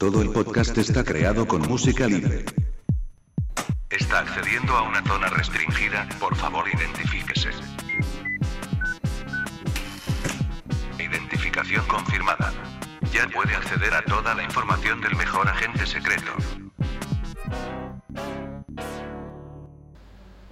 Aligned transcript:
Todo 0.00 0.22
el 0.22 0.30
podcast 0.30 0.78
está 0.78 1.04
creado 1.04 1.46
con 1.46 1.60
música 1.68 2.06
libre. 2.06 2.46
Está 3.90 4.20
accediendo 4.20 4.72
a 4.72 4.88
una 4.88 5.02
zona 5.04 5.28
restringida, 5.28 6.08
por 6.18 6.34
favor 6.36 6.64
identifíquese. 6.74 7.50
Identificación 10.98 11.86
confirmada. 11.86 12.50
Ya 13.12 13.28
puede 13.28 13.54
acceder 13.54 13.92
a 13.92 14.02
toda 14.02 14.34
la 14.34 14.42
información 14.42 15.02
del 15.02 15.16
mejor 15.16 15.46
agente 15.46 15.84
secreto. 15.84 16.32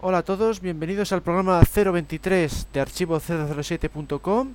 Hola 0.03 0.19
a 0.19 0.23
todos, 0.25 0.61
bienvenidos 0.61 1.11
al 1.13 1.23
programa 1.23 1.63
023 1.75 2.69
de 2.71 2.83
archivo007.com. 2.83 4.53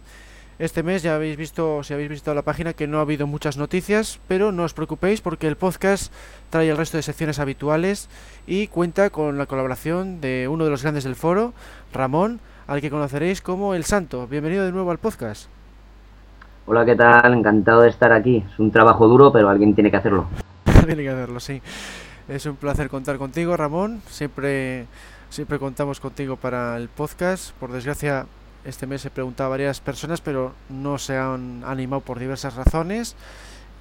Este 0.59 0.83
mes 0.83 1.01
ya 1.01 1.15
habéis 1.15 1.35
visto, 1.35 1.81
si 1.81 1.95
habéis 1.95 2.09
visto 2.09 2.31
la 2.35 2.43
página, 2.43 2.73
que 2.73 2.85
no 2.85 2.99
ha 2.99 3.01
habido 3.01 3.25
muchas 3.25 3.57
noticias, 3.57 4.19
pero 4.27 4.51
no 4.51 4.63
os 4.63 4.75
preocupéis 4.75 5.19
porque 5.19 5.47
el 5.47 5.57
podcast 5.57 6.13
trae 6.51 6.69
el 6.69 6.77
resto 6.77 6.97
de 6.97 7.01
secciones 7.01 7.39
habituales 7.39 8.07
y 8.45 8.67
cuenta 8.67 9.09
con 9.09 9.39
la 9.39 9.47
colaboración 9.47 10.21
de 10.21 10.47
uno 10.47 10.63
de 10.63 10.69
los 10.69 10.83
grandes 10.83 11.05
del 11.05 11.15
foro, 11.15 11.53
Ramón, 11.91 12.39
al 12.67 12.81
que 12.81 12.91
conoceréis 12.91 13.41
como 13.41 13.73
El 13.73 13.83
Santo. 13.83 14.27
Bienvenido 14.27 14.63
de 14.63 14.71
nuevo 14.71 14.91
al 14.91 14.99
podcast. 14.99 15.49
Hola, 16.67 16.85
¿qué 16.85 16.95
tal? 16.95 17.33
Encantado 17.33 17.81
de 17.81 17.89
estar 17.89 18.13
aquí. 18.13 18.45
Es 18.47 18.59
un 18.59 18.69
trabajo 18.69 19.07
duro, 19.07 19.31
pero 19.33 19.49
alguien 19.49 19.73
tiene 19.73 19.89
que 19.89 19.97
hacerlo. 19.97 20.27
tiene 20.85 21.01
que 21.01 21.09
hacerlo, 21.09 21.39
sí. 21.39 21.63
Es 22.27 22.45
un 22.45 22.57
placer 22.57 22.89
contar 22.89 23.17
contigo, 23.17 23.57
Ramón. 23.57 24.03
Siempre, 24.07 24.85
siempre 25.29 25.57
contamos 25.57 25.99
contigo 25.99 26.37
para 26.37 26.77
el 26.77 26.89
podcast. 26.89 27.53
Por 27.55 27.71
desgracia, 27.71 28.27
este 28.65 28.87
mes 28.87 29.05
he 29.05 29.09
preguntado 29.09 29.47
a 29.47 29.51
varias 29.51 29.81
personas, 29.81 30.21
pero 30.21 30.53
no 30.69 30.97
se 30.97 31.17
han 31.17 31.63
animado 31.65 32.01
por 32.01 32.19
diversas 32.19 32.55
razones. 32.55 33.15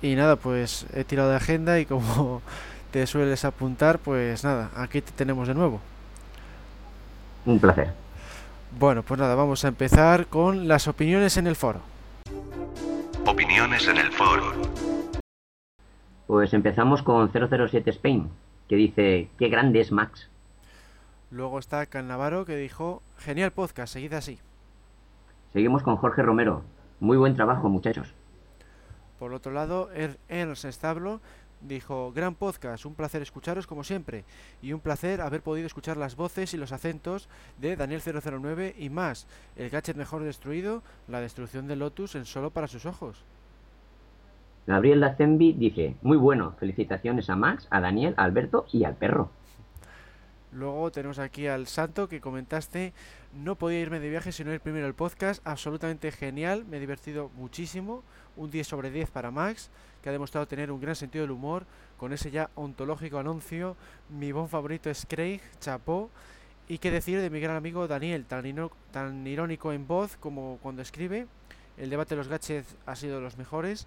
Y 0.03 0.15
nada, 0.17 0.37
pues 0.37 0.87
he 0.95 1.05
tirado 1.05 1.31
de 1.31 1.37
agenda 1.37 1.79
y 1.79 1.87
como 1.87 2.43
te 2.91 3.07
sueles 3.07 3.45
apuntar, 3.45 3.99
pues 3.99 4.45
nada, 4.45 4.71
aquí 4.77 5.01
te 5.01 5.13
tenemos 5.13 5.49
de 5.49 5.55
nuevo. 5.55 5.81
Un 7.47 7.59
placer. 7.59 7.93
Bueno, 8.79 9.03
pues 9.03 9.21
nada, 9.21 9.35
vamos 9.35 9.65
a 9.65 9.69
empezar 9.69 10.27
con 10.27 10.67
las 10.67 10.89
opiniones 10.89 11.37
en 11.37 11.47
el 11.47 11.57
foro. 11.57 11.81
Opiniones 13.27 13.87
en 13.87 13.99
el 13.99 14.11
foro. 14.13 14.53
Pues 16.27 16.55
empezamos 16.55 17.03
con 17.03 17.31
007 17.31 17.91
Spain, 17.91 18.31
que 18.69 18.77
dice, 18.77 19.29
qué 19.39 19.49
grande 19.49 19.81
es 19.81 19.93
Max. 19.93 20.29
Luego 21.31 21.59
está 21.59 21.87
Canavaro 21.87 22.45
que 22.45 22.57
dijo, 22.57 23.03
genial 23.19 23.53
podcast, 23.53 23.93
seguid 23.93 24.15
así. 24.15 24.39
Seguimos 25.53 25.83
con 25.83 25.97
Jorge 25.97 26.23
Romero. 26.23 26.63
Muy 27.01 27.17
buen 27.17 27.35
trabajo, 27.35 27.69
muchachos. 27.69 28.15
Por 29.19 29.35
otro 29.35 29.53
lado, 29.53 29.91
er-, 29.93 30.19
Ernst 30.29 30.65
Establo 30.65 31.21
dijo, 31.61 32.13
gran 32.13 32.35
podcast, 32.35 32.85
un 32.87 32.95
placer 32.95 33.23
escucharos 33.23 33.67
como 33.67 33.85
siempre, 33.85 34.25
y 34.63 34.73
un 34.73 34.81
placer 34.81 35.21
haber 35.21 35.43
podido 35.43 35.67
escuchar 35.67 35.97
las 35.97 36.17
voces 36.17 36.55
y 36.55 36.57
los 36.57 36.73
acentos 36.73 37.29
de 37.61 37.77
Daniel 37.77 38.03
009 38.03 38.75
y 38.79 38.91
más, 38.91 39.29
el 39.57 39.71
gadget 39.71 39.97
mejor 39.97 40.25
destruido, 40.25 40.83
la 41.07 41.21
destrucción 41.21 41.69
de 41.69 41.77
Lotus 41.77 42.15
en 42.15 42.25
solo 42.25 42.51
para 42.51 42.67
sus 42.67 42.87
ojos. 42.87 43.25
Gabriel 44.67 45.01
Lazenby 45.01 45.53
dice, 45.55 45.97
muy 46.03 46.17
bueno, 46.17 46.55
felicitaciones 46.59 47.29
a 47.31 47.37
Max, 47.37 47.67
a 47.71 47.81
Daniel, 47.81 48.15
a 48.17 48.25
Alberto 48.25 48.67
y 48.73 48.85
al 48.85 48.95
perro. 48.95 49.31
Luego 50.53 50.93
tenemos 50.93 51.19
aquí 51.19 51.47
al 51.47 51.67
Santo 51.67 52.09
que 52.09 52.21
comentaste, 52.21 52.93
no 53.33 53.57
podía 53.57 53.81
irme 53.81 54.01
de 54.01 54.11
viaje 54.11 54.33
sino 54.33 54.53
ir 54.53 54.61
primero 54.61 54.87
al 54.87 54.95
podcast, 54.95 55.47
absolutamente 55.47 56.13
genial, 56.13 56.65
me 56.65 56.77
he 56.77 56.81
divertido 56.81 57.31
muchísimo, 57.35 58.03
un 58.37 58.51
10 58.51 58.67
sobre 58.67 58.91
10 58.91 59.11
para 59.11 59.31
Max, 59.31 59.71
que 60.03 60.09
ha 60.09 60.13
demostrado 60.13 60.47
tener 60.47 60.71
un 60.71 60.81
gran 60.81 60.95
sentido 60.95 61.23
del 61.23 61.31
humor, 61.31 61.67
con 61.97 62.13
ese 62.13 62.31
ya 62.31 62.51
ontológico 62.55 63.19
anuncio, 63.19 63.77
mi 64.09 64.33
bon 64.33 64.49
favorito 64.49 64.91
es 64.91 65.07
Craig, 65.09 65.41
chapó, 65.61 66.11
y 66.69 66.79
qué 66.79 66.91
decir 66.91 67.21
de 67.21 67.31
mi 67.31 67.41
gran 67.41 67.57
amigo 67.57 67.89
Daniel, 67.89 68.25
tan, 68.27 68.45
tan 68.91 69.27
irónico 69.27 69.73
en 69.73 69.87
voz 69.87 70.17
como 70.17 70.59
cuando 70.63 70.83
escribe, 70.83 71.27
el 71.77 71.91
debate 71.91 72.15
de 72.15 72.19
los 72.19 72.29
gadgets 72.29 72.77
ha 72.87 72.97
sido 72.97 73.17
de 73.17 73.23
los 73.23 73.39
mejores, 73.39 73.87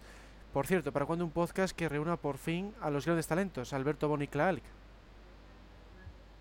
por 0.55 0.67
cierto, 0.67 0.93
¿para 0.93 1.05
cuando 1.05 1.25
un 1.25 1.31
podcast 1.31 1.75
que 1.75 1.89
reúna 1.89 2.15
por 2.15 2.37
fin 2.37 2.73
a 2.79 2.89
los 2.89 3.05
grandes 3.05 3.27
talentos, 3.27 3.73
Alberto 3.73 4.09
Clark? 4.31 4.61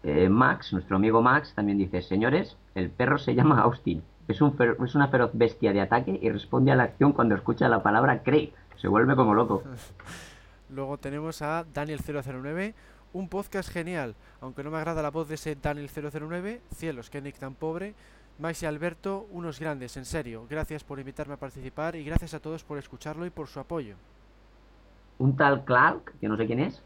Eh, 0.06 0.28
Max, 0.28 0.74
nuestro 0.74 0.96
amigo 0.96 1.22
Max, 1.22 1.54
también 1.54 1.78
dice, 1.78 2.02
señores, 2.02 2.58
el 2.74 2.90
perro 2.90 3.16
se 3.16 3.34
llama 3.34 3.62
Austin. 3.62 4.02
Es, 4.28 4.42
un 4.42 4.54
es 4.84 4.94
una 4.94 5.08
feroz 5.08 5.30
bestia 5.32 5.72
de 5.72 5.80
ataque 5.80 6.18
y 6.20 6.30
responde 6.30 6.72
a 6.72 6.76
la 6.76 6.82
acción 6.82 7.12
cuando 7.12 7.34
escucha 7.34 7.70
la 7.70 7.82
palabra 7.82 8.22
Craig. 8.22 8.52
Se 8.76 8.86
vuelve 8.86 9.16
como 9.16 9.32
loco. 9.34 9.62
Luego 10.68 10.98
tenemos 10.98 11.40
a 11.40 11.64
Daniel009, 11.72 12.74
un 13.14 13.28
podcast 13.30 13.70
genial, 13.70 14.14
aunque 14.42 14.62
no 14.62 14.70
me 14.70 14.76
agrada 14.76 15.00
la 15.00 15.10
voz 15.10 15.26
de 15.28 15.36
ese 15.36 15.56
Daniel009, 15.56 16.60
cielos, 16.74 17.08
que 17.08 17.22
Nick 17.22 17.38
tan 17.38 17.54
pobre. 17.54 17.94
Max 18.38 18.62
y 18.62 18.66
Alberto, 18.66 19.26
unos 19.30 19.58
grandes, 19.58 19.96
en 19.96 20.04
serio. 20.04 20.46
Gracias 20.50 20.84
por 20.84 20.98
invitarme 20.98 21.34
a 21.34 21.38
participar 21.38 21.96
y 21.96 22.04
gracias 22.04 22.34
a 22.34 22.40
todos 22.40 22.62
por 22.62 22.76
escucharlo 22.76 23.24
y 23.24 23.30
por 23.30 23.46
su 23.46 23.58
apoyo. 23.58 23.94
Un 25.16 25.34
tal 25.34 25.64
Clark, 25.64 26.12
que 26.20 26.28
no 26.28 26.36
sé 26.36 26.46
quién 26.46 26.60
es, 26.60 26.82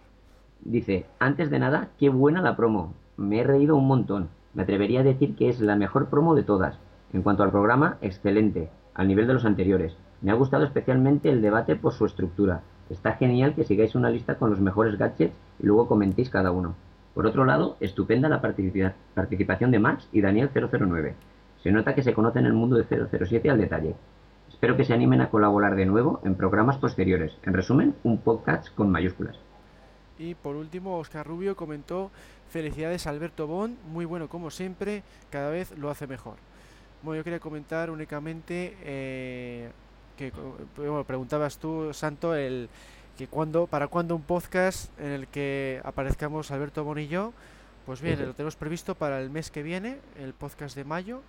dice, 0.60 1.06
antes 1.18 1.50
de 1.50 1.58
nada, 1.58 1.88
qué 1.98 2.10
buena 2.10 2.42
la 2.42 2.54
promo 2.54 2.94
me 3.18 3.40
he 3.40 3.44
reído 3.44 3.76
un 3.76 3.86
montón. 3.86 4.28
Me 4.54 4.62
atrevería 4.62 5.00
a 5.00 5.04
decir 5.04 5.34
que 5.34 5.48
es 5.48 5.60
la 5.60 5.76
mejor 5.76 6.08
promo 6.08 6.34
de 6.36 6.44
todas. 6.44 6.78
En 7.12 7.22
cuanto 7.22 7.42
al 7.42 7.50
programa, 7.50 7.98
excelente, 8.00 8.70
al 8.94 9.08
nivel 9.08 9.26
de 9.26 9.34
los 9.34 9.44
anteriores. 9.44 9.96
Me 10.22 10.30
ha 10.30 10.34
gustado 10.34 10.64
especialmente 10.64 11.28
el 11.28 11.42
debate 11.42 11.74
por 11.74 11.92
su 11.92 12.06
estructura. 12.06 12.62
Está 12.88 13.14
genial 13.14 13.54
que 13.54 13.64
sigáis 13.64 13.96
una 13.96 14.08
lista 14.08 14.36
con 14.36 14.50
los 14.50 14.60
mejores 14.60 14.96
gadgets 14.96 15.34
y 15.58 15.66
luego 15.66 15.88
comentéis 15.88 16.30
cada 16.30 16.52
uno. 16.52 16.76
Por 17.12 17.26
otro 17.26 17.44
lado, 17.44 17.76
estupenda 17.80 18.28
la 18.28 18.40
participación 18.40 19.70
de 19.72 19.78
Max 19.80 20.08
y 20.12 20.20
Daniel 20.20 20.50
009. 20.54 21.14
Se 21.62 21.72
nota 21.72 21.96
que 21.96 22.04
se 22.04 22.14
conocen 22.14 22.46
el 22.46 22.52
mundo 22.52 22.76
de 22.76 22.84
007 22.84 23.50
al 23.50 23.58
detalle. 23.58 23.96
Espero 24.48 24.76
que 24.76 24.84
se 24.84 24.94
animen 24.94 25.20
a 25.22 25.30
colaborar 25.30 25.74
de 25.74 25.86
nuevo 25.86 26.20
en 26.24 26.36
programas 26.36 26.78
posteriores. 26.78 27.36
En 27.42 27.52
resumen, 27.52 27.96
un 28.04 28.18
podcast 28.18 28.72
con 28.74 28.90
mayúsculas. 28.90 29.36
Y 30.18 30.34
por 30.34 30.56
último, 30.56 30.98
Oscar 30.98 31.24
Rubio 31.24 31.54
comentó, 31.54 32.10
felicidades 32.50 33.06
Alberto 33.06 33.46
Bond, 33.46 33.76
muy 33.86 34.04
bueno 34.04 34.28
como 34.28 34.50
siempre, 34.50 35.02
cada 35.30 35.50
vez 35.50 35.76
lo 35.76 35.90
hace 35.90 36.06
mejor. 36.06 36.36
Bueno, 37.02 37.18
yo 37.18 37.24
quería 37.24 37.40
comentar 37.40 37.90
únicamente 37.90 38.76
eh, 38.82 39.70
que 40.16 40.32
bueno, 40.76 41.04
preguntabas 41.04 41.58
tú, 41.58 41.92
Santo, 41.94 42.34
el 42.34 42.68
que 43.16 43.26
cuando, 43.28 43.66
para 43.66 43.88
cuándo 43.88 44.14
un 44.14 44.22
podcast 44.22 44.98
en 45.00 45.10
el 45.10 45.26
que 45.28 45.80
aparezcamos 45.84 46.50
Alberto 46.50 46.84
Bon 46.84 46.98
y 46.98 47.08
yo. 47.08 47.32
Pues 47.86 48.02
bien, 48.02 48.24
lo 48.24 48.34
tenemos 48.34 48.54
previsto 48.54 48.94
para 48.94 49.20
el 49.20 49.30
mes 49.30 49.50
que 49.50 49.62
viene, 49.62 49.98
el 50.18 50.34
podcast 50.34 50.76
de 50.76 50.84
mayo, 50.84 51.22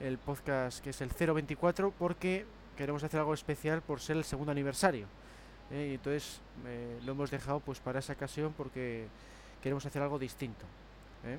el 0.00 0.16
podcast 0.16 0.82
que 0.82 0.90
es 0.90 1.00
el 1.00 1.10
024, 1.10 1.92
porque 1.98 2.46
queremos 2.76 3.02
hacer 3.02 3.18
algo 3.18 3.34
especial 3.34 3.82
por 3.82 4.00
ser 4.00 4.16
el 4.16 4.24
segundo 4.24 4.52
aniversario. 4.52 5.06
¿eh? 5.70 5.88
y 5.90 5.94
entonces 5.94 6.40
eh, 6.66 6.98
lo 7.04 7.12
hemos 7.12 7.30
dejado 7.30 7.60
pues 7.60 7.80
para 7.80 7.98
esa 7.98 8.12
ocasión 8.12 8.54
porque 8.56 9.06
queremos 9.62 9.84
hacer 9.86 10.02
algo 10.02 10.18
distinto. 10.18 10.64
¿eh? 11.24 11.38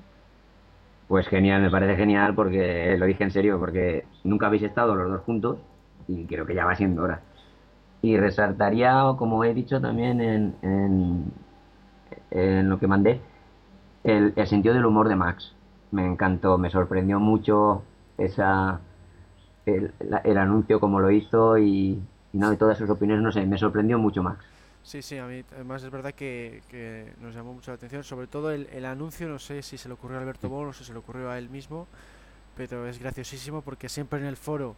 Pues 1.08 1.26
genial, 1.28 1.62
me 1.62 1.70
parece 1.70 1.96
genial 1.96 2.34
porque 2.34 2.96
lo 2.98 3.06
dije 3.06 3.24
en 3.24 3.30
serio, 3.30 3.58
porque 3.58 4.04
nunca 4.24 4.46
habéis 4.46 4.62
estado 4.62 4.94
los 4.94 5.10
dos 5.10 5.22
juntos 5.22 5.58
y 6.06 6.24
creo 6.26 6.46
que 6.46 6.54
ya 6.54 6.64
va 6.64 6.76
siendo 6.76 7.02
hora. 7.02 7.20
Y 8.02 8.16
resaltaría, 8.16 9.02
como 9.18 9.44
he 9.44 9.52
dicho 9.52 9.80
también 9.80 10.20
en, 10.20 10.54
en, 12.30 12.68
lo 12.68 12.78
que 12.78 12.86
mandé, 12.86 13.20
el, 14.04 14.34
sentido 14.46 14.74
del 14.74 14.86
humor 14.86 15.08
de 15.08 15.16
Max. 15.16 15.54
Me 15.90 16.06
encantó, 16.06 16.56
me 16.56 16.70
sorprendió 16.70 17.18
mucho 17.18 17.82
esa 18.16 18.80
el, 19.66 19.92
el 20.24 20.38
anuncio 20.38 20.78
como 20.78 21.00
lo 21.00 21.10
hizo 21.10 21.58
y, 21.58 22.00
y 22.32 22.38
no, 22.38 22.50
de 22.50 22.56
todas 22.56 22.78
sus 22.78 22.88
opiniones, 22.88 23.24
no 23.24 23.32
sé, 23.32 23.44
me 23.46 23.58
sorprendió 23.58 23.98
mucho 23.98 24.22
Max. 24.22 24.44
Sí, 24.82 25.02
sí, 25.02 25.18
a 25.18 25.26
mí 25.26 25.44
además 25.52 25.82
es 25.82 25.90
verdad 25.90 26.14
que, 26.14 26.62
que 26.68 27.12
nos 27.20 27.34
llamó 27.34 27.52
mucho 27.52 27.70
la 27.70 27.76
atención, 27.76 28.02
sobre 28.02 28.26
todo 28.26 28.50
el, 28.50 28.66
el, 28.72 28.84
anuncio, 28.86 29.28
no 29.28 29.38
sé 29.38 29.62
si 29.62 29.76
se 29.76 29.88
le 29.88 29.94
ocurrió 29.94 30.18
a 30.18 30.20
Alberto 30.20 30.48
Bono, 30.48 30.70
o 30.70 30.72
si 30.72 30.84
se 30.84 30.92
le 30.92 30.98
ocurrió 30.98 31.30
a 31.30 31.38
él 31.38 31.50
mismo, 31.50 31.86
pero 32.56 32.88
es 32.88 32.98
graciosísimo 32.98 33.62
porque 33.62 33.88
siempre 33.88 34.20
en 34.20 34.26
el 34.26 34.36
foro 34.36 34.76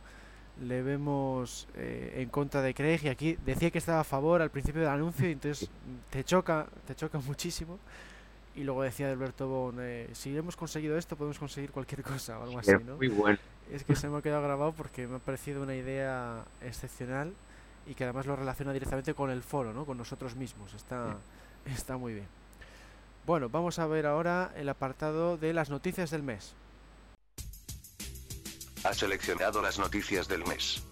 le 0.60 0.82
vemos 0.82 1.66
eh, 1.76 2.14
en 2.16 2.28
contra 2.28 2.60
de 2.62 2.74
Craig 2.74 3.00
y 3.02 3.08
aquí 3.08 3.38
decía 3.44 3.70
que 3.70 3.78
estaba 3.78 4.00
a 4.00 4.04
favor 4.04 4.42
al 4.42 4.50
principio 4.50 4.82
del 4.82 4.90
anuncio 4.90 5.28
y 5.28 5.32
entonces 5.32 5.70
te 6.10 6.24
choca, 6.24 6.66
te 6.86 6.94
choca 6.94 7.18
muchísimo. 7.18 7.78
Y 8.54 8.64
luego 8.64 8.82
decía 8.82 9.10
Alberto 9.10 9.48
Bon, 9.48 9.76
eh, 9.80 10.10
si 10.12 10.36
hemos 10.36 10.56
conseguido 10.56 10.98
esto, 10.98 11.16
podemos 11.16 11.38
conseguir 11.38 11.70
cualquier 11.70 12.02
cosa 12.04 12.38
o 12.38 12.42
algo 12.42 12.58
así, 12.58 12.72
¿no? 12.84 12.96
Muy 12.96 13.08
bueno. 13.08 13.38
Es 13.70 13.84
que 13.84 13.96
se 13.96 14.08
me 14.08 14.18
ha 14.18 14.22
quedado 14.22 14.42
grabado 14.42 14.72
porque 14.72 15.06
me 15.06 15.16
ha 15.16 15.20
parecido 15.20 15.62
una 15.62 15.74
idea 15.74 16.44
excepcional 16.60 17.32
y 17.86 17.94
que 17.94 18.04
además 18.04 18.26
lo 18.26 18.36
relaciona 18.36 18.72
directamente 18.72 19.14
con 19.14 19.30
el 19.30 19.42
foro, 19.42 19.72
¿no? 19.72 19.84
Con 19.84 19.98
nosotros 19.98 20.36
mismos. 20.36 20.74
Está, 20.74 21.16
está 21.66 21.96
muy 21.96 22.14
bien. 22.14 22.26
Bueno, 23.26 23.48
vamos 23.48 23.78
a 23.78 23.86
ver 23.86 24.06
ahora 24.06 24.52
el 24.56 24.68
apartado 24.68 25.36
de 25.36 25.52
las 25.52 25.70
noticias 25.70 26.10
del 26.10 26.22
mes. 26.22 26.54
Ha 28.84 28.92
seleccionado 28.92 29.62
las 29.62 29.78
noticias 29.78 30.26
del 30.26 30.44
mes. 30.44 30.82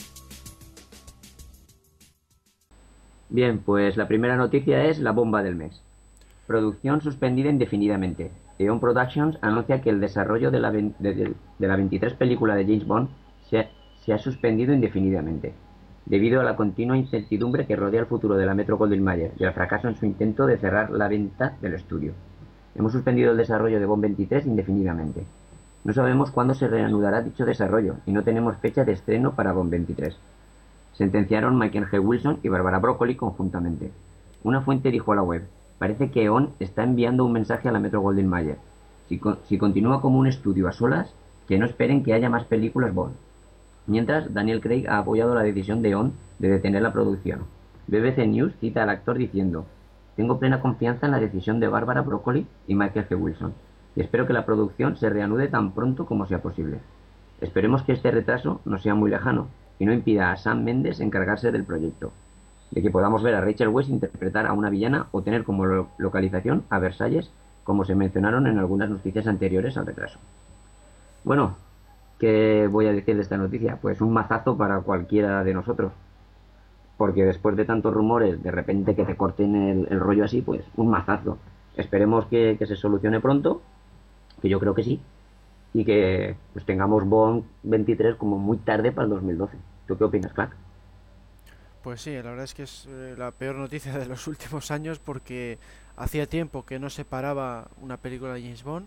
Bien, 3.29 3.59
pues 3.59 3.97
la 3.97 4.07
primera 4.09 4.37
noticia 4.37 4.85
es 4.85 4.99
la 4.99 5.13
bomba 5.13 5.43
del 5.43 5.57
mes. 5.57 5.83
Producción 6.47 7.01
suspendida 7.01 7.49
indefinidamente. 7.49 8.31
Eon 8.59 8.81
Productions 8.81 9.39
anuncia 9.41 9.81
que 9.81 9.91
el 9.91 10.01
desarrollo 10.01 10.51
de 10.51 10.61
la, 10.61 10.71
de, 10.71 10.93
de 10.99 11.67
la 11.69 11.77
23 11.77 12.15
película 12.15 12.55
de 12.55 12.65
James 12.65 12.87
Bond 12.87 13.09
se, 13.49 13.69
se 14.05 14.13
ha 14.13 14.19
suspendido 14.19 14.75
indefinidamente, 14.75 15.55
debido 16.07 16.41
a 16.41 16.45
la 16.45 16.57
continua 16.57 16.97
incertidumbre 16.97 17.67
que 17.67 17.77
rodea 17.77 18.01
el 18.01 18.07
futuro 18.07 18.37
de 18.37 18.47
la 18.47 18.55
Metro 18.55 18.77
Goldwyn 18.77 19.05
Mayer 19.05 19.33
y 19.39 19.45
al 19.45 19.53
fracaso 19.53 19.89
en 19.89 19.97
su 19.97 20.07
intento 20.07 20.47
de 20.47 20.59
cerrar 20.59 20.91
la 20.91 21.09
venta 21.09 21.57
del 21.61 21.75
estudio. 21.75 22.13
Hemos 22.75 22.93
suspendido 22.93 23.33
el 23.33 23.37
desarrollo 23.37 23.81
de 23.81 23.87
Bond 23.87 24.03
23 24.03 24.47
indefinidamente. 24.47 25.25
No 25.83 25.93
sabemos 25.93 26.31
cuándo 26.31 26.55
se 26.55 26.69
reanudará 26.69 27.23
dicho 27.23 27.45
desarrollo 27.45 27.97
y 28.07 28.13
no 28.13 28.23
tenemos 28.23 28.57
fecha 28.57 28.85
de 28.85 28.93
estreno 28.93 29.35
para 29.35 29.53
Bond 29.53 29.71
23. 29.71 30.17
Sentenciaron 30.93 31.59
Michael 31.59 31.87
G. 31.87 32.05
Wilson 32.05 32.39
y 32.43 32.49
Barbara 32.49 32.79
Broccoli 32.79 33.17
conjuntamente. 33.17 33.91
Una 34.43 34.61
fuente 34.61 34.91
dijo 34.91 35.13
a 35.13 35.17
la 35.17 35.23
web, 35.23 35.47
parece 35.79 36.11
que 36.11 36.25
EON 36.25 36.51
está 36.61 36.83
enviando 36.83 37.25
un 37.25 37.33
mensaje 37.33 37.69
a 37.69 37.73
la 37.73 37.81
Metro 37.81 38.01
Goldwyn 38.01 38.29
Mayer. 38.29 38.59
Si, 39.09 39.21
si 39.49 39.59
continúa 39.59 40.01
como 40.01 40.19
un 40.19 40.27
estudio 40.27 40.69
a 40.69 40.73
solas, 40.73 41.15
que 41.49 41.59
no 41.59 41.67
esperen 41.67 42.05
que 42.05 42.13
haya 42.13 42.31
más 42.31 42.45
películas 42.45 42.95
Bond. 42.95 43.15
Mientras, 43.91 44.33
Daniel 44.33 44.61
Craig 44.61 44.87
ha 44.89 44.99
apoyado 44.99 45.35
la 45.35 45.43
decisión 45.43 45.83
de 45.83 45.91
EON 45.91 46.13
de 46.39 46.49
detener 46.49 46.81
la 46.81 46.93
producción. 46.93 47.41
BBC 47.89 48.19
News 48.19 48.55
cita 48.61 48.85
al 48.85 48.89
actor 48.89 49.19
diciendo, 49.19 49.67
tengo 50.15 50.39
plena 50.39 50.61
confianza 50.61 51.07
en 51.07 51.13
la 51.13 51.19
decisión 51.19 51.59
de 51.59 51.67
Barbara 51.67 52.03
Broccoli 52.03 52.47
y 52.69 52.77
Michael 52.77 53.09
G. 53.09 53.21
Wilson, 53.21 53.53
y 53.97 54.03
espero 54.03 54.29
que 54.29 54.33
la 54.33 54.47
producción 54.47 54.97
se 54.97 55.11
reanude 55.11 55.49
tan 55.49 55.73
pronto 55.73 56.07
como 56.07 56.29
sea 56.29 56.41
posible. 56.41 56.79
Esperemos 57.41 57.83
que 57.83 57.95
este 57.95 58.13
retraso 58.13 58.61
no 58.65 58.79
sea 58.79 58.95
muy 58.95 59.11
lejano 59.11 59.49
y 59.81 59.87
no 59.87 59.93
impida 59.93 60.31
a 60.31 60.37
Sam 60.37 60.63
Mendes 60.63 61.01
encargarse 61.01 61.51
del 61.51 61.65
proyecto, 61.65 62.13
de 62.71 62.83
que 62.83 62.93
podamos 62.93 63.25
ver 63.25 63.35
a 63.35 63.41
Rachel 63.41 63.71
Weisz 63.71 63.89
interpretar 63.89 64.47
a 64.47 64.53
una 64.53 64.71
villana 64.71 65.09
o 65.11 65.23
tener 65.23 65.43
como 65.43 65.67
lo 65.67 65.89
localización 65.99 66.63
a 66.71 66.79
Versalles, 66.79 67.33
como 67.65 67.85
se 67.85 67.97
mencionaron 67.97 68.47
en 68.47 68.61
algunas 68.61 68.89
noticias 68.89 69.27
anteriores 69.27 69.77
al 69.77 69.87
retraso. 69.87 70.21
Bueno, 71.25 71.57
¿qué 72.21 72.69
voy 72.71 72.87
a 72.87 72.93
decir 72.93 73.17
de 73.17 73.23
esta 73.23 73.39
noticia? 73.39 73.79
Pues 73.81 74.01
un 74.01 74.13
mazazo 74.13 74.57
para 74.57 74.81
cualquiera 74.81 75.43
de 75.43 75.55
nosotros. 75.55 75.93
Porque 76.99 77.25
después 77.25 77.57
de 77.57 77.65
tantos 77.65 77.95
rumores, 77.95 78.43
de 78.43 78.51
repente 78.51 78.95
que 78.95 79.07
te 79.07 79.17
corten 79.17 79.87
el, 79.91 79.99
rollo 79.99 80.25
así, 80.25 80.43
pues 80.43 80.63
un 80.77 80.89
mazazo. 80.89 81.39
Esperemos 81.77 82.27
que, 82.27 82.57
que, 82.59 82.67
se 82.67 82.77
solucione 82.77 83.21
pronto, 83.21 83.63
que 84.43 84.51
yo 84.51 84.61
creo 84.61 84.75
que 84.75 84.85
sí, 84.85 85.01
y 85.73 85.85
que 85.85 86.37
pues 86.53 86.67
tengamos 86.67 87.09
Bond 87.09 87.45
23 87.63 88.17
como 88.17 88.39
muy 88.39 88.59
tarde 88.59 88.93
para 88.93 89.07
el 89.07 89.11
2012. 89.11 89.57
¿Tú 89.89 89.97
qué 89.97 90.05
opinas, 90.05 90.33
Clark? 90.35 90.55
Pues 91.83 92.03
sí, 92.03 92.15
la 92.15 92.23
verdad 92.23 92.45
es 92.45 92.53
que 92.53 92.65
es 92.65 92.87
eh, 92.91 93.15
la 93.17 93.31
peor 93.31 93.57
noticia 93.57 93.97
de 93.97 94.05
los 94.05 94.27
últimos 94.27 94.71
años 94.71 94.99
porque 94.99 95.59
hacía 95.97 96.27
tiempo 96.27 96.67
que 96.67 96.79
no 96.79 96.91
se 96.91 97.07
paraba 97.07 97.69
una 97.81 97.97
película 97.97 98.35
de 98.35 98.43
James 98.43 98.63
Bond, 98.63 98.87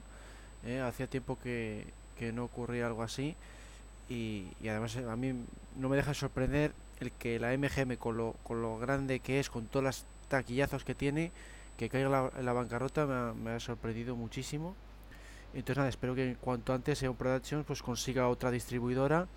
eh, 0.65 0.79
hacía 0.81 1.07
tiempo 1.07 1.39
que, 1.39 1.88
que, 2.13 2.31
no 2.31 2.45
ocurría 2.45 2.88
algo 2.88 3.04
así 3.04 3.36
y, 4.10 4.48
y, 4.62 4.68
además 4.68 4.95
a 4.98 5.15
mí 5.15 5.33
no 5.77 5.89
me 5.89 5.95
deja 5.95 6.13
sorprender 6.13 6.74
el 7.00 7.12
que 7.12 7.39
la 7.39 7.56
MGM 7.57 7.95
con 7.98 8.18
lo, 8.18 8.33
con 8.44 8.62
lo 8.62 8.77
grande 8.77 9.19
que 9.19 9.39
es, 9.39 9.50
con 9.50 9.65
todos 9.68 9.83
los 9.83 10.06
taquillazos 10.27 10.83
que 10.83 10.95
tiene, 10.95 11.31
que 11.77 11.89
caiga 11.89 12.10
la, 12.10 12.31
en 12.38 12.45
la 12.45 12.54
bancarrota 12.54 13.06
me 13.06 13.13
ha, 13.13 13.33
me 13.33 13.51
ha, 13.51 13.60
sorprendido 13.60 14.15
muchísimo. 14.15 14.75
Entonces 15.54 15.77
nada, 15.77 15.89
espero 15.89 16.15
que 16.15 16.36
cuanto 16.39 16.74
antes 16.74 17.04
Eon 17.04 17.15
Productions 17.15 17.65
pues 17.65 17.83
consiga 17.83 18.27
otra 18.27 18.50
distribuidora 18.51 19.27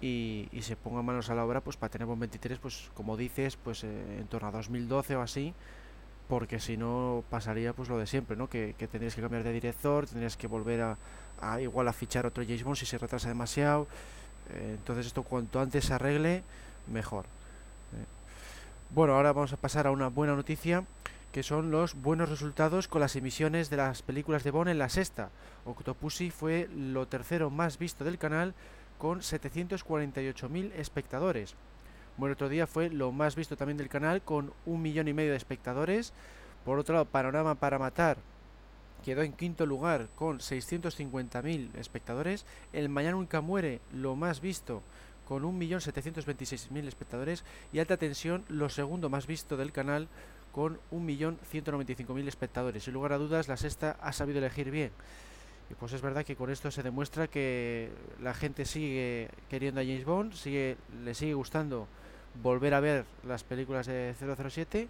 y, 0.00 0.48
y, 0.52 0.62
se 0.62 0.76
ponga 0.76 1.02
manos 1.02 1.30
a 1.30 1.34
la 1.34 1.44
obra 1.44 1.60
pues 1.60 1.76
para 1.76 1.90
tener 1.90 2.06
Bond 2.06 2.20
23 2.20 2.58
pues 2.58 2.90
como 2.94 3.16
dices 3.16 3.56
pues 3.56 3.84
eh, 3.84 4.18
en 4.18 4.26
torno 4.26 4.48
a 4.48 4.50
2012 4.52 5.16
o 5.16 5.22
así 5.22 5.54
porque 6.28 6.58
si 6.60 6.76
no 6.76 7.22
pasaría 7.30 7.72
pues 7.74 7.88
lo 7.88 7.98
de 7.98 8.06
siempre 8.06 8.36
no 8.36 8.48
que, 8.48 8.74
que 8.78 8.88
tendrías 8.88 9.14
que 9.14 9.20
cambiar 9.20 9.44
de 9.44 9.52
director 9.52 10.06
tendrías 10.06 10.36
que 10.36 10.46
volver 10.46 10.80
a, 10.80 10.98
igual 11.60 11.88
a 11.88 11.92
fichar 11.92 12.26
otro 12.26 12.44
James 12.44 12.64
Bond 12.64 12.76
si 12.76 12.86
se 12.86 12.98
retrasa 12.98 13.28
demasiado 13.28 13.86
eh, 14.50 14.76
entonces 14.76 15.06
esto 15.06 15.22
cuanto 15.22 15.60
antes 15.60 15.84
se 15.84 15.94
arregle 15.94 16.42
mejor 16.86 17.24
eh. 17.24 18.04
bueno 18.90 19.14
ahora 19.14 19.32
vamos 19.32 19.52
a 19.52 19.56
pasar 19.56 19.86
a 19.86 19.90
una 19.90 20.08
buena 20.08 20.34
noticia 20.34 20.84
que 21.34 21.42
son 21.42 21.72
los 21.72 21.94
buenos 21.94 22.30
resultados 22.30 22.86
con 22.86 23.00
las 23.00 23.16
emisiones 23.16 23.68
de 23.68 23.76
las 23.76 24.02
películas 24.02 24.44
de 24.44 24.52
Bond 24.52 24.70
en 24.70 24.78
la 24.78 24.88
sexta. 24.88 25.30
Octopussy 25.64 26.30
fue 26.30 26.68
lo 26.72 27.08
tercero 27.08 27.50
más 27.50 27.76
visto 27.76 28.04
del 28.04 28.18
canal 28.18 28.54
con 28.98 29.18
748.000 29.18 30.70
espectadores. 30.76 31.56
Bueno, 32.18 32.34
otro 32.34 32.48
día 32.48 32.68
fue 32.68 32.88
lo 32.88 33.10
más 33.10 33.34
visto 33.34 33.56
también 33.56 33.78
del 33.78 33.88
canal 33.88 34.22
con 34.22 34.52
un 34.64 34.80
millón 34.80 35.08
y 35.08 35.12
medio 35.12 35.32
de 35.32 35.36
espectadores. 35.36 36.12
Por 36.64 36.78
otro 36.78 36.94
lado, 36.94 37.06
Panorama 37.06 37.56
para 37.56 37.80
Matar 37.80 38.18
quedó 39.04 39.22
en 39.22 39.34
quinto 39.34 39.66
lugar 39.66 40.08
con 40.16 40.38
650.000 40.38 41.76
espectadores. 41.76 42.46
El 42.72 42.88
Mañana 42.88 43.16
Nunca 43.16 43.42
Muere, 43.42 43.80
lo 43.92 44.16
más 44.16 44.40
visto 44.40 44.82
con 45.28 45.42
1.726.000 45.42 46.88
espectadores. 46.88 47.44
Y 47.72 47.78
Alta 47.78 47.98
Tensión, 47.98 48.44
lo 48.48 48.68
segundo 48.70 49.10
más 49.10 49.26
visto 49.26 49.56
del 49.56 49.72
canal 49.72 50.08
con 50.52 50.80
1.195.000 50.90 52.28
espectadores. 52.28 52.84
Sin 52.84 52.94
lugar 52.94 53.12
a 53.12 53.18
dudas, 53.18 53.46
la 53.46 53.58
sexta 53.58 53.96
ha 54.00 54.12
sabido 54.12 54.38
elegir 54.38 54.70
bien. 54.70 54.90
Y 55.70 55.74
pues 55.74 55.92
es 55.92 56.00
verdad 56.00 56.24
que 56.24 56.36
con 56.36 56.50
esto 56.50 56.70
se 56.70 56.82
demuestra 56.82 57.28
que 57.28 57.90
la 58.22 58.32
gente 58.32 58.64
sigue 58.64 59.28
queriendo 59.50 59.80
a 59.80 59.84
James 59.84 60.04
Bond, 60.04 60.32
sigue, 60.32 60.76
le 61.04 61.14
sigue 61.14 61.34
gustando 61.34 61.88
volver 62.42 62.74
a 62.74 62.80
ver 62.80 63.04
las 63.26 63.44
películas 63.44 63.86
de 63.86 64.14
007 64.14 64.88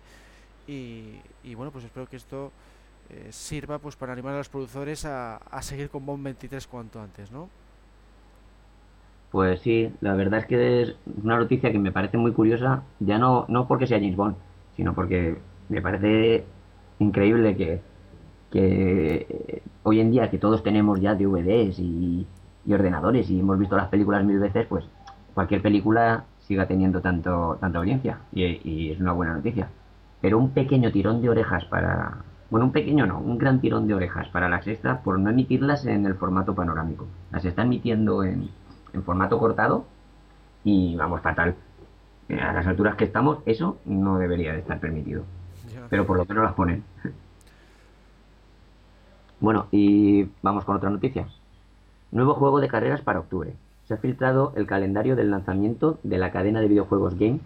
y, 0.66 1.20
y 1.42 1.54
bueno, 1.54 1.70
pues 1.70 1.84
espero 1.84 2.08
que 2.08 2.16
esto 2.16 2.52
eh, 3.10 3.28
sirva 3.30 3.78
pues 3.78 3.96
para 3.96 4.12
animar 4.12 4.34
a 4.34 4.38
los 4.38 4.48
productores 4.48 5.04
a, 5.04 5.36
a, 5.36 5.62
seguir 5.62 5.90
con 5.90 6.04
Bond 6.06 6.24
23 6.24 6.66
cuanto 6.66 7.00
antes, 7.00 7.30
¿no? 7.30 7.48
Pues 9.30 9.60
sí, 9.60 9.92
la 10.00 10.14
verdad 10.14 10.40
es 10.40 10.46
que 10.46 10.82
es 10.82 10.96
una 11.22 11.38
noticia 11.38 11.72
que 11.72 11.78
me 11.78 11.90
parece 11.90 12.16
muy 12.16 12.32
curiosa, 12.32 12.82
ya 13.00 13.18
no, 13.18 13.46
no 13.48 13.66
porque 13.66 13.86
sea 13.86 13.98
James 13.98 14.16
Bond, 14.16 14.36
sino 14.76 14.94
porque 14.94 15.36
me 15.68 15.82
parece 15.82 16.44
increíble 16.98 17.56
que, 17.56 17.80
que 18.50 19.62
hoy 19.82 20.00
en 20.00 20.10
día 20.12 20.30
que 20.30 20.38
todos 20.38 20.62
tenemos 20.62 21.00
ya 21.00 21.14
DVDs 21.14 21.78
y, 21.78 22.26
y, 22.64 22.72
ordenadores 22.72 23.28
y 23.30 23.40
hemos 23.40 23.58
visto 23.58 23.76
las 23.76 23.88
películas 23.88 24.24
mil 24.24 24.38
veces, 24.38 24.66
pues 24.68 24.84
cualquier 25.34 25.62
película 25.62 26.24
siga 26.46 26.66
teniendo 26.66 27.00
tanto 27.00 27.58
tanta 27.60 27.78
audiencia 27.78 28.20
y, 28.32 28.90
es 28.90 29.00
una 29.00 29.12
buena 29.12 29.34
noticia. 29.34 29.68
Pero 30.20 30.38
un 30.38 30.50
pequeño 30.50 30.90
tirón 30.92 31.20
de 31.20 31.28
orejas 31.28 31.64
para... 31.66 32.18
Bueno, 32.54 32.66
un 32.66 32.72
pequeño 32.72 33.04
no, 33.04 33.18
un 33.18 33.36
gran 33.36 33.60
tirón 33.60 33.88
de 33.88 33.94
orejas 33.94 34.28
para 34.28 34.48
la 34.48 34.62
sexta 34.62 35.00
por 35.00 35.18
no 35.18 35.28
emitirlas 35.28 35.86
en 35.86 36.06
el 36.06 36.14
formato 36.14 36.54
panorámico. 36.54 37.08
Las 37.32 37.44
está 37.44 37.62
emitiendo 37.62 38.22
en, 38.22 38.48
en 38.92 39.02
formato 39.02 39.40
cortado 39.40 39.86
y 40.62 40.94
vamos 40.94 41.20
fatal. 41.20 41.56
A 42.30 42.52
las 42.52 42.64
alturas 42.68 42.94
que 42.94 43.06
estamos, 43.06 43.38
eso 43.44 43.78
no 43.86 44.18
debería 44.18 44.52
de 44.52 44.60
estar 44.60 44.78
permitido 44.78 45.24
pero 45.90 46.06
por 46.06 46.16
lo 46.16 46.24
menos 46.26 46.44
las 46.44 46.54
ponen. 46.54 46.84
Bueno, 49.40 49.66
y 49.72 50.28
vamos 50.40 50.64
con 50.64 50.76
otra 50.76 50.90
noticia. 50.90 51.26
Nuevo 52.12 52.34
juego 52.34 52.60
de 52.60 52.68
carreras 52.68 53.00
para 53.00 53.18
octubre. 53.18 53.52
Se 53.88 53.94
ha 53.94 53.96
filtrado 53.96 54.52
el 54.54 54.68
calendario 54.68 55.16
del 55.16 55.32
lanzamiento 55.32 55.98
de 56.04 56.18
la 56.18 56.30
cadena 56.30 56.60
de 56.60 56.68
videojuegos 56.68 57.18
Game, 57.18 57.40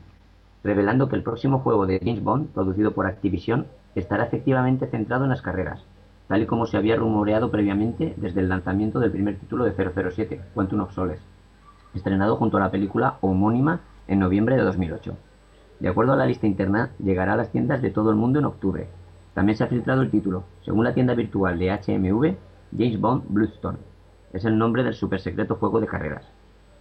revelando 0.62 1.08
que 1.08 1.16
el 1.16 1.22
próximo 1.22 1.60
juego 1.60 1.86
de 1.86 1.98
James 1.98 2.22
Bond, 2.22 2.48
producido 2.50 2.92
por 2.92 3.06
Activision, 3.06 3.66
estará 3.98 4.24
efectivamente 4.24 4.86
centrado 4.86 5.24
en 5.24 5.30
las 5.30 5.42
carreras, 5.42 5.84
tal 6.28 6.42
y 6.42 6.46
como 6.46 6.66
se 6.66 6.76
había 6.76 6.96
rumoreado 6.96 7.50
previamente 7.50 8.14
desde 8.16 8.40
el 8.40 8.48
lanzamiento 8.48 9.00
del 9.00 9.10
primer 9.10 9.38
título 9.38 9.64
de 9.64 9.72
007, 9.72 10.40
Quantum 10.54 10.80
of 10.80 10.92
Solace, 10.92 11.22
estrenado 11.94 12.36
junto 12.36 12.56
a 12.56 12.60
la 12.60 12.70
película 12.70 13.16
homónima 13.20 13.80
en 14.06 14.18
noviembre 14.18 14.56
de 14.56 14.62
2008. 14.62 15.16
De 15.80 15.88
acuerdo 15.88 16.12
a 16.12 16.16
la 16.16 16.26
lista 16.26 16.46
interna, 16.46 16.90
llegará 16.98 17.34
a 17.34 17.36
las 17.36 17.50
tiendas 17.50 17.80
de 17.80 17.90
todo 17.90 18.10
el 18.10 18.16
mundo 18.16 18.38
en 18.38 18.46
octubre. 18.46 18.88
También 19.34 19.56
se 19.56 19.64
ha 19.64 19.68
filtrado 19.68 20.02
el 20.02 20.10
título. 20.10 20.42
Según 20.64 20.84
la 20.84 20.94
tienda 20.94 21.14
virtual 21.14 21.58
de 21.58 21.70
HMV, 21.70 22.34
James 22.76 23.00
Bond 23.00 23.24
Bloodstone. 23.28 23.78
Es 24.32 24.44
el 24.44 24.58
nombre 24.58 24.82
del 24.82 24.94
super 24.94 25.20
secreto 25.20 25.54
juego 25.54 25.80
de 25.80 25.86
carreras. 25.86 26.26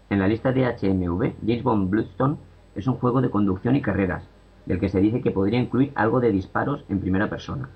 En 0.10 0.20
la 0.20 0.28
lista 0.28 0.52
de 0.52 0.66
HMV, 0.66 1.36
James 1.46 1.64
Bond 1.64 1.90
Bloodstone 1.90 2.38
es 2.76 2.88
un 2.88 2.96
juego 2.96 3.22
de 3.22 3.30
conducción 3.30 3.76
y 3.76 3.82
carreras, 3.82 4.24
del 4.68 4.80
que 4.80 4.90
se 4.90 5.00
dice 5.00 5.22
que 5.22 5.32
podría 5.32 5.60
incluir 5.60 5.92
algo 5.96 6.20
de 6.20 6.32
disparos 6.32 6.84
en 6.90 7.00
primera 7.00 7.30
persona. 7.30 7.70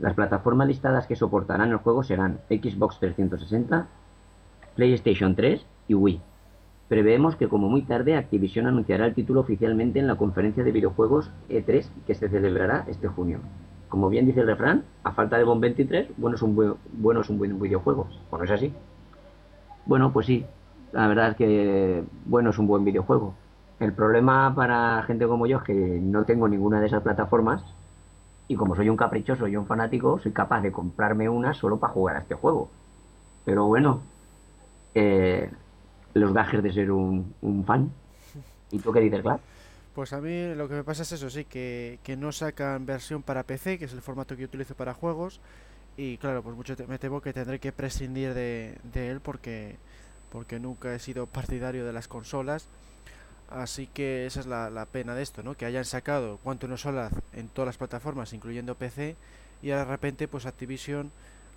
Las 0.00 0.14
plataformas 0.14 0.68
listadas 0.68 1.06
que 1.06 1.16
soportarán 1.16 1.70
el 1.70 1.76
juego 1.76 2.02
serán 2.02 2.40
Xbox 2.48 2.98
360, 2.98 3.86
PlayStation 4.74 5.34
3 5.34 5.64
y 5.88 5.94
Wii. 5.94 6.20
Preveemos 6.88 7.36
que 7.36 7.48
como 7.48 7.68
muy 7.68 7.82
tarde 7.82 8.16
Activision 8.16 8.66
anunciará 8.66 9.06
el 9.06 9.14
título 9.14 9.40
oficialmente 9.40 9.98
en 9.98 10.06
la 10.06 10.16
conferencia 10.16 10.64
de 10.64 10.72
videojuegos 10.72 11.30
E3 11.48 11.86
que 12.06 12.14
se 12.14 12.28
celebrará 12.28 12.84
este 12.88 13.08
junio. 13.08 13.40
Como 13.88 14.08
bien 14.08 14.26
dice 14.26 14.40
el 14.40 14.46
refrán, 14.46 14.84
a 15.02 15.12
falta 15.12 15.38
de 15.38 15.44
Bond 15.44 15.60
23, 15.62 16.08
bueno 16.16 16.36
es 16.36 16.42
un 16.42 16.54
buen, 16.54 16.74
bueno 16.92 17.20
es 17.20 17.30
un 17.30 17.38
buen 17.38 17.58
videojuego. 17.60 18.08
¿O 18.30 18.38
no 18.38 18.44
es 18.44 18.50
así? 18.50 18.72
Bueno, 19.86 20.12
pues 20.12 20.26
sí, 20.26 20.44
la 20.92 21.06
verdad 21.08 21.30
es 21.30 21.36
que 21.36 22.04
bueno 22.26 22.50
es 22.50 22.58
un 22.58 22.66
buen 22.66 22.84
videojuego. 22.84 23.34
El 23.80 23.92
problema 23.92 24.54
para 24.54 25.02
gente 25.04 25.26
como 25.26 25.46
yo 25.46 25.58
es 25.58 25.62
que 25.64 25.74
no 25.74 26.24
tengo 26.24 26.48
ninguna 26.48 26.80
de 26.80 26.86
esas 26.86 27.02
plataformas 27.02 27.62
y 28.48 28.56
como 28.56 28.74
soy 28.74 28.88
un 28.88 28.96
caprichoso 28.96 29.46
y 29.46 29.56
un 29.56 29.66
fanático, 29.66 30.18
soy 30.18 30.32
capaz 30.32 30.62
de 30.62 30.72
comprarme 30.72 31.28
una 31.28 31.54
solo 31.54 31.78
para 31.78 31.92
jugar 31.92 32.16
a 32.16 32.20
este 32.20 32.34
juego. 32.34 32.70
Pero 33.44 33.66
bueno, 33.66 34.02
eh, 34.94 35.50
los 36.14 36.32
gajes 36.32 36.62
de 36.62 36.72
ser 36.72 36.90
un, 36.90 37.34
fan. 37.66 37.92
¿Y 38.70 38.78
tú 38.78 38.90
qué 38.90 39.00
dices, 39.00 39.20
Clark? 39.20 39.40
Pues 39.94 40.12
a 40.12 40.20
mí 40.20 40.54
lo 40.54 40.68
que 40.68 40.74
me 40.74 40.84
pasa 40.84 41.02
es 41.02 41.12
eso, 41.12 41.28
sí, 41.28 41.44
que, 41.44 41.98
que 42.02 42.16
no 42.16 42.32
sacan 42.32 42.86
versión 42.86 43.22
para 43.22 43.42
PC, 43.42 43.78
que 43.78 43.84
es 43.84 43.92
el 43.92 44.00
formato 44.00 44.36
que 44.36 44.44
utilizo 44.44 44.74
para 44.74 44.94
juegos. 44.94 45.40
Y 45.96 46.16
claro, 46.18 46.42
pues 46.42 46.56
mucho 46.56 46.74
me 46.86 46.98
temo 46.98 47.20
que 47.20 47.32
tendré 47.32 47.58
que 47.58 47.72
prescindir 47.72 48.32
de, 48.32 48.78
de 48.92 49.10
él 49.10 49.20
porque, 49.20 49.76
porque 50.30 50.58
nunca 50.58 50.94
he 50.94 50.98
sido 50.98 51.26
partidario 51.26 51.84
de 51.84 51.92
las 51.92 52.08
consolas. 52.08 52.68
Así 53.48 53.86
que 53.86 54.26
esa 54.26 54.40
es 54.40 54.46
la, 54.46 54.86
pena 54.92 55.14
de 55.14 55.22
esto, 55.22 55.42
¿no? 55.42 55.54
Que 55.54 55.64
hayan 55.64 55.84
sacado 55.84 56.38
Quantum 56.38 56.72
of 56.72 56.80
Solace 56.80 57.16
en 57.32 57.48
todas 57.48 57.66
las 57.66 57.78
plataformas, 57.78 58.32
incluyendo 58.32 58.74
PC, 58.74 59.16
y 59.62 59.68
de 59.68 59.84
repente 59.84 60.28
pues 60.28 60.44
Activision 60.46 61.10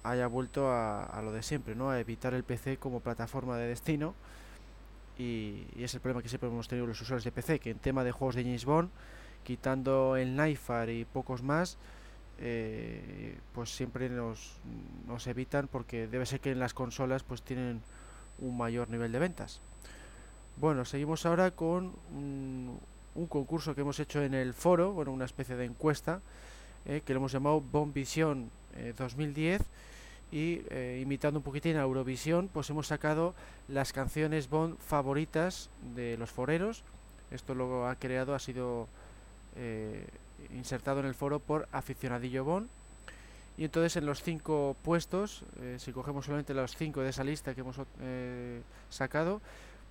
haya 0.03 0.27
vuelto 0.27 0.71
a, 0.71 1.03
a 1.03 1.21
lo 1.21 1.31
de 1.31 1.43
siempre, 1.43 1.75
¿no? 1.75 1.89
A 1.89 1.99
evitar 1.99 2.33
el 2.33 2.43
PC 2.43 2.77
como 2.77 3.01
plataforma 3.01 3.57
de 3.57 3.67
destino 3.67 4.15
y, 5.21 5.67
es 5.77 5.93
el 5.93 6.01
problema 6.01 6.21
que 6.21 6.29
siempre 6.29 6.49
hemos 6.49 6.67
tenido 6.67 6.87
los 6.87 6.99
usuarios 7.01 7.23
de 7.23 7.31
PC, 7.31 7.59
que 7.59 7.69
en 7.69 7.79
tema 7.79 8.03
de 8.03 8.11
juegos 8.11 8.35
de 8.35 8.43
James 8.43 8.65
Bond, 8.65 8.89
quitando 9.43 10.15
el 10.15 10.35
Nightfire 10.35 10.93
y 10.93 11.05
pocos 11.05 11.43
más, 11.43 11.77
eh, 12.39 13.37
pues 13.53 13.69
siempre 13.69 14.09
nos, 14.09 14.59
nos 15.07 15.27
evitan 15.27 15.67
porque 15.67 16.07
debe 16.07 16.25
ser 16.25 16.39
que 16.39 16.51
en 16.51 16.59
las 16.59 16.73
consolas 16.73 17.23
pues 17.23 17.43
tienen 17.43 17.81
un 18.39 18.57
mayor 18.57 18.89
nivel 18.89 19.11
de 19.11 19.19
ventas. 19.19 19.61
Bueno, 20.57 20.85
seguimos 20.85 21.25
ahora 21.25 21.51
con 21.51 21.93
un, 22.13 22.79
concurso 23.29 23.73
que 23.73 23.81
hemos 23.81 23.99
hecho 23.99 24.21
en 24.21 24.33
el 24.33 24.53
foro, 24.53 24.93
bueno, 24.93 25.11
una 25.11 25.25
especie 25.25 25.55
de 25.55 25.65
encuesta, 25.65 26.21
eh, 26.85 27.01
que 27.05 27.13
lo 27.13 27.19
hemos 27.19 27.31
llamado 27.31 27.61
Bond 27.61 27.93
Vision 27.93 28.49
eh, 28.75 28.93
2010 28.97 29.61
y 30.31 30.61
eh, 30.69 30.99
imitando 31.01 31.39
un 31.39 31.43
poquitín 31.43 31.75
a 31.77 31.81
Eurovisión, 31.81 32.49
pues 32.51 32.69
hemos 32.69 32.87
sacado 32.87 33.33
las 33.67 33.91
canciones 33.91 34.49
Bond 34.49 34.77
favoritas 34.79 35.69
de 35.95 36.17
los 36.17 36.31
foreros. 36.31 36.83
Esto 37.31 37.53
lo 37.53 37.87
ha 37.87 37.95
creado, 37.95 38.33
ha 38.33 38.39
sido 38.39 38.87
eh, 39.55 40.05
insertado 40.53 41.01
en 41.01 41.05
el 41.05 41.15
foro 41.15 41.39
por 41.39 41.67
Aficionadillo 41.71 42.45
Bond. 42.45 42.69
Y 43.57 43.65
entonces 43.65 43.97
en 43.97 44.05
los 44.05 44.23
cinco 44.23 44.75
puestos, 44.81 45.43
si 45.77 45.91
cogemos 45.91 46.25
solamente 46.25 46.53
los 46.53 46.75
cinco 46.75 47.01
de 47.01 47.09
esa 47.09 47.23
lista 47.23 47.53
que 47.53 47.61
hemos 47.61 47.75
sacado, 48.89 49.41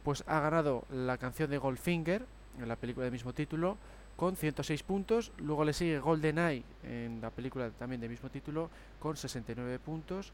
pues 0.05 0.25
ha 0.27 0.41
ganado 0.41 0.85
la 0.91 1.19
canción 1.19 1.51
de 1.51 1.59
Goldfinger, 1.59 2.27
en 2.59 2.69
la 2.69 2.77
película 2.77 3.05
del 3.05 3.13
mismo 3.13 3.33
título, 3.33 3.77
con 4.17 4.37
106 4.37 4.83
puntos. 4.83 5.33
Luego 5.39 5.65
le 5.65 5.73
sigue 5.73 5.99
GoldenEye 5.99 6.63
en 6.85 7.21
la 7.21 7.31
película 7.31 7.71
también 7.71 8.01
del 8.01 8.11
mismo 8.11 8.29
título 8.29 8.69
con 8.99 9.17
69 9.17 9.79
puntos. 9.79 10.33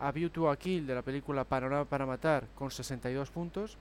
A 0.00 0.10
View 0.12 0.28
to 0.30 0.50
a 0.50 0.56
Kill 0.56 0.86
de 0.86 0.94
la 0.94 1.02
película 1.02 1.44
Panorama 1.44 1.84
para 1.84 2.04
Matar 2.04 2.48
con 2.54 2.70
62 2.70 3.30
puntos. 3.30 3.78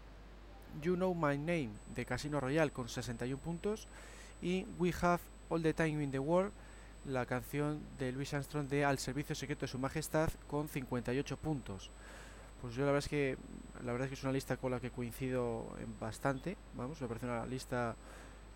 You 0.82 0.96
Know 0.96 1.14
My 1.14 1.38
Name 1.38 1.72
de 1.96 2.06
Casino 2.06 2.40
Royale 2.40 2.72
con 2.72 2.88
61 2.88 3.42
puntos. 3.42 3.88
Y 4.42 4.66
We 4.78 4.94
Have 5.02 5.22
All 5.50 5.62
the 5.62 5.74
Time 5.74 6.04
in 6.04 6.12
the 6.12 6.20
World, 6.20 6.52
la 7.06 7.26
canción 7.26 7.80
de 7.98 8.12
Louis 8.12 8.34
Armstrong 8.34 8.68
de 8.68 8.86
Al 8.86 9.00
Servicio 9.00 9.36
Secreto 9.36 9.62
de 9.62 9.72
Su 9.72 9.80
Majestad 9.80 10.30
con 10.48 10.68
58 10.68 11.38
puntos. 11.38 11.90
Pues 12.66 12.78
yo 12.78 12.82
la 12.84 12.94
verdad 12.94 13.06
es 13.06 13.10
que 13.10 13.38
la 13.86 13.92
verdad 13.92 14.06
es 14.08 14.10
que 14.10 14.16
es 14.16 14.24
una 14.24 14.34
lista 14.34 14.58
con 14.58 14.72
la 14.72 14.80
que 14.80 14.90
coincido 14.90 15.68
en 15.80 16.00
bastante. 16.00 16.58
Vamos, 16.74 17.00
me 17.00 17.08
parece 17.08 17.28
una 17.28 17.46
lista 17.46 17.96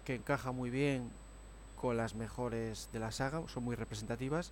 que 0.03 0.15
encaja 0.15 0.51
muy 0.51 0.71
bien 0.71 1.11
con 1.79 1.95
las 1.95 2.15
mejores 2.15 2.89
de 2.91 2.97
la 2.97 3.11
saga, 3.11 3.43
son 3.47 3.65
muy 3.65 3.75
representativas. 3.75 4.51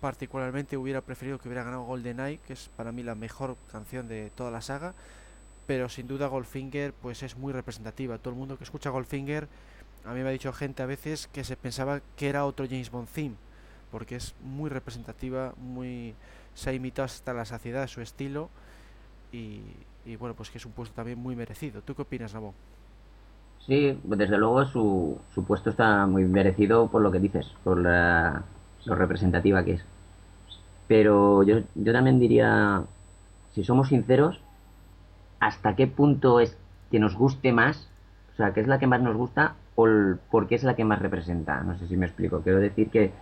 Particularmente 0.00 0.78
hubiera 0.78 1.02
preferido 1.02 1.38
que 1.38 1.48
hubiera 1.48 1.62
ganado 1.62 1.82
GoldenEye, 1.82 2.38
que 2.38 2.54
es 2.54 2.70
para 2.74 2.90
mí 2.90 3.02
la 3.02 3.14
mejor 3.14 3.58
canción 3.70 4.08
de 4.08 4.30
toda 4.34 4.50
la 4.50 4.62
saga, 4.62 4.94
pero 5.66 5.90
sin 5.90 6.06
duda 6.06 6.28
Goldfinger 6.28 6.94
pues 6.94 7.22
es 7.22 7.36
muy 7.36 7.52
representativa. 7.52 8.16
Todo 8.16 8.32
el 8.32 8.38
mundo 8.38 8.56
que 8.56 8.64
escucha 8.64 8.88
Goldfinger, 8.88 9.46
a 10.06 10.14
mí 10.14 10.22
me 10.22 10.30
ha 10.30 10.32
dicho 10.32 10.54
gente 10.54 10.82
a 10.82 10.86
veces 10.86 11.26
que 11.26 11.44
se 11.44 11.58
pensaba 11.58 12.00
que 12.16 12.30
era 12.30 12.46
otro 12.46 12.64
James 12.66 12.90
Bond 12.90 13.08
theme, 13.08 13.36
porque 13.90 14.16
es 14.16 14.34
muy 14.42 14.70
representativa, 14.70 15.52
muy 15.58 16.14
se 16.54 16.70
ha 16.70 16.72
imitado 16.72 17.04
hasta 17.04 17.34
la 17.34 17.44
saciedad 17.44 17.86
su 17.88 18.00
estilo 18.00 18.48
y, 19.32 20.16
bueno, 20.16 20.34
pues 20.34 20.50
que 20.50 20.58
es 20.58 20.66
un 20.66 20.72
puesto 20.72 20.94
también 20.94 21.18
muy 21.18 21.36
merecido. 21.36 21.82
¿Tú 21.82 21.94
qué 21.94 22.02
opinas, 22.02 22.32
Ramón? 22.32 22.52
Sí, 23.66 23.98
desde 24.04 24.38
luego 24.38 24.64
su, 24.66 25.18
su 25.34 25.44
puesto 25.44 25.70
está 25.70 26.06
muy 26.06 26.24
merecido 26.24 26.88
por 26.88 27.02
lo 27.02 27.10
que 27.10 27.18
dices, 27.18 27.46
por 27.64 27.78
la, 27.78 28.44
lo 28.84 28.94
representativa 28.94 29.64
que 29.64 29.72
es. 29.74 29.84
Pero 30.86 31.42
yo, 31.42 31.60
yo 31.74 31.92
también 31.92 32.20
diría, 32.20 32.84
si 33.52 33.64
somos 33.64 33.88
sinceros, 33.88 34.40
¿hasta 35.40 35.74
qué 35.74 35.86
punto 35.86 36.40
es 36.40 36.56
que 36.90 37.00
nos 37.00 37.16
guste 37.16 37.52
más? 37.52 37.88
O 38.32 38.36
sea, 38.36 38.52
¿qué 38.52 38.60
es 38.60 38.68
la 38.68 38.78
que 38.78 38.86
más 38.86 39.00
nos 39.00 39.16
gusta 39.16 39.54
o 39.74 39.86
por 40.30 40.46
qué 40.46 40.54
es 40.54 40.62
la 40.62 40.76
que 40.76 40.84
más 40.84 41.00
representa? 41.00 41.62
No 41.62 41.76
sé 41.76 41.88
si 41.88 41.96
me 41.96 42.06
explico. 42.06 42.42
Quiero 42.42 42.60
decir 42.60 42.90
que 42.90 43.12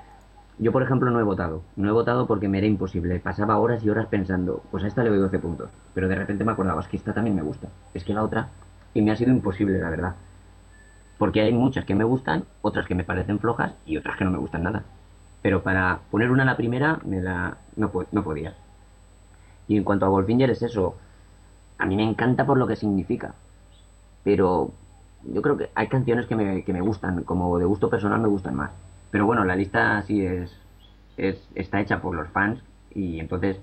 yo, 0.59 0.73
por 0.73 0.83
ejemplo, 0.83 1.11
no 1.11 1.19
he 1.19 1.25
votado. 1.25 1.63
No 1.77 1.89
he 1.89 1.93
votado 1.93 2.27
porque 2.27 2.49
me 2.49 2.59
era 2.59 2.67
imposible. 2.67 3.19
Pasaba 3.19 3.59
horas 3.59 3.85
y 3.85 3.91
horas 3.91 4.07
pensando, 4.07 4.63
pues 4.71 4.85
a 4.85 4.87
esta 4.87 5.03
le 5.03 5.11
doy 5.11 5.19
12 5.19 5.39
puntos. 5.41 5.71
Pero 5.95 6.09
de 6.09 6.15
repente 6.15 6.45
me 6.45 6.53
acordaba, 6.53 6.81
es 6.81 6.89
que 6.89 6.97
esta 6.97 7.13
también 7.13 7.37
me 7.37 7.43
gusta. 7.43 7.69
Es 7.93 8.05
que 8.05 8.15
la 8.15 8.23
otra... 8.23 8.49
Y 8.95 9.03
me 9.03 9.11
ha 9.11 9.17
sido 9.17 9.33
imposible, 9.33 9.81
la 9.81 9.91
verdad. 9.91 10.15
Porque 11.19 11.41
hay 11.41 11.53
muchas 11.53 11.85
que 11.85 11.97
me 11.97 12.05
gustan, 12.05 12.45
otras 12.63 12.87
que 12.87 12.95
me 12.95 13.03
parecen 13.03 13.41
flojas 13.41 13.75
y 13.85 13.97
otras 13.97 14.17
que 14.17 14.25
no 14.25 14.31
me 14.31 14.39
gustan 14.39 14.63
nada. 14.63 14.85
Pero 15.43 15.63
para 15.63 16.01
poner 16.11 16.31
una 16.31 16.45
a 16.45 16.47
la 16.47 16.57
primera, 16.57 17.01
me 17.05 17.21
la... 17.21 17.57
no, 17.77 17.91
no 18.13 18.23
podía. 18.23 18.55
Y 19.67 19.77
en 19.77 19.85
cuanto 19.85 20.07
a 20.07 20.09
Goldfinger 20.09 20.51
es 20.51 20.63
eso. 20.63 20.95
A 21.79 21.87
mí 21.87 21.97
me 21.97 22.05
encanta 22.05 22.47
por 22.47 22.59
lo 22.59 22.67
que 22.69 22.77
significa. 22.77 23.35
Pero 24.23 24.73
yo 25.25 25.43
creo 25.43 25.57
que 25.57 25.71
hay 25.75 25.89
canciones 25.89 26.27
que 26.27 26.37
me, 26.37 26.65
que 26.65 26.73
me 26.73 26.81
gustan, 26.81 27.25
como 27.25 27.59
de 27.59 27.65
gusto 27.65 27.91
personal 27.91 28.21
me 28.21 28.29
gustan 28.29 28.55
más. 28.55 28.71
Pero 29.15 29.27
bueno, 29.27 29.45
la 29.45 29.55
lista 29.55 30.03
sí 30.03 30.27
es, 30.27 30.51
es 31.17 31.49
está 31.55 31.81
hecha 31.81 32.01
por 32.03 32.17
los 32.17 32.29
fans 32.31 32.61
y 32.93 33.21
entonces 33.21 33.61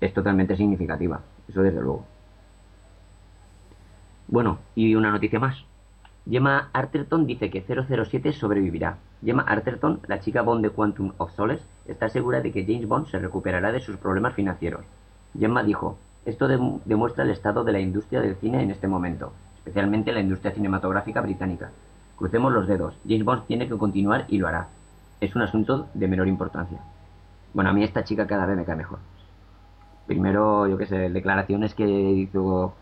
es 0.00 0.12
totalmente 0.12 0.56
significativa. 0.56 1.20
Eso 1.48 1.62
desde 1.62 1.80
luego. 1.80 2.04
Bueno, 4.26 4.58
y 4.74 4.96
una 4.96 5.12
noticia 5.12 5.38
más. 5.38 5.56
Gemma 6.28 6.70
Arterton 6.72 7.28
dice 7.28 7.48
que 7.48 7.62
007 7.62 8.32
sobrevivirá. 8.32 8.98
Gemma 9.24 9.44
Arterton, 9.44 10.00
la 10.08 10.18
chica 10.18 10.42
Bond 10.42 10.64
de 10.64 10.70
Quantum 10.70 11.12
of 11.18 11.32
Solace, 11.36 11.62
está 11.86 12.08
segura 12.08 12.40
de 12.40 12.50
que 12.50 12.64
James 12.64 12.88
Bond 12.88 13.06
se 13.06 13.20
recuperará 13.20 13.70
de 13.70 13.78
sus 13.78 13.96
problemas 13.98 14.34
financieros. 14.34 14.84
Gemma 15.38 15.62
dijo, 15.62 15.96
esto 16.24 16.48
de 16.48 16.58
demuestra 16.86 17.22
el 17.22 17.30
estado 17.30 17.62
de 17.62 17.70
la 17.70 17.78
industria 17.78 18.20
del 18.20 18.34
cine 18.34 18.64
en 18.64 18.72
este 18.72 18.88
momento, 18.88 19.32
especialmente 19.58 20.10
la 20.10 20.18
industria 20.18 20.50
cinematográfica 20.50 21.20
británica. 21.20 21.70
Crucemos 22.16 22.52
los 22.52 22.66
dedos, 22.66 22.94
James 23.06 23.24
Bond 23.24 23.46
tiene 23.46 23.68
que 23.68 23.76
continuar 23.76 24.24
y 24.28 24.38
lo 24.38 24.48
hará. 24.48 24.68
Es 25.20 25.36
un 25.36 25.42
asunto 25.42 25.88
de 25.92 26.08
menor 26.08 26.28
importancia. 26.28 26.78
Bueno, 27.52 27.70
a 27.70 27.72
mí 27.72 27.84
esta 27.84 28.04
chica 28.04 28.26
cada 28.26 28.46
vez 28.46 28.56
me 28.56 28.64
cae 28.64 28.76
mejor. 28.76 28.98
Primero, 30.06 30.66
yo 30.66 30.78
qué 30.78 30.86
sé, 30.86 31.10
declaraciones 31.10 31.74
que 31.74 31.86
hizo 31.86 32.74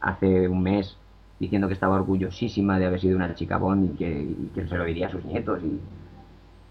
hace 0.00 0.48
un 0.48 0.62
mes 0.62 0.96
diciendo 1.38 1.68
que 1.68 1.74
estaba 1.74 1.96
orgullosísima 1.96 2.78
de 2.78 2.86
haber 2.86 3.00
sido 3.00 3.16
una 3.16 3.34
chica 3.34 3.58
Bond 3.58 3.92
y 3.92 3.96
que, 3.96 4.66
se 4.68 4.76
lo 4.76 4.84
diría 4.84 5.06
a 5.06 5.10
sus 5.10 5.24
nietos 5.24 5.60
y, 5.62 5.80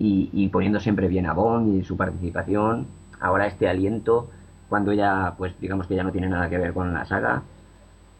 y, 0.03 0.29
y, 0.33 0.49
poniendo 0.49 0.79
siempre 0.79 1.07
bien 1.07 1.25
a 1.25 1.33
Bond 1.33 1.75
y 1.75 1.83
su 1.83 1.95
participación. 1.95 2.87
Ahora 3.19 3.47
este 3.47 3.67
aliento, 3.67 4.29
cuando 4.67 4.91
ella, 4.91 5.35
pues 5.37 5.53
digamos 5.59 5.87
que 5.87 5.95
ya 5.95 6.03
no 6.03 6.11
tiene 6.11 6.27
nada 6.27 6.49
que 6.49 6.57
ver 6.57 6.73
con 6.73 6.93
la 6.93 7.05
saga, 7.05 7.43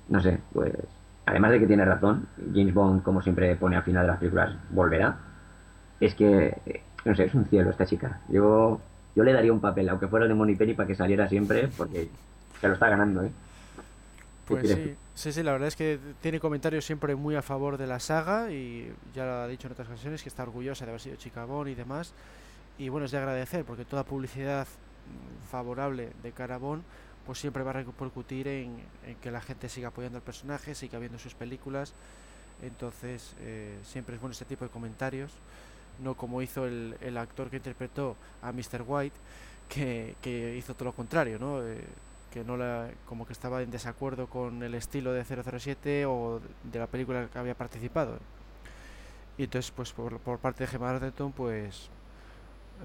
no 0.10 0.20
sé, 0.22 0.40
pues 0.54 0.74
además 1.30 1.52
de 1.52 1.60
que 1.60 1.68
tiene 1.68 1.86
razón, 1.86 2.28
James 2.54 2.74
Bond, 2.74 3.04
como 3.04 3.22
siempre 3.22 3.56
pone 3.56 3.76
al 3.76 3.84
final 3.84 4.04
de 4.04 4.08
las 4.08 4.20
películas, 4.20 4.56
volverá. 4.72 5.18
Es 6.00 6.16
que, 6.16 6.82
no 7.06 7.16
sé, 7.16 7.26
es 7.26 7.36
un 7.36 7.46
cielo 7.46 7.70
esta 7.70 7.86
chica. 7.86 8.22
Yo, 8.30 8.82
yo 9.16 9.24
le 9.24 9.34
daría 9.34 9.54
un 9.54 9.62
papel, 9.62 9.88
aunque 9.90 10.08
fuera 10.08 10.26
el 10.26 10.30
de 10.30 10.36
Moni 10.36 10.56
Penny, 10.56 10.74
para 10.74 10.88
que 10.88 10.96
saliera 10.96 11.30
siempre, 11.30 11.70
porque 11.78 12.10
se 12.60 12.68
lo 12.68 12.74
está 12.74 12.90
ganando, 12.90 13.24
¿eh? 13.24 13.32
Pues 14.48 14.68
sí, 14.68 14.96
sí, 15.14 15.32
sí, 15.32 15.44
la 15.44 15.52
verdad 15.52 15.68
es 15.68 15.76
que 15.76 16.00
tiene 16.22 16.40
comentarios 16.40 16.84
siempre 16.84 17.14
muy 17.16 17.36
a 17.36 17.44
favor 17.44 17.78
de 17.78 17.86
la 17.86 18.00
saga 18.00 18.52
y 18.52 18.92
ya 19.14 19.24
lo 19.24 19.34
ha 19.34 19.48
dicho 19.48 19.68
en 19.68 19.74
otras 19.74 19.88
ocasiones 19.88 20.24
que 20.24 20.30
está 20.30 20.42
orgullosa 20.42 20.86
de 20.86 20.92
haber 20.92 21.02
sido 21.02 21.16
Chicabón 21.18 21.68
y 21.68 21.76
demás. 21.76 22.16
Y 22.80 22.90
bueno, 22.90 23.06
es 23.06 23.12
de 23.12 23.20
agradecer 23.20 23.64
porque 23.66 23.86
toda 23.86 24.04
publicidad 24.04 24.66
favorable 25.52 26.10
de 26.24 26.32
Carabón 26.32 26.82
pues 27.30 27.38
siempre 27.38 27.62
va 27.62 27.70
a 27.70 27.74
repercutir 27.74 28.48
en, 28.48 28.80
que 29.22 29.30
la 29.30 29.40
gente 29.40 29.70
siga 29.70 29.90
apoyando 29.90 30.18
al 30.18 30.24
personaje, 30.24 30.74
siga 30.74 30.98
viendo 30.98 31.20
sus 31.20 31.36
películas. 31.36 31.94
Entonces 32.64 33.36
eh, 33.42 33.78
siempre 33.84 34.16
es 34.16 34.20
bueno 34.20 34.32
este 34.32 34.46
tipo 34.46 34.66
de 34.66 34.72
comentarios, 34.72 35.32
no 36.00 36.16
como 36.16 36.42
hizo 36.42 36.66
el, 36.66 36.98
el 37.02 37.16
actor 37.20 37.52
que 37.52 37.58
interpretó 37.58 38.16
a 38.42 38.52
Mr. 38.52 38.84
White, 38.84 39.16
que, 39.70 40.16
que 40.24 40.58
hizo 40.58 40.74
todo 40.74 40.86
lo 40.86 40.94
contrario, 40.94 41.38
¿no? 41.38 41.62
Eh, 41.62 41.84
que 42.32 42.44
no 42.44 42.58
la, 42.58 42.90
como 43.06 43.28
que 43.28 43.34
estaba 43.34 43.62
en 43.62 43.70
desacuerdo 43.70 44.26
con 44.26 44.64
el 44.64 44.74
estilo 44.74 45.14
de 45.14 45.24
007 45.24 46.08
o 46.08 46.42
de 46.64 46.80
la 46.80 46.88
película 46.88 47.28
que 47.32 47.38
había 47.38 47.54
participado. 47.54 48.18
Y 49.38 49.44
entonces, 49.44 49.70
pues 49.70 49.94
por, 49.94 50.18
por 50.18 50.40
parte 50.40 50.64
de 50.64 50.68
Gemma 50.68 50.90
Arterton, 50.90 51.32
pues 51.32 51.92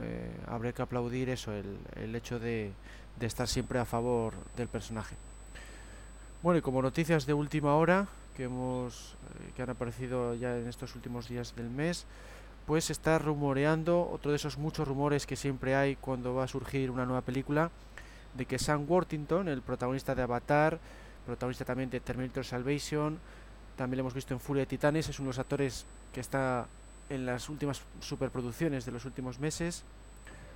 eh, 0.02 0.30
habría 0.48 0.72
que 0.72 0.82
aplaudir 0.82 1.30
eso, 1.30 1.50
el, 1.50 1.78
el 1.96 2.14
hecho 2.14 2.38
de, 2.38 2.72
de, 3.18 3.26
estar 3.26 3.48
siempre 3.48 3.78
a 3.78 3.84
favor 3.84 4.34
del 4.56 4.68
personaje. 4.68 5.16
Bueno, 6.42 6.58
y 6.58 6.62
como 6.62 6.82
noticias 6.82 7.26
de 7.26 7.34
última 7.34 7.74
hora 7.74 8.06
que 8.36 8.44
hemos 8.44 9.14
eh, 9.14 9.52
que 9.56 9.62
han 9.62 9.70
aparecido 9.70 10.34
ya 10.34 10.56
en 10.56 10.68
estos 10.68 10.94
últimos 10.94 11.28
días 11.28 11.54
del 11.56 11.70
mes, 11.70 12.06
pues 12.66 12.90
está 12.90 13.18
rumoreando 13.18 14.08
otro 14.10 14.30
de 14.30 14.36
esos 14.36 14.58
muchos 14.58 14.86
rumores 14.88 15.26
que 15.26 15.36
siempre 15.36 15.74
hay 15.74 15.96
cuando 15.96 16.34
va 16.34 16.44
a 16.44 16.48
surgir 16.48 16.90
una 16.90 17.04
nueva 17.04 17.22
película 17.22 17.70
de 18.34 18.46
que 18.46 18.58
Sam 18.58 18.86
Worthington, 18.88 19.48
el 19.48 19.62
protagonista 19.62 20.14
de 20.14 20.22
Avatar, 20.22 20.78
protagonista 21.26 21.64
también 21.64 21.90
de 21.90 22.00
Terminator 22.00 22.44
Salvation, 22.44 23.18
también 23.76 23.98
lo 23.98 24.02
hemos 24.02 24.14
visto 24.14 24.34
en 24.34 24.40
Furia 24.40 24.62
de 24.62 24.66
Titanes, 24.66 25.08
es 25.08 25.18
uno 25.18 25.26
de 25.26 25.30
los 25.30 25.38
actores 25.38 25.86
que 26.12 26.20
está 26.20 26.66
en 27.08 27.26
las 27.26 27.48
últimas 27.48 27.82
superproducciones 28.00 28.84
de 28.84 28.92
los 28.92 29.04
últimos 29.04 29.38
meses, 29.38 29.84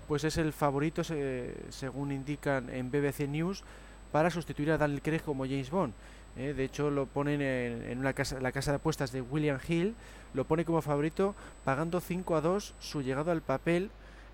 pues 0.09 0.25
es 0.25 0.39
el 0.39 0.53
favorito, 0.53 1.05
se, 1.05 1.55
según 1.69 2.11
indican 2.11 2.71
en 2.71 2.91
BBC 2.91 3.29
News, 3.29 3.63
para 4.11 4.31
sustituir 4.31 4.73
a 4.73 4.79
Daniel 4.79 5.03
Craig 5.03 5.21
como 5.21 5.45
James 5.45 5.71
Bond. 5.71 5.93
Eh, 6.37 6.55
de 6.55 6.65
hecho, 6.65 6.91
lo 6.91 7.07
ponen 7.07 7.43
en, 7.43 7.83
en, 7.83 7.99
una 7.99 8.15
casa, 8.15 8.41
la 8.41 8.53
casa 8.53 8.73
de 8.73 8.77
apuestas 8.77 9.13
de 9.13 9.21
William 9.21 9.59
Hill, 9.67 9.95
lo 10.35 10.45
pone 10.45 10.65
como 10.65 10.83
favorito 10.83 11.35
pagando 11.65 12.01
5 12.01 12.37
a 12.37 12.41
2 12.41 12.75
su 12.79 13.03
llegado 13.03 13.31
al 13.31 13.43
papel 13.43 13.91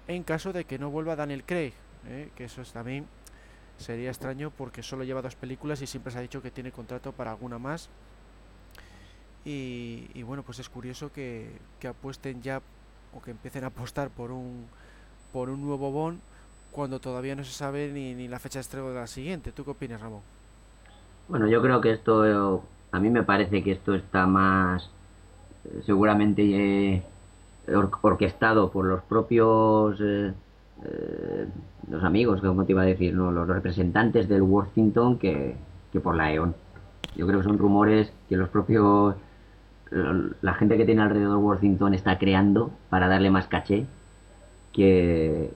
en 0.07 0.23
caso 0.23 0.52
de 0.52 0.64
que 0.64 0.78
no 0.78 0.90
vuelva 0.90 1.16
Daniel 1.16 1.45
Craig, 1.45 1.73
eh, 2.07 2.31
que 2.37 2.45
eso 2.45 2.62
es 2.62 2.73
también 2.73 3.07
sería 3.78 4.11
extraño 4.11 4.50
porque 4.50 4.83
solo 4.83 5.04
lleva 5.04 5.23
dos 5.23 5.35
películas 5.35 5.83
y 5.83 5.87
siempre 5.87 6.12
se 6.12 6.19
ha 6.19 6.23
dicho 6.23 6.43
que 6.43 6.50
tiene 6.50 6.73
contrato 6.73 7.12
para 7.12 7.31
alguna 7.31 7.59
más. 7.59 7.88
Y, 9.47 10.23
bueno, 10.23 10.43
pues 10.43 10.59
es 10.59 10.71
curioso 10.71 11.12
que, 11.12 11.59
apuesten 11.87 12.40
ya 12.40 12.62
o 13.12 13.21
que 13.21 13.31
empiecen 13.31 13.64
a 13.64 13.66
apostar 13.66 14.09
por 14.09 14.31
un, 14.31 14.66
por 15.34 15.50
un 15.50 15.66
nuevo 15.66 15.90
Bond 15.90 16.20
cuando 16.70 17.00
todavía 17.00 17.34
no 17.34 17.42
se 17.42 17.50
sabe 17.50 17.90
ni, 17.92 18.14
ni 18.14 18.28
la 18.28 18.38
fecha 18.38 18.60
de 18.60 18.60
estreno 18.60 18.88
de 18.90 18.94
la 18.94 19.08
siguiente. 19.08 19.50
¿Tú 19.50 19.64
qué 19.64 19.72
opinas, 19.72 20.00
Ramón? 20.00 20.20
Bueno, 21.28 21.48
yo 21.48 21.60
creo 21.60 21.80
que 21.80 21.90
esto, 21.90 22.62
a 22.92 23.00
mí 23.00 23.10
me 23.10 23.24
parece 23.24 23.64
que 23.64 23.72
esto 23.72 23.94
está 23.96 24.26
más 24.28 24.88
eh, 25.64 25.82
seguramente 25.84 26.42
eh, 26.44 27.02
or 27.74 27.90
orquestado 28.02 28.70
por 28.70 28.84
los 28.84 29.02
propios 29.02 29.98
eh, 30.00 30.32
eh, 30.84 31.46
los 31.90 32.04
amigos, 32.04 32.40
como 32.40 32.64
te 32.64 32.70
iba 32.70 32.82
a 32.82 32.86
decir, 32.86 33.12
¿no? 33.12 33.32
los 33.32 33.48
representantes 33.48 34.28
del 34.28 34.42
Worthington 34.42 35.18
que, 35.18 35.56
que 35.92 35.98
por 35.98 36.14
la 36.14 36.32
EON. 36.32 36.54
Yo 37.16 37.26
creo 37.26 37.40
que 37.40 37.44
son 37.44 37.58
rumores 37.58 38.12
que 38.28 38.36
los 38.36 38.48
propios 38.48 39.16
la 39.90 40.54
gente 40.54 40.76
que 40.76 40.84
tiene 40.84 41.02
alrededor 41.02 41.36
Worthington 41.38 41.94
está 41.94 42.18
creando 42.18 42.72
para 42.90 43.06
darle 43.06 43.30
más 43.30 43.46
caché 43.46 43.86
que, 44.75 45.50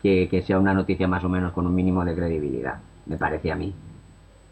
que, 0.00 0.28
que, 0.30 0.42
sea 0.42 0.58
una 0.58 0.72
noticia 0.72 1.08
más 1.08 1.24
o 1.24 1.28
menos 1.28 1.52
con 1.52 1.66
un 1.66 1.74
mínimo 1.74 2.04
de 2.04 2.14
credibilidad, 2.14 2.78
me 3.04 3.18
parece 3.18 3.52
a 3.52 3.56
mí. 3.56 3.74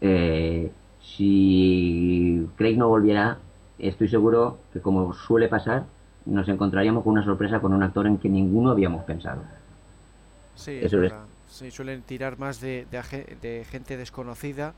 Eh, 0.01 0.69
si 1.01 2.47
Craig 2.57 2.77
no 2.77 2.89
volviera, 2.89 3.39
estoy 3.79 4.09
seguro 4.09 4.59
que 4.73 4.81
como 4.81 5.13
suele 5.13 5.47
pasar, 5.47 5.85
nos 6.25 6.47
encontraríamos 6.49 7.03
con 7.03 7.13
una 7.13 7.23
sorpresa 7.23 7.59
con 7.59 7.73
un 7.73 7.81
actor 7.81 8.05
en 8.05 8.17
que 8.17 8.29
ninguno 8.29 8.71
habíamos 8.71 9.03
pensado. 9.05 9.41
Sí, 10.55 10.79
Eso 10.81 11.01
es 11.01 11.13
sí 11.47 11.71
suelen 11.71 12.01
tirar 12.01 12.39
más 12.39 12.59
de, 12.59 12.87
de, 12.89 13.37
de 13.41 13.65
gente 13.65 13.95
desconocida 13.95 14.73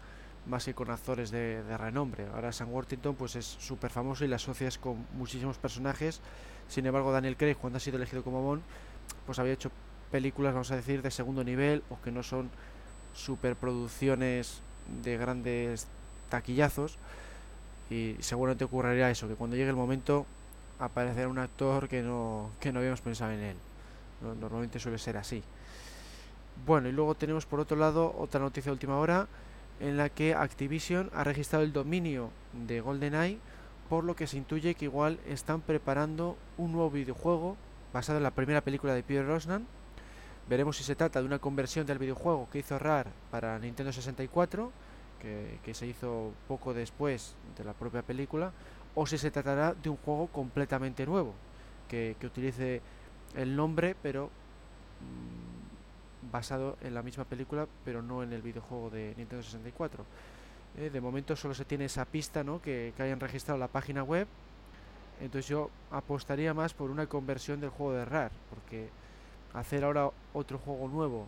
más 0.46 0.66
que 0.66 0.74
con 0.74 0.92
actores 0.92 1.32
de, 1.32 1.64
de, 1.64 1.78
renombre. 1.78 2.28
Ahora 2.34 2.52
Sam 2.52 2.72
Worthington 2.72 3.16
pues 3.16 3.36
es 3.36 3.46
súper 3.46 3.92
famoso 3.92 4.26
y 4.26 4.28
la 4.28 4.36
asocias 4.36 4.78
con 4.78 5.06
muchísimos 5.18 5.58
personajes. 5.58 6.22
Sin 6.68 6.86
embargo, 6.86 7.12
Daniel 7.12 7.38
Craig, 7.38 7.56
cuando 7.56 7.78
ha 7.78 7.80
sido 7.80 7.98
elegido 7.98 8.24
como 8.24 8.42
Bond, 8.42 8.62
pues 9.26 9.40
había 9.40 9.54
hecho 9.54 9.72
películas, 10.12 10.54
vamos 10.54 10.72
a 10.72 10.76
decir, 10.76 11.02
de 11.02 11.12
segundo 11.12 11.44
nivel 11.44 11.84
o 11.90 12.02
que 12.02 12.12
no 12.12 12.24
son 12.24 12.50
superproducciones 13.14 14.62
de 15.04 15.18
grandes 15.18 15.88
taquillazos. 16.30 16.98
Y 17.90 18.16
seguramente 18.20 18.64
ocurrirá 18.64 19.12
eso, 19.12 19.28
que 19.28 19.36
cuando 19.36 19.56
llegue 19.56 19.70
el 19.70 19.76
momento 19.76 20.26
aparecerá 20.80 21.28
un 21.28 21.40
actor 21.40 21.88
que 21.88 22.02
no, 22.02 22.52
que 22.60 22.72
no 22.72 22.80
habíamos 22.80 23.02
pensado 23.02 23.32
en 23.32 23.40
él. 23.42 23.58
Normalmente 24.40 24.80
suele 24.80 24.98
ser 24.98 25.18
así. 25.18 25.44
Bueno, 26.66 26.88
y 26.88 26.92
luego 26.92 27.16
tenemos 27.16 27.46
por 27.46 27.60
otro 27.60 27.78
lado 27.78 28.16
otra 28.18 28.40
noticia 28.40 28.70
de 28.70 28.74
última 28.74 28.98
hora 28.98 29.28
en 29.80 29.98
la 29.98 30.10
que 30.10 30.34
Activision 30.34 31.12
ha 31.14 31.24
registrado 31.24 31.64
el 31.64 31.74
dominio 31.74 32.30
de 32.54 32.80
GoldenEye, 32.80 33.40
por 33.90 34.04
lo 34.04 34.16
que 34.16 34.26
se 34.26 34.38
intuye 34.38 34.74
que 34.76 34.86
igual 34.86 35.20
están 35.28 35.62
preparando 35.62 36.38
un 36.58 36.72
nuevo 36.72 36.90
videojuego 36.90 37.58
basado 37.96 38.18
en 38.18 38.24
la 38.24 38.32
primera 38.32 38.60
película 38.60 38.94
de 38.94 39.04
Pierre 39.04 39.26
Rosnan. 39.26 39.66
Veremos 40.50 40.76
si 40.76 40.84
se 40.84 40.98
trata 40.98 41.22
de 41.22 41.26
una 41.26 41.40
conversión 41.40 41.88
del 41.88 41.98
videojuego 41.98 42.50
que 42.52 42.60
hizo 42.60 42.78
RAR 42.78 43.08
para 43.32 43.58
Nintendo 43.58 43.94
64, 43.94 44.70
que, 45.22 45.60
que 45.64 45.74
se 45.74 45.88
hizo 45.88 46.34
poco 46.46 46.74
después 46.74 47.38
de 47.58 47.64
la 47.64 47.72
propia 47.72 48.02
película, 48.02 48.52
o 48.96 49.08
si 49.08 49.18
se 49.18 49.32
tratará 49.32 49.74
de 49.74 49.90
un 49.90 49.96
juego 49.96 50.28
completamente 50.28 51.06
nuevo, 51.06 51.34
que, 51.88 52.18
utilice 52.22 52.82
el 53.34 53.56
nombre, 53.56 53.96
pero 54.04 54.26
mmm, 55.00 56.32
basado 56.34 56.78
en 56.82 56.94
la 56.94 57.02
misma 57.02 57.24
película, 57.24 57.66
pero 57.86 58.02
no 58.02 58.24
en 58.24 58.34
el 58.34 58.42
videojuego 58.42 58.90
de 58.90 59.14
Nintendo 59.16 59.42
64. 59.42 60.04
Eh, 60.80 60.90
de 60.90 61.00
momento 61.00 61.34
solo 61.38 61.54
se 61.54 61.64
tiene 61.64 61.86
esa 61.86 62.04
pista, 62.04 62.44
¿no? 62.44 62.62
Que, 62.62 62.94
hayan 63.00 63.22
registrado 63.22 63.58
la 63.58 63.70
página 63.70 64.04
web. 64.04 64.28
Entonces 65.22 65.48
yo 65.48 65.70
apostaría 65.92 66.54
más 66.54 66.74
por 66.74 66.90
una 66.90 67.08
conversión 67.08 67.60
del 67.60 67.70
juego 67.70 67.94
de 67.94 68.06
RAR, 68.06 68.32
porque 68.50 68.90
hacer 69.54 69.84
ahora 69.84 70.10
otro 70.34 70.58
juego 70.58 70.88
nuevo 70.88 71.28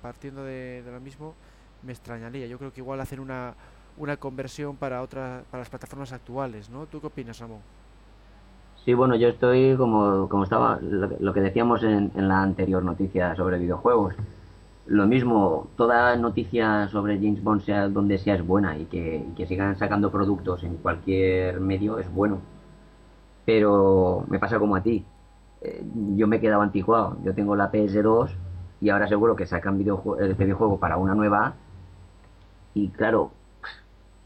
partiendo 0.00 0.44
de, 0.44 0.82
lo 0.90 1.00
mismo 1.00 1.34
me 1.82 1.92
extrañaría. 1.92 2.46
Yo 2.46 2.58
creo 2.58 2.72
que 2.72 2.80
igual 2.80 3.00
hacer 3.00 3.20
una, 3.20 3.54
una 3.96 4.16
conversión 4.16 4.76
para 4.76 5.02
otra, 5.02 5.42
para 5.50 5.62
las 5.62 5.70
plataformas 5.70 6.12
actuales, 6.12 6.70
¿no? 6.70 6.86
¿Tú 6.86 7.00
qué 7.00 7.08
opinas, 7.08 7.38
Ramón? 7.38 7.60
Sí, 8.84 8.94
bueno, 8.94 9.14
yo 9.14 9.28
estoy 9.28 9.76
como, 9.76 10.28
como 10.28 10.44
estaba 10.44 10.78
lo, 10.80 11.32
que 11.32 11.40
decíamos 11.40 11.84
en, 11.84 12.10
en, 12.16 12.28
la 12.28 12.42
anterior 12.42 12.82
noticia 12.82 13.36
sobre 13.36 13.58
videojuegos. 13.58 14.14
Lo 14.86 15.06
mismo, 15.06 15.68
toda 15.76 16.16
noticia 16.16 16.88
sobre 16.88 17.16
James 17.16 17.42
Bond, 17.42 17.62
sea 17.62 17.88
donde 17.88 18.18
sea, 18.18 18.34
es 18.34 18.44
buena 18.44 18.76
y 18.76 18.86
que, 18.86 19.24
que 19.36 19.46
sigan 19.46 19.78
sacando 19.78 20.10
productos 20.10 20.64
en 20.64 20.76
cualquier 20.78 21.60
medio 21.60 22.00
es 22.00 22.12
bueno. 22.12 22.40
Pero 23.44 24.24
me 24.28 24.38
pasa 24.38 24.58
como 24.58 24.76
a 24.76 24.82
ti. 24.82 25.04
Eh, 25.60 25.84
yo 26.16 26.26
me 26.26 26.36
he 26.36 26.40
quedado 26.40 26.62
anticuado. 26.62 27.18
Yo 27.24 27.34
tengo 27.34 27.56
la 27.56 27.70
PS2 27.70 28.30
y 28.80 28.90
ahora 28.90 29.08
seguro 29.08 29.36
que 29.36 29.46
sacan 29.46 29.78
videojue 29.78 30.30
este 30.30 30.44
videojuego 30.44 30.78
para 30.78 30.96
una 30.96 31.14
nueva. 31.14 31.54
Y 32.74 32.88
claro, 32.88 33.30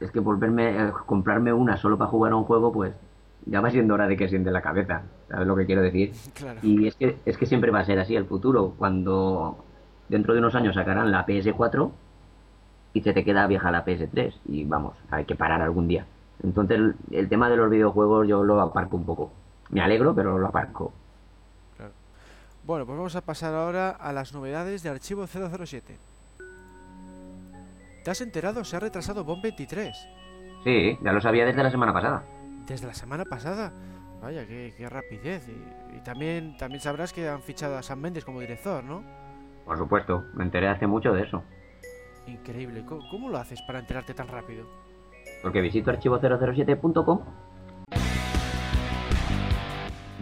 es 0.01 0.11
que 0.11 0.21
volverme 0.21 0.79
a 0.79 0.93
comprarme 0.93 1.53
una 1.53 1.77
solo 1.77 1.99
para 1.99 2.11
jugar 2.11 2.33
a 2.33 2.37
un 2.37 2.45
juego, 2.45 2.73
pues 2.73 2.95
ya 3.47 3.61
va 3.61 3.71
siendo 3.71 3.95
hora 3.95 4.07
de 4.09 4.17
que 4.17 4.29
siente 4.29 4.51
la 4.51 4.61
cabeza, 4.61 5.03
¿sabes 5.29 5.47
lo 5.47 5.57
que 5.57 5.67
quiero 5.67 5.83
decir? 5.83 6.13
Claro. 6.35 6.61
Y 6.63 6.87
es 6.87 6.95
que, 6.97 7.17
es 7.25 7.39
que 7.39 7.47
siempre 7.47 7.71
va 7.71 7.81
a 7.81 7.85
ser 7.85 7.99
así 7.99 8.17
el 8.17 8.27
futuro, 8.27 8.75
cuando 8.79 9.65
dentro 10.09 10.35
de 10.35 10.41
unos 10.41 10.55
años 10.55 10.75
sacarán 10.75 11.11
la 11.11 11.27
PS4 11.27 11.91
y 12.93 13.01
se 13.03 13.13
te 13.13 13.25
queda 13.25 13.47
vieja 13.47 13.71
la 13.71 13.85
PS3 13.85 14.35
y 14.47 14.65
vamos, 14.65 14.97
hay 15.11 15.25
que 15.25 15.35
parar 15.35 15.63
algún 15.63 15.89
día. 15.89 16.07
Entonces 16.43 16.79
el, 16.79 16.95
el 17.11 17.29
tema 17.29 17.49
de 17.49 17.57
los 17.57 17.71
videojuegos 17.71 18.29
yo 18.29 18.45
lo 18.45 18.61
aparco 18.61 18.97
un 18.97 19.05
poco. 19.05 19.33
Me 19.71 19.81
alegro, 19.81 20.15
pero 20.15 20.39
lo 20.39 20.47
aparco. 20.47 20.93
Claro. 21.77 21.93
Bueno, 22.65 22.87
pues 22.87 22.97
vamos 22.97 23.17
a 23.17 23.21
pasar 23.21 23.55
ahora 23.55 23.91
a 23.91 24.13
las 24.13 24.33
novedades 24.33 24.83
de 24.83 24.91
Archivo 24.91 25.27
007. 25.27 25.99
¿Te 28.05 28.11
has 28.11 28.21
enterado? 28.21 28.63
Se 28.65 28.77
ha 28.77 28.81
retrasado 28.81 29.25
Bomb 29.25 29.43
23. 29.43 29.97
Sí, 30.63 30.99
ya 31.03 31.13
lo 31.13 31.21
sabía 31.21 31.45
desde 31.45 31.63
la 31.63 31.71
semana 31.71 31.93
pasada 31.93 32.23
desde 32.67 32.87
la 32.87 32.95
semana 32.95 33.25
pasada. 33.25 33.73
Vaya, 34.21 34.47
qué, 34.47 34.75
qué 34.77 34.89
rapidez. 34.89 35.49
Y, 35.49 35.97
y, 35.97 36.01
también, 36.01 36.57
también 36.57 36.81
sabrás 36.81 37.13
que 37.13 37.29
han 37.29 37.43
fichado 37.43 37.77
a 37.79 37.83
Sam 37.83 38.01
Mendes 38.01 38.25
como 38.25 38.41
director, 38.41 38.83
¿no? 38.83 39.03
Por 39.65 39.79
supuesto, 39.79 40.25
me 40.35 40.45
enteré 40.45 40.69
hace 40.69 40.87
mucho 40.87 41.13
de 41.13 41.23
eso. 41.23 41.43
Increíble. 42.27 42.85
¿Cómo, 42.87 43.09
cómo 43.11 43.29
lo 43.29 43.39
haces 43.39 43.61
para 43.63 43.79
enterarte 43.79 44.15
tan 44.15 44.29
rápido? 44.29 44.67
Porque 45.43 45.61
visito 45.61 45.91
archivo007.com. 45.91 47.21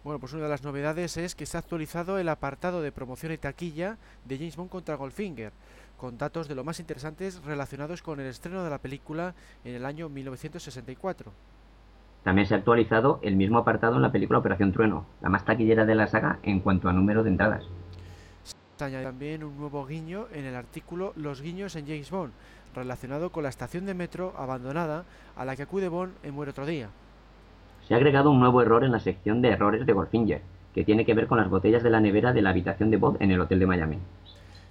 Bueno, 0.04 0.20
pues 0.20 0.34
una 0.34 0.44
de 0.44 0.50
las 0.50 0.64
novedades 0.64 1.18
es 1.18 1.36
que 1.36 1.46
se 1.46 1.58
ha 1.58 1.60
actualizado 1.60 2.18
el 2.18 2.30
apartado 2.30 2.82
de 2.82 2.94
promoción 2.94 3.34
y 3.34 3.38
taquilla 3.38 3.98
de 4.26 4.38
James 4.38 4.56
Bond 4.56 4.70
contra 4.70 4.96
Goldfinger, 4.96 5.52
con 5.98 6.18
datos 6.18 6.48
de 6.48 6.56
lo 6.56 6.64
más 6.64 6.80
interesantes 6.80 7.44
relacionados 7.44 8.02
con 8.02 8.20
el 8.20 8.28
estreno 8.28 8.64
de 8.64 8.70
la 8.70 8.78
película 8.78 9.36
en 9.66 9.76
el 9.76 9.86
año 9.86 10.08
1964. 10.08 11.34
También 12.28 12.46
se 12.46 12.56
ha 12.56 12.58
actualizado 12.58 13.22
el 13.22 13.38
mismo 13.38 13.58
apartado 13.58 13.96
en 13.96 14.02
la 14.02 14.12
película 14.12 14.40
Operación 14.40 14.74
Trueno, 14.74 15.06
la 15.22 15.30
más 15.30 15.46
taquillera 15.46 15.86
de 15.86 15.96
la 15.96 16.08
saga 16.08 16.40
en 16.44 16.60
cuanto 16.60 16.90
a 16.90 16.92
número 16.92 17.24
de 17.24 17.30
entradas. 17.30 17.64
Se 18.76 18.84
añade 18.84 19.06
también 19.06 19.46
un 19.46 19.58
nuevo 19.58 19.86
guiño 19.86 20.26
en 20.34 20.44
el 20.44 20.54
artículo 20.54 21.14
Los 21.16 21.42
guiños 21.42 21.78
en 21.78 21.88
James 21.88 22.12
Bond, 22.12 22.34
relacionado 22.76 23.32
con 23.32 23.44
la 23.44 23.50
estación 23.50 23.86
de 23.86 23.94
metro 23.94 24.34
abandonada 24.38 25.06
a 25.38 25.46
la 25.46 25.56
que 25.56 25.64
acude 25.64 25.88
Bond 25.88 26.16
en 26.22 26.34
Muere 26.34 26.52
otro 26.52 26.66
día. 26.66 26.90
Se 27.88 27.94
ha 27.94 27.98
agregado 27.98 28.30
un 28.30 28.42
nuevo 28.42 28.62
error 28.62 28.84
en 28.84 28.92
la 28.92 29.00
sección 29.00 29.42
de 29.42 29.52
errores 29.52 29.86
de 29.86 29.94
Goldfinger, 29.94 30.42
que 30.76 30.84
tiene 30.84 31.06
que 31.06 31.14
ver 31.14 31.28
con 31.28 31.38
las 31.38 31.50
botellas 31.50 31.82
de 31.82 31.92
la 31.92 32.02
nevera 32.02 32.34
de 32.34 32.42
la 32.42 32.50
habitación 32.50 32.92
de 32.92 32.98
Bond 32.98 33.22
en 33.22 33.32
el 33.32 33.40
hotel 33.40 33.60
de 33.60 33.68
Miami. 33.68 34.00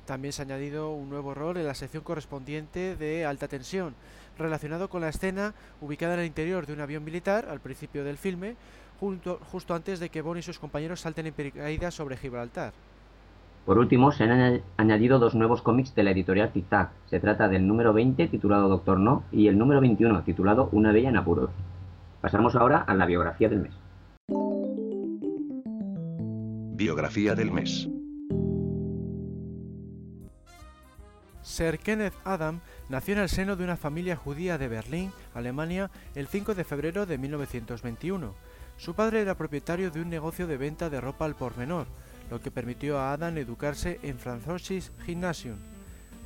También 0.05 0.33
se 0.33 0.43
ha 0.43 0.45
añadido 0.45 0.93
un 0.93 1.09
nuevo 1.09 1.33
error 1.33 1.57
en 1.57 1.67
la 1.67 1.75
sección 1.75 2.05
correspondiente 2.05 2.97
de 2.97 3.25
alta 3.25 3.49
tensión, 3.49 3.95
relacionado 4.39 4.89
con 4.89 5.01
la 5.01 5.09
escena 5.09 5.55
ubicada 5.81 6.15
en 6.15 6.21
el 6.21 6.27
interior 6.27 6.67
de 6.67 6.73
un 6.73 6.81
avión 6.81 7.05
militar 7.05 7.47
al 7.51 7.61
principio 7.61 8.05
del 8.05 8.19
filme, 8.19 8.57
justo 8.99 9.75
antes 9.75 10.01
de 10.01 10.09
que 10.09 10.23
Bond 10.23 10.39
y 10.39 10.43
sus 10.43 10.59
compañeros 10.59 11.01
salten 11.01 11.27
en 11.27 11.35
paracaídas 11.35 11.95
sobre 11.95 12.17
Gibraltar. 12.17 12.73
Por 13.67 13.79
último, 13.79 14.13
se 14.13 14.23
han 14.23 14.63
añadido 14.77 15.19
dos 15.19 15.35
nuevos 15.35 15.61
cómics 15.61 15.93
de 15.97 16.05
la 16.05 16.13
editorial 16.13 16.53
Tic 16.53 16.69
Tac. 16.69 16.91
Se 17.07 17.19
trata 17.19 17.49
del 17.49 17.67
número 17.67 17.93
20 17.93 18.29
titulado 18.29 18.69
Doctor 18.69 19.01
No 19.01 19.25
y 19.33 19.49
el 19.49 19.59
número 19.59 19.81
21 19.81 20.23
titulado 20.23 20.69
Una 20.71 20.93
bella 20.93 21.09
en 21.09 21.17
apuros. 21.17 21.51
Pasamos 22.21 22.55
ahora 22.55 22.79
a 22.79 22.95
la 22.95 23.07
biografía 23.07 23.49
del 23.49 23.61
mes. 23.61 23.73
Biografía 26.77 27.35
del 27.35 27.51
mes. 27.51 27.89
Sir 31.43 31.79
Kenneth 31.79 32.15
Adam 32.25 32.61
nació 32.89 33.15
en 33.15 33.21
el 33.21 33.29
seno 33.29 33.57
de 33.57 33.65
una 33.65 33.77
familia 33.77 34.17
judía 34.17 34.59
de 34.59 34.69
Berlín, 34.69 35.13
Alemania, 35.35 35.91
el 36.15 36.29
5 36.29 36.55
de 36.55 36.65
febrero 36.65 37.07
de 37.07 37.19
1921. 37.19 38.35
Su 38.77 38.95
padre 38.95 39.23
era 39.23 39.37
propietario 39.37 39.91
de 39.91 40.01
un 40.01 40.11
negocio 40.11 40.47
de 40.47 40.57
venta 40.57 40.91
de 40.91 41.01
ropa 41.01 41.25
al 41.25 41.35
por 41.35 41.57
menor, 41.57 41.87
lo 42.31 42.41
que 42.41 42.51
permitió 42.51 42.99
a 42.99 43.13
Adam 43.13 43.39
educarse 43.39 43.99
en 44.03 44.19
Französisch 44.19 44.91
Gymnasium. 45.05 45.57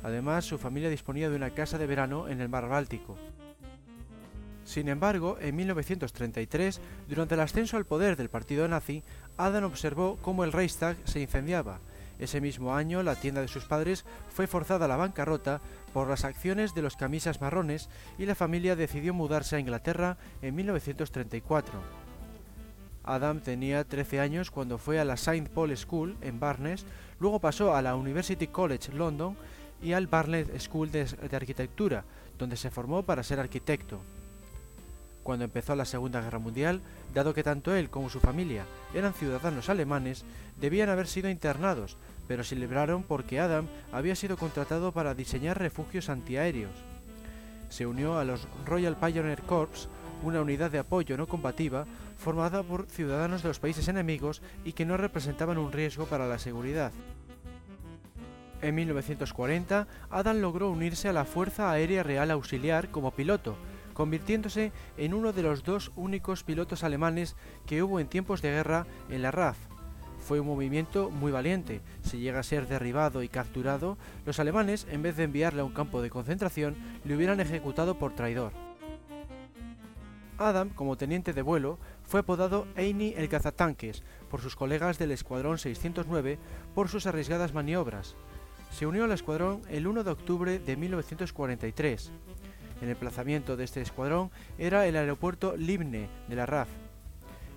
Además, 0.03 0.45
su 0.45 0.57
familia 0.57 0.89
disponía 0.89 1.29
de 1.29 1.35
una 1.35 1.51
casa 1.51 1.77
de 1.77 1.85
verano 1.85 2.27
en 2.27 2.41
el 2.41 2.49
mar 2.49 2.67
Báltico. 2.67 3.17
Sin 4.63 4.89
embargo, 4.89 5.37
en 5.41 5.55
1933, 5.55 6.79
durante 7.09 7.35
el 7.35 7.41
ascenso 7.41 7.77
al 7.77 7.85
poder 7.85 8.15
del 8.15 8.29
partido 8.29 8.67
nazi, 8.67 9.03
Adam 9.37 9.65
observó 9.65 10.17
cómo 10.21 10.43
el 10.43 10.51
Reichstag 10.51 10.97
se 11.03 11.19
incendiaba. 11.19 11.79
Ese 12.19 12.39
mismo 12.39 12.75
año, 12.75 13.01
la 13.01 13.15
tienda 13.15 13.41
de 13.41 13.47
sus 13.47 13.65
padres 13.65 14.05
fue 14.29 14.45
forzada 14.45 14.85
a 14.85 14.87
la 14.87 14.95
bancarrota 14.95 15.59
por 15.93 16.09
las 16.09 16.25
acciones 16.25 16.73
de 16.73 16.81
los 16.81 16.95
camisas 16.95 17.41
marrones 17.41 17.89
y 18.17 18.25
la 18.25 18.35
familia 18.35 18.75
decidió 18.75 19.13
mudarse 19.13 19.55
a 19.55 19.59
Inglaterra 19.59 20.17
en 20.41 20.55
1934. 20.55 21.79
Adam 23.03 23.39
tenía 23.39 23.83
13 23.83 24.19
años 24.19 24.51
cuando 24.51 24.77
fue 24.77 24.99
a 24.99 25.05
la 25.05 25.15
St. 25.15 25.49
Paul 25.53 25.75
School 25.75 26.17
en 26.21 26.39
Barnes, 26.39 26.85
luego 27.19 27.39
pasó 27.39 27.75
a 27.75 27.81
la 27.81 27.95
University 27.95 28.47
College 28.47 28.93
London 28.93 29.35
y 29.81 29.93
al 29.93 30.07
Barnet 30.07 30.59
School 30.59 30.91
de, 30.91 31.07
Arquitectura, 31.31 32.03
donde 32.37 32.57
se 32.57 32.69
formó 32.69 33.03
para 33.03 33.23
ser 33.23 33.39
arquitecto. 33.39 33.99
Cuando 35.23 35.45
empezó 35.45 35.75
la 35.75 35.85
Segunda 35.85 36.21
Guerra 36.21 36.39
Mundial, 36.39 36.81
dado 37.13 37.33
que 37.33 37.43
tanto 37.43 37.75
él 37.75 37.89
como 37.89 38.09
su 38.09 38.19
familia 38.19 38.65
eran 38.93 39.13
ciudadanos 39.13 39.69
alemanes, 39.69 40.25
debían 40.59 40.89
haber 40.89 41.07
sido 41.07 41.29
internados, 41.29 41.97
pero 42.27 42.43
se 42.43 42.55
libraron 42.55 43.03
porque 43.03 43.39
Adam 43.39 43.67
había 43.91 44.15
sido 44.15 44.37
contratado 44.37 44.91
para 44.91 45.13
diseñar 45.13 45.59
refugios 45.59 46.09
antiaéreos. 46.09 46.71
Se 47.69 47.85
unió 47.85 48.17
a 48.17 48.25
los 48.25 48.47
Royal 48.65 48.97
Pioneer 48.97 49.43
Corps, 49.43 49.89
una 50.23 50.41
unidad 50.41 50.71
de 50.71 50.79
apoyo 50.79 51.17
no 51.17 51.27
combativa 51.27 51.85
formada 52.17 52.63
por 52.63 52.85
ciudadanos 52.87 53.41
de 53.41 53.47
los 53.47 53.59
países 53.59 53.87
enemigos 53.87 54.41
y 54.63 54.73
que 54.73 54.85
no 54.85 54.97
representaban 54.97 55.57
un 55.57 55.71
riesgo 55.71 56.05
para 56.05 56.27
la 56.27 56.37
seguridad. 56.37 56.91
En 58.61 58.75
1940, 58.75 59.87
Adam 60.11 60.37
logró 60.37 60.69
unirse 60.69 61.09
a 61.09 61.13
la 61.13 61.25
Fuerza 61.25 61.71
Aérea 61.71 62.03
Real 62.03 62.29
Auxiliar 62.29 62.89
como 62.89 63.11
piloto, 63.11 63.57
convirtiéndose 63.93 64.71
en 64.97 65.13
uno 65.13 65.33
de 65.33 65.43
los 65.43 65.63
dos 65.63 65.91
únicos 65.95 66.43
pilotos 66.43 66.83
alemanes 66.83 67.35
que 67.65 67.83
hubo 67.83 67.99
en 67.99 68.07
tiempos 68.07 68.41
de 68.41 68.51
guerra 68.51 68.85
en 69.09 69.21
la 69.21 69.31
RAF. 69.31 69.57
Fue 70.19 70.39
un 70.39 70.47
movimiento 70.47 71.09
muy 71.09 71.31
valiente. 71.31 71.81
Si 72.03 72.19
llega 72.19 72.39
a 72.39 72.43
ser 72.43 72.67
derribado 72.67 73.23
y 73.23 73.27
capturado, 73.27 73.97
los 74.25 74.39
alemanes, 74.39 74.87
en 74.89 75.01
vez 75.01 75.17
de 75.17 75.23
enviarle 75.23 75.61
a 75.61 75.65
un 75.65 75.73
campo 75.73 76.01
de 76.01 76.09
concentración, 76.09 76.75
le 77.03 77.15
hubieran 77.15 77.39
ejecutado 77.39 77.97
por 77.97 78.13
traidor. 78.13 78.53
Adam, 80.37 80.69
como 80.69 80.97
teniente 80.97 81.33
de 81.33 81.41
vuelo, 81.41 81.77
fue 82.03 82.21
apodado 82.21 82.67
Eini 82.75 83.13
el 83.15 83.29
cazatanques 83.29 84.03
por 84.29 84.41
sus 84.41 84.55
colegas 84.55 84.97
del 84.97 85.11
Escuadrón 85.11 85.57
609 85.57 86.39
por 86.73 86.89
sus 86.89 87.05
arriesgadas 87.05 87.53
maniobras. 87.53 88.15
Se 88.71 88.87
unió 88.87 89.03
al 89.03 89.11
escuadrón 89.11 89.61
el 89.69 89.85
1 89.85 90.03
de 90.03 90.11
octubre 90.11 90.59
de 90.59 90.77
1943. 90.77 92.11
El 92.81 92.89
emplazamiento 92.89 93.55
de 93.55 93.63
este 93.63 93.81
escuadrón 93.81 94.31
era 94.57 94.87
el 94.87 94.95
aeropuerto 94.95 95.55
Libne 95.55 96.09
de 96.27 96.35
la 96.35 96.47
RAF. 96.47 96.67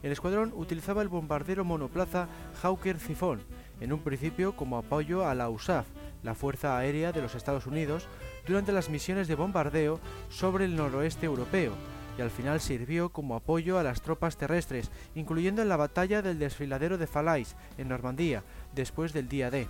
El 0.02 0.12
escuadrón 0.12 0.52
utilizaba 0.54 1.00
el 1.00 1.08
bombardero 1.08 1.64
monoplaza 1.64 2.28
Hawker 2.62 2.98
Zifón, 2.98 3.40
en 3.80 3.94
un 3.94 4.00
principio 4.00 4.54
como 4.54 4.76
apoyo 4.76 5.26
a 5.26 5.34
la 5.34 5.48
USAF, 5.48 5.87
la 6.22 6.34
Fuerza 6.34 6.76
Aérea 6.76 7.10
de 7.10 7.22
los 7.22 7.34
Estados 7.34 7.66
Unidos, 7.66 8.06
durante 8.46 8.72
las 8.72 8.90
misiones 8.90 9.26
de 9.26 9.34
bombardeo 9.34 9.98
sobre 10.28 10.66
el 10.66 10.76
noroeste 10.76 11.24
europeo, 11.24 11.72
y 12.18 12.20
al 12.20 12.30
final 12.30 12.60
sirvió 12.60 13.08
como 13.08 13.34
apoyo 13.34 13.78
a 13.78 13.82
las 13.82 14.02
tropas 14.02 14.37
terrestres, 14.37 14.90
incluyendo 15.14 15.62
en 15.62 15.70
la 15.70 15.78
batalla 15.78 16.20
del 16.20 16.38
desfiladero 16.38 16.98
de 16.98 17.06
Falais, 17.06 17.56
en 17.78 17.88
Normandía, 17.88 18.42
después 18.74 19.14
del 19.14 19.28
día 19.28 19.50
D. 19.50 19.68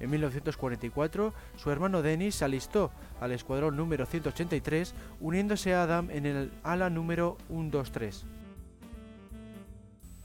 En 0.00 0.10
1944, 0.10 1.32
su 1.56 1.70
hermano 1.70 2.02
Denis 2.02 2.34
se 2.36 2.44
alistó 2.44 2.90
al 3.20 3.32
escuadrón 3.32 3.76
número 3.76 4.06
183, 4.06 4.94
uniéndose 5.20 5.74
a 5.74 5.84
Adam 5.84 6.10
en 6.10 6.26
el 6.26 6.52
ala 6.62 6.90
número 6.90 7.36
123. 7.48 8.26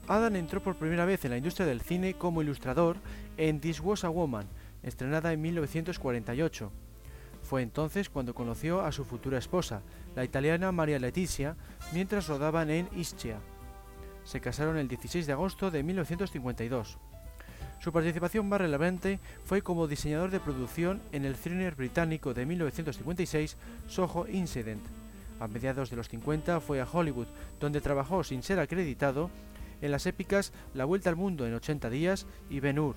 Adam 0.08 0.36
entró 0.36 0.62
por 0.62 0.76
primera 0.76 1.04
vez 1.04 1.24
en 1.24 1.32
la 1.32 1.36
industria 1.36 1.66
del 1.66 1.82
cine 1.82 2.14
como 2.14 2.40
ilustrador 2.40 2.96
en 3.36 3.60
This 3.60 3.80
Was 3.80 4.04
a 4.04 4.08
Woman, 4.08 4.46
estrenada 4.82 5.32
en 5.32 5.42
1948. 5.42 6.72
Fue 7.42 7.62
entonces 7.62 8.08
cuando 8.08 8.34
conoció 8.34 8.80
a 8.80 8.92
su 8.92 9.04
futura 9.04 9.38
esposa, 9.38 9.82
la 10.16 10.24
italiana 10.24 10.72
María 10.72 10.98
Letizia, 10.98 11.56
mientras 11.92 12.26
rodaban 12.26 12.70
en 12.70 12.88
Ischia. 12.96 13.38
Se 14.24 14.40
casaron 14.40 14.76
el 14.76 14.88
16 14.88 15.26
de 15.26 15.32
agosto 15.32 15.70
de 15.70 15.82
1952. 15.82 16.98
Su 17.80 17.92
participación 17.92 18.48
más 18.48 18.60
relevante 18.60 19.20
fue 19.44 19.62
como 19.62 19.86
diseñador 19.86 20.30
de 20.30 20.40
producción 20.40 21.00
en 21.12 21.24
el 21.24 21.36
thriller 21.36 21.76
británico 21.76 22.34
de 22.34 22.44
1956 22.44 23.56
Soho 23.86 24.26
Incident. 24.26 24.82
A 25.38 25.46
mediados 25.46 25.88
de 25.88 25.96
los 25.96 26.08
50 26.08 26.58
fue 26.60 26.80
a 26.80 26.88
Hollywood, 26.90 27.28
donde 27.60 27.80
trabajó 27.80 28.24
sin 28.24 28.42
ser 28.42 28.58
acreditado 28.58 29.30
en 29.80 29.92
las 29.92 30.06
épicas 30.06 30.52
La 30.74 30.84
Vuelta 30.84 31.08
al 31.08 31.16
Mundo 31.16 31.46
en 31.46 31.54
80 31.54 31.88
días 31.88 32.26
y 32.50 32.58
Ben 32.58 32.80
Hur. 32.80 32.96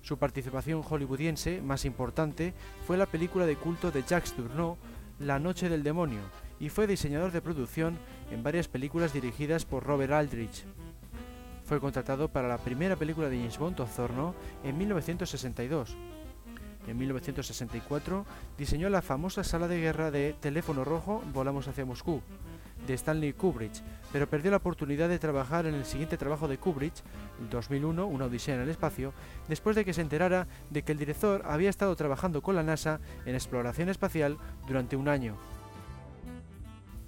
Su 0.00 0.16
participación 0.16 0.82
hollywoodiense 0.82 1.60
más 1.60 1.84
importante 1.84 2.54
fue 2.86 2.96
la 2.96 3.04
película 3.04 3.44
de 3.44 3.56
culto 3.56 3.90
de 3.90 4.02
Jacques 4.02 4.32
Tourneau, 4.32 4.78
La 5.18 5.38
Noche 5.38 5.68
del 5.68 5.82
Demonio, 5.82 6.20
y 6.58 6.70
fue 6.70 6.86
diseñador 6.86 7.32
de 7.32 7.42
producción 7.42 7.98
en 8.30 8.42
varias 8.42 8.68
películas 8.68 9.12
dirigidas 9.12 9.66
por 9.66 9.84
Robert 9.84 10.12
Aldrich. 10.12 10.64
Fue 11.68 11.80
contratado 11.80 12.28
para 12.28 12.48
la 12.48 12.56
primera 12.56 12.96
película 12.96 13.28
de 13.28 13.36
James 13.36 13.58
Bond, 13.58 13.78
Osorno, 13.80 14.34
en 14.64 14.78
1962. 14.78 15.98
En 16.86 16.96
1964 16.96 18.24
diseñó 18.56 18.88
la 18.88 19.02
famosa 19.02 19.44
sala 19.44 19.68
de 19.68 19.78
guerra 19.78 20.10
de 20.10 20.34
Teléfono 20.40 20.82
Rojo 20.82 21.22
Volamos 21.34 21.68
hacia 21.68 21.84
Moscú, 21.84 22.22
de 22.86 22.94
Stanley 22.94 23.34
Kubrick, 23.34 23.82
pero 24.10 24.30
perdió 24.30 24.50
la 24.50 24.56
oportunidad 24.56 25.10
de 25.10 25.18
trabajar 25.18 25.66
en 25.66 25.74
el 25.74 25.84
siguiente 25.84 26.16
trabajo 26.16 26.48
de 26.48 26.56
Kubrick, 26.56 26.94
en 27.38 27.50
2001, 27.50 28.06
Una 28.06 28.24
Odisea 28.24 28.54
en 28.54 28.62
el 28.62 28.70
Espacio, 28.70 29.12
después 29.46 29.76
de 29.76 29.84
que 29.84 29.92
se 29.92 30.00
enterara 30.00 30.48
de 30.70 30.82
que 30.84 30.92
el 30.92 30.98
director 30.98 31.42
había 31.44 31.68
estado 31.68 31.94
trabajando 31.96 32.40
con 32.40 32.56
la 32.56 32.62
NASA 32.62 32.98
en 33.26 33.34
exploración 33.34 33.90
espacial 33.90 34.38
durante 34.66 34.96
un 34.96 35.08
año. 35.08 35.36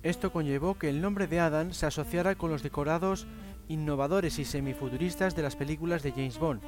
Esto 0.02 0.32
conllevó 0.32 0.78
que 0.78 0.88
el 0.88 1.02
nombre 1.02 1.26
de 1.26 1.40
Adam 1.40 1.72
se 1.72 1.84
asociara 1.84 2.34
con 2.34 2.50
los 2.50 2.62
decorados 2.62 3.26
innovadores 3.70 4.40
y 4.40 4.44
semifuturistas 4.44 5.36
de 5.36 5.42
las 5.42 5.54
películas 5.54 6.02
de 6.02 6.10
James 6.10 6.38
Bond. 6.38 6.60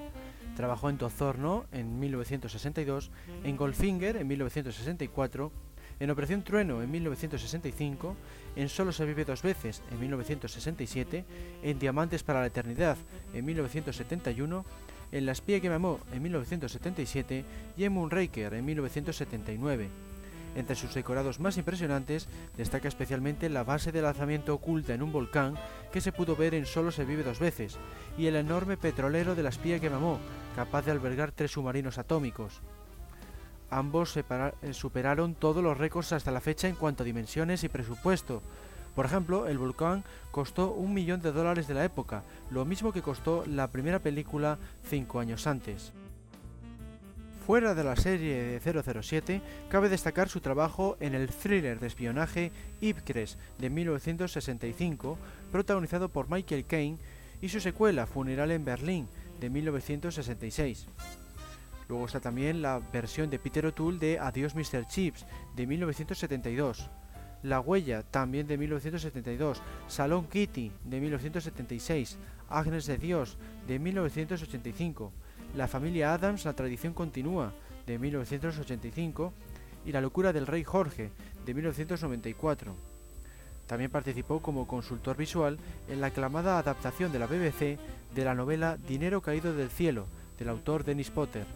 Trabajó 0.56 0.88
en 0.88 0.98
Tozorno 0.98 1.66
en 1.72 1.98
1962, 1.98 3.10
en 3.42 3.56
Goldfinger 3.56 4.16
en 4.16 4.28
1964, 4.28 5.50
en 5.98 6.10
Operación 6.10 6.42
Trueno 6.42 6.80
en 6.80 6.90
1965, 6.90 8.16
en 8.54 8.68
Solo 8.68 8.92
se 8.92 9.04
vive 9.04 9.24
dos 9.24 9.42
veces 9.42 9.82
en 9.90 9.98
1967, 9.98 11.24
en 11.64 11.78
Diamantes 11.78 12.22
para 12.22 12.40
la 12.40 12.46
Eternidad 12.46 12.96
en 13.34 13.44
1971, 13.44 14.64
en 15.10 15.26
La 15.26 15.32
espía 15.32 15.60
que 15.60 15.68
me 15.68 15.74
amó 15.74 15.98
en 16.12 16.22
1977 16.22 17.44
y 17.76 17.84
en 17.84 17.92
Moonraker 17.92 18.54
en 18.54 18.64
1979. 18.64 20.11
Entre 20.54 20.76
sus 20.76 20.94
decorados 20.94 21.40
más 21.40 21.56
impresionantes 21.56 22.28
destaca 22.56 22.88
especialmente 22.88 23.48
la 23.48 23.64
base 23.64 23.90
de 23.90 24.02
lanzamiento 24.02 24.54
oculta 24.54 24.92
en 24.92 25.02
un 25.02 25.12
volcán 25.12 25.54
que 25.92 26.00
se 26.00 26.12
pudo 26.12 26.36
ver 26.36 26.54
en 26.54 26.66
Solo 26.66 26.90
se 26.90 27.04
vive 27.04 27.22
dos 27.22 27.38
veces, 27.38 27.78
y 28.18 28.26
el 28.26 28.36
enorme 28.36 28.76
petrolero 28.76 29.34
de 29.34 29.42
la 29.42 29.48
espía 29.48 29.80
que 29.80 29.90
mamó, 29.90 30.18
capaz 30.54 30.84
de 30.84 30.90
albergar 30.90 31.32
tres 31.32 31.52
submarinos 31.52 31.98
atómicos. 31.98 32.60
Ambos 33.70 34.14
eh, 34.18 34.24
superaron 34.72 35.34
todos 35.34 35.62
los 35.62 35.78
récords 35.78 36.12
hasta 36.12 36.30
la 36.30 36.42
fecha 36.42 36.68
en 36.68 36.74
cuanto 36.74 37.02
a 37.02 37.06
dimensiones 37.06 37.64
y 37.64 37.70
presupuesto. 37.70 38.42
Por 38.94 39.06
ejemplo, 39.06 39.46
el 39.46 39.56
volcán 39.56 40.04
costó 40.30 40.72
un 40.72 40.92
millón 40.92 41.22
de 41.22 41.32
dólares 41.32 41.66
de 41.66 41.74
la 41.74 41.84
época, 41.84 42.24
lo 42.50 42.66
mismo 42.66 42.92
que 42.92 43.00
costó 43.00 43.44
la 43.46 43.70
primera 43.70 44.00
película 44.00 44.58
cinco 44.84 45.20
años 45.20 45.46
antes. 45.46 45.94
Fuera 47.46 47.74
de 47.74 47.82
la 47.82 47.96
serie 47.96 48.60
de 48.60 48.92
007, 48.92 49.42
cabe 49.68 49.88
destacar 49.88 50.28
su 50.28 50.40
trabajo 50.40 50.96
en 51.00 51.16
el 51.16 51.28
thriller 51.28 51.80
de 51.80 51.88
espionaje 51.88 52.52
Ipcres 52.80 53.36
de 53.58 53.68
1965, 53.68 55.18
protagonizado 55.50 56.08
por 56.08 56.30
Michael 56.30 56.64
Caine, 56.66 56.98
y 57.40 57.48
su 57.48 57.58
secuela 57.58 58.06
Funeral 58.06 58.52
en 58.52 58.64
Berlín 58.64 59.08
de 59.40 59.50
1966. 59.50 60.86
Luego 61.88 62.06
está 62.06 62.20
también 62.20 62.62
la 62.62 62.78
versión 62.78 63.28
de 63.28 63.40
Peter 63.40 63.66
O'Toole 63.66 63.98
de 63.98 64.20
Adiós 64.20 64.54
Mr. 64.54 64.86
Chips 64.86 65.26
de 65.56 65.66
1972. 65.66 66.90
La 67.42 67.58
Huella, 67.58 68.04
también 68.04 68.46
de 68.46 68.56
1972, 68.56 69.60
Salón 69.88 70.28
Kitty, 70.28 70.70
de 70.84 71.00
1976, 71.00 72.18
Agnes 72.48 72.86
de 72.86 72.98
Dios, 72.98 73.36
de 73.66 73.80
1985, 73.80 75.12
La 75.54 75.68
familia 75.68 76.14
Adams, 76.14 76.46
la 76.46 76.54
tradición 76.54 76.94
continúa, 76.94 77.52
de 77.86 77.98
1985, 77.98 79.32
y 79.84 79.92
La 79.92 80.00
locura 80.00 80.32
del 80.32 80.46
rey 80.46 80.64
Jorge, 80.64 81.10
de 81.44 81.54
1994. 81.54 82.74
También 83.66 83.90
participó 83.90 84.40
como 84.40 84.66
consultor 84.66 85.16
visual 85.16 85.58
en 85.88 86.00
la 86.00 86.08
aclamada 86.08 86.58
adaptación 86.58 87.12
de 87.12 87.18
la 87.18 87.26
BBC 87.26 87.78
de 88.14 88.24
la 88.24 88.34
novela 88.34 88.76
Dinero 88.76 89.20
caído 89.20 89.54
del 89.54 89.70
cielo, 89.70 90.06
del 90.38 90.48
autor 90.48 90.84
Dennis 90.84 91.10
Potter. 91.10 91.46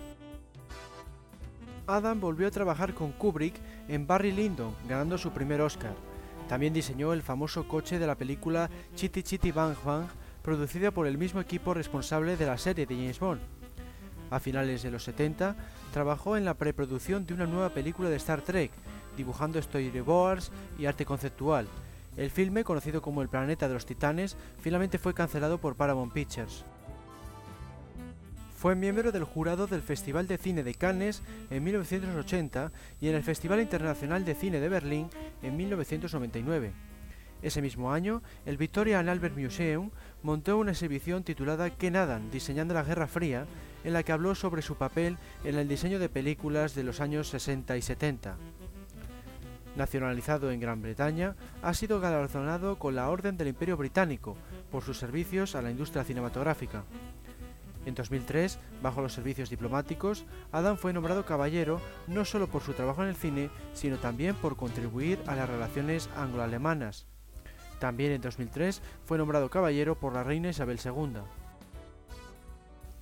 Adam 1.87 2.21
volvió 2.21 2.49
a 2.49 2.51
trabajar 2.51 2.95
con 2.95 3.13
Kubrick 3.13 3.55
en 3.89 4.07
Barry 4.07 4.33
Lyndon, 4.33 4.75
ganando 4.89 5.19
su 5.19 5.31
primer 5.31 5.61
Oscar. 5.61 5.95
También 6.49 6.73
diseñó 6.73 7.13
el 7.13 7.23
famoso 7.23 7.67
coche 7.67 7.99
de 7.99 8.07
la 8.07 8.17
película 8.17 8.69
Chitty 8.95 9.23
Chitty 9.23 9.53
Bang 9.53 9.77
Bang, 9.85 10.07
producida 10.43 10.91
por 10.91 11.07
el 11.07 11.19
mismo 11.19 11.41
equipo 11.41 11.75
responsable 11.75 12.37
de 12.37 12.47
la 12.47 12.59
serie 12.59 12.87
de 12.87 12.95
James 12.95 13.19
Bond. 13.19 13.41
A 14.31 14.41
finales 14.41 14.83
de 14.83 14.91
los 14.91 15.05
70, 15.05 15.55
trabajó 15.93 16.37
en 16.37 16.45
la 16.45 16.55
preproducción 16.55 17.27
de 17.27 17.35
una 17.35 17.47
nueva 17.47 17.71
película 17.71 18.11
de 18.11 18.17
Star 18.17 18.43
Trek, 18.43 18.71
dibujando 19.17 19.61
storyboards 19.61 20.51
y 20.79 20.87
arte 20.87 21.05
conceptual. 21.05 21.67
El 22.17 22.31
filme, 22.31 22.65
conocido 22.65 23.03
como 23.03 23.23
El 23.23 23.29
planeta 23.29 23.69
de 23.69 23.75
los 23.75 23.87
titanes, 23.87 24.37
finalmente 24.61 24.99
fue 24.99 25.15
cancelado 25.15 25.59
por 25.59 25.77
Paramount 25.77 26.12
Pictures. 26.12 26.65
Fue 28.57 28.75
miembro 28.75 29.12
del 29.12 29.25
jurado 29.25 29.67
del 29.67 29.83
Festival 29.83 30.27
de 30.27 30.39
Cine 30.39 30.65
de 30.65 30.75
Cannes 30.75 31.23
en 31.51 31.62
1980 31.62 32.73
y 33.03 33.09
en 33.09 33.15
el 33.15 33.23
Festival 33.23 33.61
Internacional 33.61 34.25
de 34.25 34.35
Cine 34.35 34.61
de 34.61 34.69
Berlín 34.71 35.09
en 35.43 35.57
1999. 35.57 36.73
Ese 37.43 37.61
mismo 37.61 37.93
año, 37.93 38.23
el 38.47 38.57
Victoria 38.57 38.99
and 38.99 39.11
Albert 39.11 39.37
Museum 39.37 39.91
montó 40.23 40.57
una 40.57 40.73
exhibición 40.73 41.23
titulada 41.23 41.69
¿Qué 41.71 41.91
nadan? 41.91 42.31
diseñando 42.31 42.73
la 42.73 42.83
Guerra 42.83 43.07
Fría, 43.07 43.47
en 43.87 43.92
la 43.92 44.03
que 44.03 44.11
habló 44.11 44.35
sobre 44.35 44.62
su 44.62 44.75
papel 44.75 45.16
en 45.44 45.55
el 45.55 45.68
diseño 45.68 46.01
de 46.01 46.09
películas 46.09 46.75
de 46.75 46.83
los 46.83 47.01
años 47.01 47.29
60 47.29 47.77
y 47.77 47.83
70. 47.83 48.37
Nacionalizado 49.77 50.51
en 50.51 50.59
Gran 50.59 50.83
Bretaña, 50.83 51.37
ha 51.62 51.72
sido 51.72 52.01
galardonado 52.01 52.81
con 52.81 52.96
la 52.96 53.09
Orden 53.09 53.37
del 53.37 53.46
Imperio 53.46 53.77
Británico 53.77 54.37
por 54.72 54.83
sus 54.83 54.99
servicios 54.99 55.55
a 55.55 55.62
la 55.62 55.70
industria 55.70 56.03
cinematográfica. 56.03 56.83
En 57.85 57.94
2003, 57.94 58.59
bajo 58.83 59.03
los 59.03 59.12
servicios 59.12 59.51
diplomáticos, 59.51 60.25
Adam 60.51 60.77
fue 60.77 60.92
nombrado 60.92 61.25
caballero 61.25 61.81
no 62.09 62.25
solo 62.25 62.49
por 62.49 62.62
su 62.62 62.72
trabajo 62.72 63.05
en 63.05 63.11
el 63.11 63.14
cine, 63.14 63.51
sino 63.72 63.99
también 63.99 64.35
por 64.35 64.57
contribuir 64.57 65.20
a 65.29 65.37
las 65.37 65.49
relaciones 65.49 66.11
anglo-alemanas. 66.16 67.07
También 67.79 68.11
en 68.11 68.20
2003 68.20 68.83
fue 69.05 69.16
nombrado 69.16 69.49
caballero 69.49 69.94
por 69.94 70.12
la 70.12 70.25
reina 70.25 70.49
Isabel 70.49 70.81
II. 70.85 71.20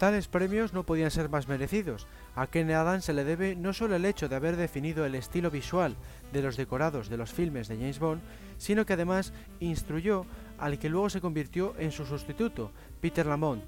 Tales 0.05 0.29
premios 0.29 0.75
no 0.75 0.83
podían 0.85 1.11
ser 1.11 1.31
más 1.31 1.49
merecidos. 1.49 2.07
A 2.37 2.47
Ken 2.47 2.71
Adam 2.71 3.01
se 3.01 3.15
le 3.15 3.25
debe 3.25 3.57
no 3.57 3.73
solo 3.73 3.97
el 3.97 4.05
hecho 4.05 4.29
de 4.29 4.37
haber 4.37 4.57
definido 4.57 5.07
el 5.07 5.15
estilo 5.15 5.51
visual 5.51 5.97
de 6.31 6.43
los 6.43 6.59
decorados 6.59 7.09
de 7.09 7.17
los 7.17 7.33
filmes 7.33 7.69
de 7.69 7.77
James 7.77 7.99
Bond, 7.99 8.21
sino 8.59 8.85
que 8.85 8.93
además 8.93 9.33
instruyó 9.61 10.27
al 10.59 10.79
que 10.79 10.91
luego 10.91 11.09
se 11.09 11.23
convirtió 11.23 11.75
en 11.79 11.91
su 11.91 12.05
sustituto, 12.05 12.71
Peter 13.01 13.25
Lamont, 13.25 13.65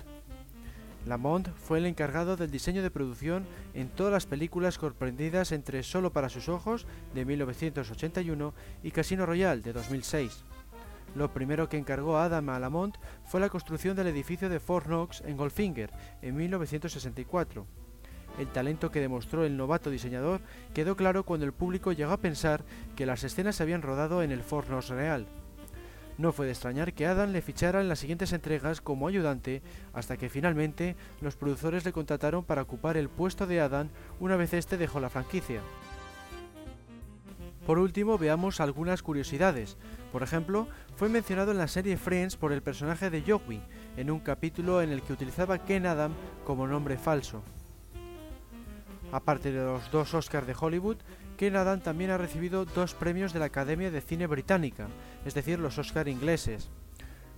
Lamont 1.07 1.49
fue 1.57 1.79
el 1.79 1.87
encargado 1.87 2.37
del 2.37 2.51
diseño 2.51 2.83
de 2.83 2.91
producción 2.91 3.47
en 3.75 3.89
todas 3.89 4.13
las 4.13 4.27
películas 4.27 4.77
comprendidas 4.77 5.53
entre 5.53 5.83
Solo 5.85 6.13
para 6.13 6.29
sus 6.29 6.49
ojos 6.49 6.87
de 7.15 7.25
1981 7.25 8.53
y 8.83 8.91
Casino 8.91 9.25
Royale 9.25 9.63
de 9.63 9.73
2006. 9.73 10.45
Lo 11.17 11.33
primero 11.33 11.71
que 11.71 11.79
encargó 11.79 12.19
Adam 12.19 12.51
a 12.51 12.59
Lamont 12.61 12.95
fue 13.25 13.41
la 13.41 13.49
construcción 13.49 13.97
del 13.97 14.09
edificio 14.09 14.51
de 14.51 14.61
Fort 14.61 14.85
Knox 14.85 15.23
en 15.23 15.39
Goldfinger 15.39 15.91
en 16.21 16.37
1964. 16.37 17.67
El 18.39 18.49
talento 18.49 18.91
que 18.91 19.01
demostró 19.01 19.47
el 19.47 19.57
novato 19.57 19.89
diseñador 19.89 20.43
quedó 20.75 20.95
claro 20.95 21.25
cuando 21.25 21.47
el 21.47 21.55
público 21.55 21.93
llegó 21.93 22.13
a 22.13 22.21
pensar 22.21 22.65
que 22.97 23.07
las 23.07 23.25
escenas 23.25 23.57
se 23.57 23.63
habían 23.63 23.81
rodado 23.81 24.23
en 24.23 24.31
el 24.31 24.43
Fort 24.43 24.69
Knox 24.69 24.91
real. 24.91 25.27
No 26.19 26.33
fue 26.33 26.45
de 26.45 26.53
extrañar 26.53 26.93
que 26.93 27.07
Adam 27.07 27.33
le 27.33 27.41
fichara 27.41 27.81
en 27.81 27.89
las 27.89 28.01
siguientes 28.01 28.35
entregas 28.35 28.83
como 28.83 29.09
ayudante, 29.09 29.63
hasta 29.95 30.19
que 30.19 30.29
finalmente 30.29 30.97
los 31.23 31.35
productores 31.35 31.87
le 31.87 31.93
contrataron 31.93 32.45
para 32.45 32.61
ocupar 32.61 32.99
el 32.99 33.09
puesto 33.09 33.47
de 33.47 33.63
Adam 33.63 33.89
una 34.21 34.37
vez 34.37 34.53
este 34.53 34.77
dejó 34.77 35.01
la 35.01 35.09
franquicia. 35.09 35.63
Por 37.67 37.79
último, 37.81 38.17
veamos 38.17 38.61
algunas 38.61 39.03
curiosidades. 39.03 39.77
Por 40.13 40.23
ejemplo, 40.23 40.69
fue 40.97 41.09
mencionado 41.09 41.51
en 41.51 41.59
la 41.59 41.69
serie 41.69 41.97
Friends 41.97 42.37
por 42.37 42.53
el 42.53 42.63
personaje 42.63 43.11
de 43.11 43.23
Joey, 43.23 43.63
en 43.97 44.11
un 44.11 44.21
capítulo 44.21 44.81
en 44.81 44.91
el 44.91 45.03
que 45.03 45.13
utilizaba 45.13 45.59
Ken 45.59 45.87
Adam 45.87 46.13
como 46.45 46.67
nombre 46.67 46.97
falso. 46.97 47.43
Aparte 49.13 49.53
de 49.53 49.65
los 49.65 49.91
dos 49.91 50.15
Oscars 50.15 50.47
de 50.47 50.57
Hollywood, 50.59 50.99
Ken 51.37 51.57
Adam 51.57 51.81
también 51.81 52.11
ha 52.11 52.19
recibido 52.19 52.65
dos 52.65 52.95
premios 52.95 53.33
de 53.33 53.41
la 53.41 53.47
Academia 53.47 53.91
de 53.91 54.01
Cine 54.01 54.27
Británica, 54.27 54.89
es 55.25 55.35
decir, 55.35 55.59
los 55.59 55.79
Oscar 55.79 56.09
ingleses. 56.09 56.71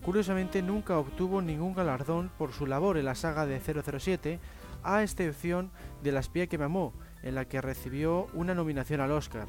Curiosamente 0.05 0.63
nunca 0.63 0.99
obtuvo 0.99 1.43
ningún 1.43 1.75
galardón 1.75 2.31
por 2.39 2.53
su 2.53 2.67
labor 2.67 2.97
en 2.97 3.07
la 3.07 3.15
saga 3.15 3.45
de 3.47 3.61
007, 3.61 4.39
a 4.85 5.03
excepción 5.03 5.71
de 6.03 6.13
La 6.13 6.21
espía 6.21 6.47
que 6.47 6.59
me 6.59 6.65
amó, 6.65 6.95
en 7.23 7.35
la 7.35 7.47
que 7.47 7.61
recibió 7.61 8.29
una 8.35 8.55
nominación 8.55 9.01
al 9.01 9.11
Oscar. 9.11 9.49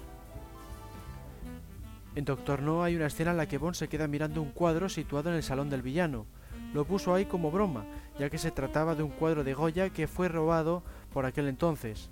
En 2.16 2.26
Doctor 2.26 2.62
No 2.62 2.84
hay 2.84 2.96
una 2.96 3.08
escena 3.08 3.32
en 3.32 3.38
la 3.38 3.48
que 3.48 3.58
Bond 3.58 3.76
se 3.76 3.88
queda 3.88 4.08
mirando 4.08 4.42
un 4.42 4.52
cuadro 4.52 4.90
situado 4.90 5.30
en 5.30 5.36
el 5.36 5.44
salón 5.44 5.70
del 5.70 5.82
villano. 5.82 6.26
Lo 6.74 6.86
puso 6.86 7.14
ahí 7.14 7.26
como 7.26 7.52
broma, 7.52 7.86
ya 8.20 8.30
que 8.30 8.38
se 8.38 8.52
trataba 8.52 8.96
de 8.96 9.04
un 9.04 9.12
cuadro 9.12 9.44
de 9.44 9.54
Goya 9.54 9.90
que 9.90 10.08
fue 10.08 10.28
robado 10.28 10.84
por 11.14 11.26
aquel 11.26 11.48
entonces. 11.48 12.10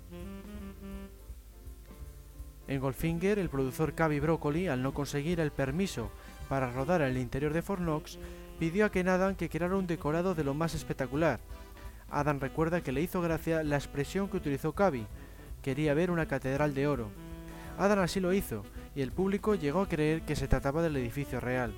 En 2.66 2.80
Goldfinger, 2.80 3.38
el 3.38 3.48
productor 3.48 3.94
Cavi 3.94 4.20
Broccoli, 4.20 4.68
al 4.68 4.82
no 4.82 4.92
conseguir 4.92 5.40
el 5.40 5.50
permiso 5.50 6.10
para 6.48 6.70
rodar 6.70 7.00
en 7.00 7.08
el 7.08 7.18
interior 7.18 7.52
de 7.52 7.62
Fornox, 7.62 8.18
pidió 8.58 8.86
a 8.86 8.90
Ken 8.90 9.08
Adam 9.08 9.36
que 9.36 9.48
creara 9.48 9.76
un 9.76 9.86
decorado 9.86 10.34
de 10.34 10.44
lo 10.44 10.54
más 10.54 10.74
espectacular. 10.74 11.40
Adam 12.10 12.40
recuerda 12.40 12.82
que 12.82 12.92
le 12.92 13.02
hizo 13.02 13.20
gracia 13.20 13.62
la 13.62 13.76
expresión 13.76 14.28
que 14.28 14.36
utilizó 14.36 14.72
Cavi, 14.72 15.06
quería 15.62 15.94
ver 15.94 16.10
una 16.10 16.26
catedral 16.26 16.74
de 16.74 16.86
oro. 16.86 17.10
Adam 17.78 18.00
así 18.00 18.20
lo 18.20 18.32
hizo, 18.32 18.64
y 18.98 19.00
el 19.00 19.12
público 19.12 19.54
llegó 19.54 19.82
a 19.82 19.88
creer 19.88 20.22
que 20.22 20.34
se 20.34 20.48
trataba 20.48 20.82
del 20.82 20.96
edificio 20.96 21.38
real. 21.38 21.72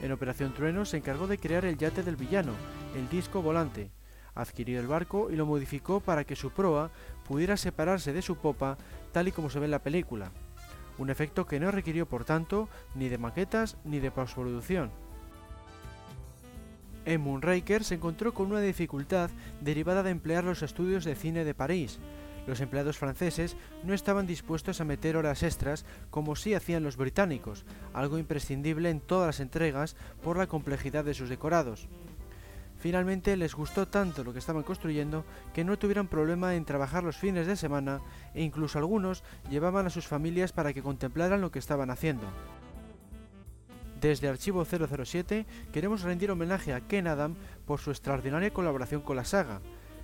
En 0.00 0.10
Operación 0.10 0.54
Trueno 0.54 0.86
se 0.86 0.96
encargó 0.96 1.26
de 1.26 1.36
crear 1.36 1.66
el 1.66 1.76
yate 1.76 2.02
del 2.02 2.16
villano, 2.16 2.52
el 2.96 3.06
disco 3.10 3.42
volante. 3.42 3.90
Adquirió 4.34 4.80
el 4.80 4.86
barco 4.86 5.28
y 5.30 5.36
lo 5.36 5.44
modificó 5.44 6.00
para 6.00 6.24
que 6.24 6.34
su 6.34 6.48
proa 6.52 6.90
pudiera 7.28 7.58
separarse 7.58 8.14
de 8.14 8.22
su 8.22 8.36
popa 8.36 8.78
tal 9.12 9.28
y 9.28 9.32
como 9.32 9.50
se 9.50 9.58
ve 9.58 9.66
en 9.66 9.72
la 9.72 9.82
película, 9.82 10.32
un 10.96 11.10
efecto 11.10 11.46
que 11.46 11.60
no 11.60 11.70
requirió 11.70 12.06
por 12.06 12.24
tanto 12.24 12.70
ni 12.94 13.10
de 13.10 13.18
maquetas 13.18 13.76
ni 13.84 14.00
de 14.00 14.10
postproducción. 14.10 14.90
En 17.04 17.20
Moonraker 17.20 17.84
se 17.84 17.96
encontró 17.96 18.32
con 18.32 18.46
una 18.46 18.62
dificultad 18.62 19.28
derivada 19.60 20.02
de 20.02 20.10
emplear 20.10 20.44
los 20.44 20.62
estudios 20.62 21.04
de 21.04 21.16
cine 21.16 21.44
de 21.44 21.52
París. 21.52 21.98
Los 22.46 22.60
empleados 22.60 22.98
franceses 22.98 23.56
no 23.84 23.94
estaban 23.94 24.26
dispuestos 24.26 24.80
a 24.80 24.84
meter 24.84 25.16
horas 25.16 25.42
extras 25.42 25.84
como 26.10 26.36
sí 26.36 26.54
hacían 26.54 26.82
los 26.82 26.96
británicos, 26.96 27.64
algo 27.92 28.18
imprescindible 28.18 28.90
en 28.90 29.00
todas 29.00 29.26
las 29.26 29.40
entregas 29.40 29.96
por 30.22 30.36
la 30.36 30.46
complejidad 30.46 31.04
de 31.04 31.14
sus 31.14 31.28
decorados. 31.28 31.88
Finalmente 32.80 33.36
les 33.36 33.54
gustó 33.54 33.86
tanto 33.86 34.24
lo 34.24 34.32
que 34.32 34.38
estaban 34.38 34.62
construyendo 34.62 35.26
que 35.52 35.64
no 35.64 35.78
tuvieron 35.78 36.08
problema 36.08 36.54
en 36.54 36.64
trabajar 36.64 37.04
los 37.04 37.18
fines 37.18 37.46
de 37.46 37.54
semana 37.54 38.00
e 38.34 38.42
incluso 38.42 38.78
algunos 38.78 39.22
llevaban 39.50 39.86
a 39.86 39.90
sus 39.90 40.06
familias 40.06 40.52
para 40.52 40.72
que 40.72 40.82
contemplaran 40.82 41.42
lo 41.42 41.50
que 41.50 41.58
estaban 41.58 41.90
haciendo. 41.90 42.26
Desde 44.00 44.28
Archivo 44.28 44.64
007 44.64 45.44
queremos 45.74 46.00
rendir 46.00 46.30
homenaje 46.30 46.72
a 46.72 46.80
Ken 46.80 47.06
Adam 47.06 47.34
por 47.66 47.80
su 47.80 47.90
extraordinaria 47.90 48.50
colaboración 48.50 49.02
con 49.02 49.16
la 49.16 49.26
saga. 49.26 49.60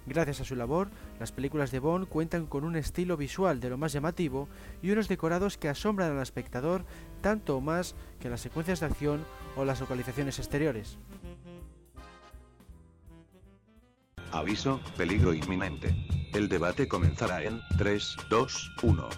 Gracias 0.07 0.40
a 0.40 0.45
su 0.45 0.55
labor, 0.55 0.90
las 1.19 1.33
películas 1.33 1.73
de 1.73 1.81
Bond 1.81 2.09
cuentan 2.09 2.47
con 2.47 2.64
un 2.64 2.77
estilo 2.77 3.16
visual 3.16 3.59
de 3.59 3.71
lo 3.71 3.77
más 3.77 3.92
llamativo 3.92 4.49
y 4.81 4.92
unos 4.92 5.09
decorados 5.09 5.59
que 5.59 5.69
asombran 5.69 6.12
al 6.12 6.23
espectador 6.23 6.85
tanto 7.21 7.57
o 7.57 7.61
más 7.61 7.97
que 8.21 8.31
las 8.31 8.40
secuencias 8.40 8.81
de 8.81 8.87
acción 8.87 9.25
o 9.57 9.64
las 9.64 9.81
localizaciones 9.81 10.38
exteriores. 10.38 10.97
Aviso, 14.31 14.81
peligro 14.97 15.35
inminente. 15.35 15.95
El 16.33 16.49
debate 16.49 16.87
comenzará 16.87 17.42
en 17.42 17.61
3, 17.79 18.16
2, 18.29 18.73
1. 18.83 19.09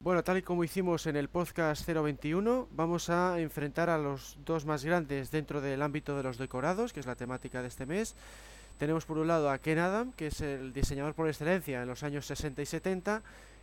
Bueno, 0.00 0.22
tal 0.22 0.38
y 0.38 0.42
como 0.42 0.62
hicimos 0.62 1.06
en 1.06 1.16
el 1.16 1.28
podcast 1.28 1.84
021, 1.84 2.68
vamos 2.70 3.10
a 3.10 3.40
enfrentar 3.40 3.90
a 3.90 3.98
los 3.98 4.38
dos 4.44 4.64
más 4.64 4.84
grandes 4.84 5.30
dentro 5.30 5.60
del 5.60 5.82
ámbito 5.82 6.16
de 6.16 6.22
los 6.22 6.38
decorados, 6.38 6.92
que 6.92 7.00
es 7.00 7.06
la 7.06 7.16
temática 7.16 7.60
de 7.60 7.68
este 7.68 7.86
mes. 7.86 8.14
Tenemos 8.78 9.06
por 9.06 9.16
un 9.16 9.26
lado 9.26 9.50
a 9.50 9.58
Ken 9.58 9.78
Adam, 9.78 10.12
que 10.12 10.26
es 10.26 10.40
el 10.42 10.72
diseñador 10.74 11.14
por 11.14 11.28
excelencia 11.28 11.80
en 11.80 11.88
los 11.88 12.02
años 12.02 12.26
60 12.26 12.60
y 12.60 12.66
70, 12.66 13.22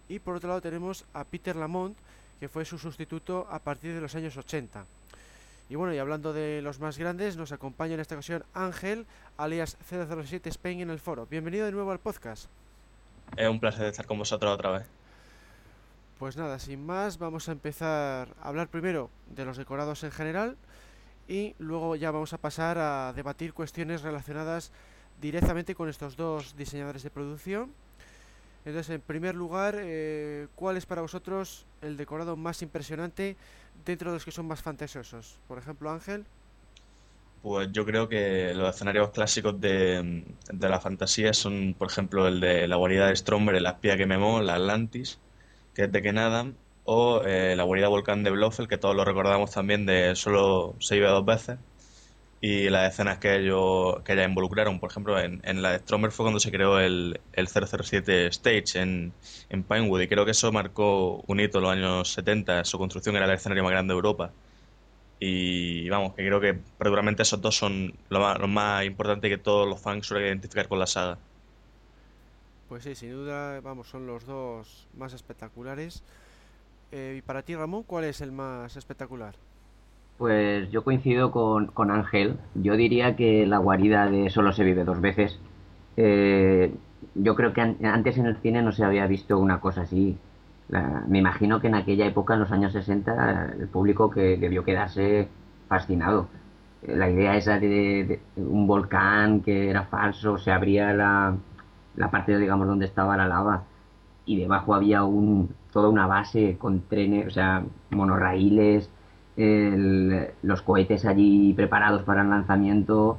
y 0.09 0.19
por 0.19 0.35
otro 0.35 0.49
lado 0.49 0.61
tenemos 0.61 1.05
a 1.13 1.23
Peter 1.23 1.55
Lamont, 1.55 1.95
que 2.39 2.49
fue 2.49 2.65
su 2.65 2.79
sustituto 2.79 3.47
a 3.51 3.59
partir 3.59 3.93
de 3.93 4.01
los 4.01 4.15
años 4.15 4.35
80. 4.35 4.85
Y 5.69 5.75
bueno, 5.75 5.93
y 5.93 5.99
hablando 5.99 6.33
de 6.33 6.61
los 6.61 6.79
más 6.79 6.97
grandes, 6.97 7.37
nos 7.37 7.51
acompaña 7.51 7.93
en 7.93 7.99
esta 7.99 8.15
ocasión 8.15 8.43
Ángel, 8.53 9.05
alias 9.37 9.77
007 9.87 10.49
Spain 10.49 10.81
en 10.81 10.89
el 10.89 10.99
foro. 10.99 11.27
Bienvenido 11.27 11.65
de 11.65 11.71
nuevo 11.71 11.91
al 11.91 11.99
podcast. 11.99 12.47
Es 13.37 13.47
un 13.47 13.59
placer 13.59 13.85
estar 13.85 14.07
con 14.07 14.17
vosotros 14.17 14.51
otra 14.51 14.71
vez. 14.71 14.85
Pues 16.17 16.37
nada, 16.37 16.57
sin 16.57 16.85
más, 16.85 17.19
vamos 17.19 17.49
a 17.49 17.51
empezar 17.51 18.29
a 18.41 18.47
hablar 18.47 18.67
primero 18.67 19.09
de 19.27 19.45
los 19.45 19.57
decorados 19.57 20.03
en 20.03 20.11
general 20.11 20.57
y 21.27 21.55
luego 21.59 21.95
ya 21.95 22.11
vamos 22.11 22.33
a 22.33 22.37
pasar 22.37 22.77
a 22.77 23.13
debatir 23.13 23.53
cuestiones 23.53 24.01
relacionadas 24.01 24.71
directamente 25.21 25.75
con 25.75 25.89
estos 25.89 26.15
dos 26.15 26.55
diseñadores 26.57 27.03
de 27.03 27.09
producción. 27.09 27.71
Entonces, 28.65 28.95
en 28.95 29.01
primer 29.01 29.35
lugar, 29.35 29.75
eh, 29.77 30.47
¿cuál 30.55 30.77
es 30.77 30.85
para 30.85 31.01
vosotros 31.01 31.65
el 31.81 31.97
decorado 31.97 32.37
más 32.37 32.61
impresionante 32.61 33.35
dentro 33.85 34.11
de 34.11 34.17
los 34.17 34.25
que 34.25 34.31
son 34.31 34.47
más 34.47 34.61
fantasiosos? 34.61 35.37
Por 35.47 35.57
ejemplo, 35.57 35.91
Ángel. 35.91 36.25
Pues 37.41 37.67
yo 37.73 37.85
creo 37.85 38.07
que 38.07 38.53
los 38.53 38.73
escenarios 38.73 39.09
clásicos 39.09 39.59
de, 39.59 40.23
de 40.51 40.69
la 40.69 40.79
fantasía 40.79 41.33
son, 41.33 41.75
por 41.77 41.89
ejemplo, 41.89 42.25
el 42.25 42.39
de 42.39 42.69
la 42.69 42.77
guarida 42.77 43.07
de 43.07 43.15
Stromberg, 43.17 43.57
el 43.57 43.65
espía 43.65 43.97
que 43.97 44.05
memó, 44.05 44.41
la 44.41 44.55
Atlantis, 44.55 45.19
que 45.73 45.83
es 45.83 45.91
de 45.91 46.09
Adam, 46.17 46.53
o 46.85 47.21
eh, 47.25 47.55
la 47.57 47.63
guarida 47.63 47.89
volcán 47.89 48.23
de 48.23 48.31
Blofeld, 48.31 48.69
que 48.69 48.77
todos 48.77 48.95
lo 48.95 49.03
recordamos 49.03 49.51
también 49.51 49.85
de 49.85 50.15
solo 50.15 50.75
se 50.79 50.95
iba 50.95 51.09
dos 51.09 51.25
veces, 51.25 51.57
y 52.43 52.69
las 52.69 52.91
escenas 52.91 53.19
que 53.19 53.37
ellos 53.37 54.01
que 54.03 54.17
ya 54.17 54.25
involucraron. 54.25 54.81
Por 54.81 54.91
ejemplo, 54.91 55.17
en, 55.17 55.39
en 55.45 55.61
la 55.61 55.71
de 55.71 55.79
Stromer 55.79 56.11
fue 56.11 56.25
cuando 56.25 56.41
se 56.41 56.51
creó 56.51 56.77
el, 56.77 57.21
el 57.31 57.47
007 57.47 58.27
Stage 58.27 58.81
en, 58.81 59.13
en 59.47 59.63
Pinewood, 59.63 60.01
y 60.01 60.09
creo 60.09 60.25
que 60.25 60.31
eso 60.31 60.51
marcó 60.51 61.23
un 61.25 61.39
hito 61.39 61.59
en 61.59 61.63
los 61.63 61.71
años 61.71 62.11
70. 62.11 62.65
Su 62.65 62.77
construcción 62.77 63.15
era 63.15 63.27
el 63.27 63.31
escenario 63.31 63.63
más 63.63 63.71
grande 63.71 63.93
de 63.93 63.95
Europa. 63.95 64.31
Y 65.21 65.87
vamos, 65.87 66.15
que 66.15 66.27
creo 66.27 66.41
que 66.41 66.55
perduramente 66.77 67.21
esos 67.21 67.39
dos 67.39 67.55
son 67.55 67.93
lo 68.09 68.19
más, 68.19 68.37
lo 68.37 68.83
importante 68.83 69.29
que 69.29 69.37
todos 69.37 69.65
los 69.65 69.79
fans 69.79 70.05
suelen 70.05 70.27
identificar 70.27 70.67
con 70.67 70.79
la 70.79 70.85
saga. 70.85 71.17
Pues 72.67 72.83
sí, 72.83 72.93
sin 72.93 73.11
duda, 73.11 73.61
vamos, 73.61 73.87
son 73.87 74.05
los 74.05 74.25
dos 74.25 74.89
más 74.97 75.13
espectaculares. 75.13 76.03
Eh, 76.91 77.15
y 77.19 77.21
para 77.21 77.41
ti, 77.41 77.55
Ramón, 77.55 77.83
¿cuál 77.83 78.03
es 78.03 78.19
el 78.19 78.33
más 78.33 78.75
espectacular? 78.75 79.33
Pues 80.23 80.71
yo 80.71 80.83
coincido 80.85 81.31
con, 81.31 81.67
con 81.67 81.91
Ángel. 81.91 82.39
Yo 82.55 82.75
diría 82.77 83.15
que 83.17 83.45
la 83.45 83.57
guarida 83.57 84.09
de 84.09 84.29
Solo 84.29 84.53
se 84.53 84.63
vive 84.63 84.85
dos 84.85 85.01
veces. 85.01 85.37
eh, 85.97 86.73
yo 87.15 87.35
creo 87.35 87.51
que 87.53 87.61
an- 87.61 87.77
antes 87.85 88.17
en 88.17 88.25
el 88.27 88.37
cine 88.37 88.61
no 88.61 88.71
se 88.71 88.85
había 88.85 89.05
visto 89.07 89.37
una 89.37 89.59
cosa 89.59 89.81
así. 89.81 90.17
Me 91.07 91.19
imagino 91.19 91.59
que 91.61 91.67
en 91.67 91.75
aquella 91.75 92.05
época, 92.07 92.33
en 92.35 92.39
los 92.41 92.51
años 92.51 92.71
60, 92.73 93.53
el 93.59 93.67
público 93.67 94.09
que 94.09 94.37
debió 94.37 94.63
quedarse 94.63 95.29
fascinado. 95.67 96.29
Eh, 96.81 96.95
La 96.95 97.09
idea 97.09 97.35
esa 97.37 97.59
de, 97.59 98.21
de 98.37 98.41
un 98.43 98.65
volcán 98.67 99.41
que 99.41 99.69
era 99.69 99.83
falso, 99.85 100.37
se 100.37 100.51
abría 100.51 100.93
la, 100.93 101.35
la 101.95 102.11
parte, 102.11 102.37
digamos, 102.39 102.67
donde 102.67 102.85
estaba 102.85 103.17
la 103.17 103.27
lava 103.27 103.63
y 104.25 104.37
debajo 104.39 104.73
había 104.75 105.03
un, 105.03 105.55
toda 105.71 105.89
una 105.89 106.07
base 106.07 106.57
con 106.57 106.81
trenes, 106.87 107.27
o 107.27 107.31
sea, 107.31 107.63
monorraíles, 107.91 108.89
el- 109.37 110.27
los 110.43 110.61
cohetes 110.61 111.05
allí 111.05 111.53
preparados 111.53 112.03
para 112.03 112.21
el 112.21 112.29
lanzamiento. 112.29 113.17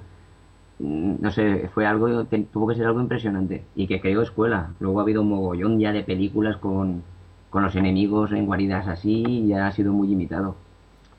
Mm, 0.79 1.17
No 1.21 1.31
sé, 1.31 1.69
fue 1.75 1.87
algo, 1.87 2.29
que 2.29 2.39
tuvo 2.41 2.67
que 2.69 2.75
ser 2.77 2.87
algo 2.87 3.01
impresionante 3.01 3.65
y 3.75 3.87
que 3.87 4.01
creó 4.01 4.23
escuela. 4.23 4.71
Luego 4.81 4.99
ha 5.01 5.03
habido 5.03 5.23
un 5.23 5.29
mogollón 5.31 5.79
ya 5.81 5.93
de 5.93 6.03
películas 6.05 6.57
con, 6.59 7.03
con 7.51 7.63
los 7.63 7.77
enemigos 7.77 8.33
en 8.33 8.47
guaridas 8.47 8.89
así 8.89 9.23
y 9.47 9.53
ha 9.53 9.71
sido 9.73 9.93
muy 9.93 10.13
imitado. 10.13 10.57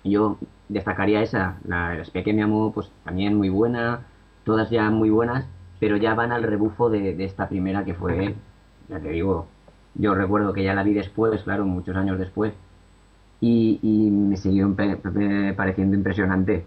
Yo 0.04 0.38
destacaría 0.70 1.22
esa, 1.22 1.58
la 1.66 1.96
el 1.96 2.02
Spec 2.06 2.26
que 2.26 2.34
me 2.34 2.44
amó, 2.44 2.72
pues 2.74 2.92
también 3.04 3.36
muy 3.36 3.50
buena, 3.50 4.02
todas 4.44 4.70
ya 4.70 4.90
muy 4.92 5.10
buenas, 5.10 5.46
pero 5.80 5.98
ya 5.98 6.14
van 6.16 6.32
al 6.32 6.44
rebufo 6.44 6.90
de, 6.90 7.16
de 7.16 7.26
esta 7.26 7.50
primera 7.50 7.84
que 7.86 7.94
fue, 7.96 8.36
ya 8.90 9.00
te 9.00 9.10
digo, 9.10 9.48
yo 9.96 10.14
recuerdo 10.16 10.54
que 10.54 10.64
ya 10.64 10.74
la 10.76 10.84
vi 10.84 10.94
después, 10.94 11.42
claro, 11.44 11.66
muchos 11.66 11.96
años 11.96 12.20
después, 12.20 12.54
y, 13.46 14.10
me 14.10 14.38
siguió 14.38 14.74
pareciendo 14.76 15.96
impresionante. 15.96 16.66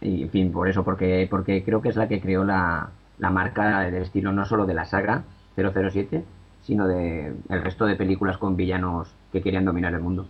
Y 0.00 0.22
en 0.22 0.30
fin, 0.30 0.52
por 0.52 0.68
eso, 0.68 0.84
porque, 0.84 1.26
porque 1.30 1.64
creo 1.64 1.82
que 1.82 1.88
es 1.88 1.96
la 1.96 2.08
que 2.08 2.20
creó 2.20 2.44
la, 2.44 2.90
la 3.18 3.30
marca 3.30 3.80
del 3.80 4.02
estilo 4.02 4.32
no 4.32 4.44
solo 4.44 4.66
de 4.66 4.74
la 4.74 4.84
saga 4.84 5.24
007, 5.56 6.24
sino 6.62 6.86
de 6.86 7.34
el 7.48 7.62
resto 7.62 7.86
de 7.86 7.96
películas 7.96 8.38
con 8.38 8.56
villanos 8.56 9.08
que 9.32 9.42
querían 9.42 9.64
dominar 9.64 9.94
el 9.94 10.00
mundo. 10.00 10.28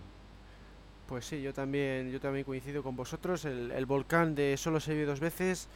Pues 1.07 1.25
sí, 1.25 1.41
yo 1.41 1.53
también, 1.53 2.11
yo 2.11 2.19
también 2.19 2.45
coincido 2.45 2.83
con 2.83 2.95
vosotros. 2.95 3.45
El, 3.45 3.71
el 3.71 3.85
volcán 3.85 4.35
de 4.35 4.55
Solo 4.57 4.79
se 4.79 4.93
vive 4.93 5.05
dos 5.05 5.19
veces, 5.19 5.67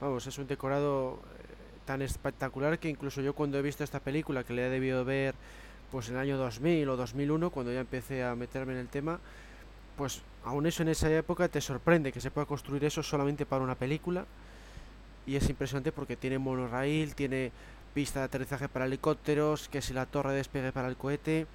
vamos, 0.00 0.26
es 0.26 0.38
un 0.38 0.48
decorado 0.48 1.20
eh, 1.38 1.54
tan 1.84 2.02
espectacular 2.02 2.78
que 2.78 2.88
incluso 2.88 3.20
yo 3.20 3.34
cuando 3.34 3.58
he 3.58 3.62
visto 3.62 3.84
esta 3.84 4.00
película, 4.00 4.42
que 4.42 4.52
le 4.52 4.66
he 4.66 4.70
debido 4.70 5.04
ver 5.04 5.34
pues 5.90 6.08
en 6.08 6.14
el 6.14 6.20
año 6.20 6.38
2000 6.38 6.88
o 6.88 6.96
2001, 6.96 7.50
cuando 7.50 7.72
ya 7.72 7.80
empecé 7.80 8.24
a 8.24 8.34
meterme 8.34 8.72
en 8.72 8.78
el 8.78 8.88
tema, 8.88 9.18
pues 9.96 10.22
aún 10.44 10.66
eso 10.66 10.82
en 10.82 10.88
esa 10.88 11.10
época 11.12 11.48
te 11.48 11.60
sorprende 11.60 12.12
que 12.12 12.20
se 12.20 12.30
pueda 12.30 12.46
construir 12.46 12.84
eso 12.84 13.02
solamente 13.02 13.46
para 13.46 13.64
una 13.64 13.74
película. 13.74 14.24
Y 15.26 15.36
es 15.36 15.48
impresionante 15.50 15.92
porque 15.92 16.16
tiene 16.16 16.38
monorail, 16.38 17.14
tiene 17.14 17.52
pista 17.92 18.20
de 18.20 18.26
aterrizaje 18.26 18.68
para 18.68 18.86
helicópteros, 18.86 19.68
que 19.68 19.82
si 19.82 19.92
la 19.92 20.06
torre 20.06 20.30
de 20.30 20.36
despegue 20.36 20.72
para 20.72 20.88
el 20.88 20.96
cohete. 20.96 21.46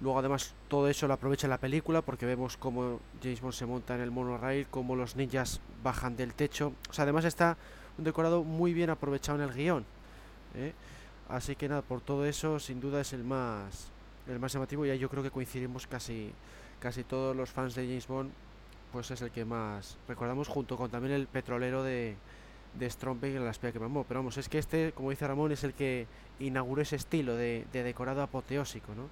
Luego 0.00 0.18
además 0.18 0.54
todo 0.68 0.88
eso 0.88 1.06
lo 1.06 1.14
aprovecha 1.14 1.48
la 1.48 1.58
película 1.58 2.02
porque 2.02 2.26
vemos 2.26 2.56
cómo 2.56 3.00
James 3.22 3.40
Bond 3.40 3.54
se 3.54 3.66
monta 3.66 3.94
en 3.94 4.00
el 4.00 4.10
monorail, 4.10 4.66
cómo 4.70 4.96
los 4.96 5.16
ninjas 5.16 5.60
bajan 5.82 6.16
del 6.16 6.34
techo. 6.34 6.72
O 6.90 6.92
sea, 6.92 7.04
además 7.04 7.24
está 7.24 7.56
un 7.96 8.04
decorado 8.04 8.42
muy 8.42 8.74
bien 8.74 8.90
aprovechado 8.90 9.42
en 9.42 9.48
el 9.48 9.54
guion. 9.54 9.84
¿eh? 10.56 10.72
Así 11.28 11.56
que 11.56 11.68
nada, 11.68 11.82
por 11.82 12.00
todo 12.00 12.26
eso 12.26 12.58
sin 12.58 12.80
duda 12.80 13.00
es 13.00 13.12
el 13.12 13.24
más 13.24 13.90
el 14.26 14.38
más 14.38 14.52
llamativo 14.52 14.86
y 14.86 14.90
ahí 14.90 14.98
yo 14.98 15.10
creo 15.10 15.22
que 15.22 15.30
coincidimos 15.30 15.86
casi 15.86 16.32
casi 16.80 17.04
todos 17.04 17.36
los 17.36 17.50
fans 17.50 17.74
de 17.74 17.86
James 17.86 18.06
Bond, 18.06 18.30
pues 18.92 19.10
es 19.10 19.20
el 19.22 19.30
que 19.30 19.44
más 19.44 19.96
recordamos 20.08 20.48
junto 20.48 20.76
con 20.76 20.90
también 20.90 21.14
el 21.14 21.26
petrolero 21.26 21.82
de 21.82 22.16
de 22.78 22.90
Stromberg 22.90 23.36
en 23.36 23.44
la 23.44 23.50
espía 23.50 23.72
que 23.72 23.78
mamó. 23.78 24.04
Pero 24.04 24.20
vamos, 24.20 24.36
es 24.36 24.48
que 24.48 24.58
este, 24.58 24.92
como 24.92 25.10
dice 25.10 25.26
Ramón, 25.26 25.52
es 25.52 25.64
el 25.64 25.74
que 25.74 26.06
inauguró 26.40 26.82
ese 26.82 26.96
estilo 26.96 27.36
de, 27.36 27.66
de 27.72 27.82
decorado 27.82 28.22
apoteósico, 28.22 28.94
¿no? 28.94 29.08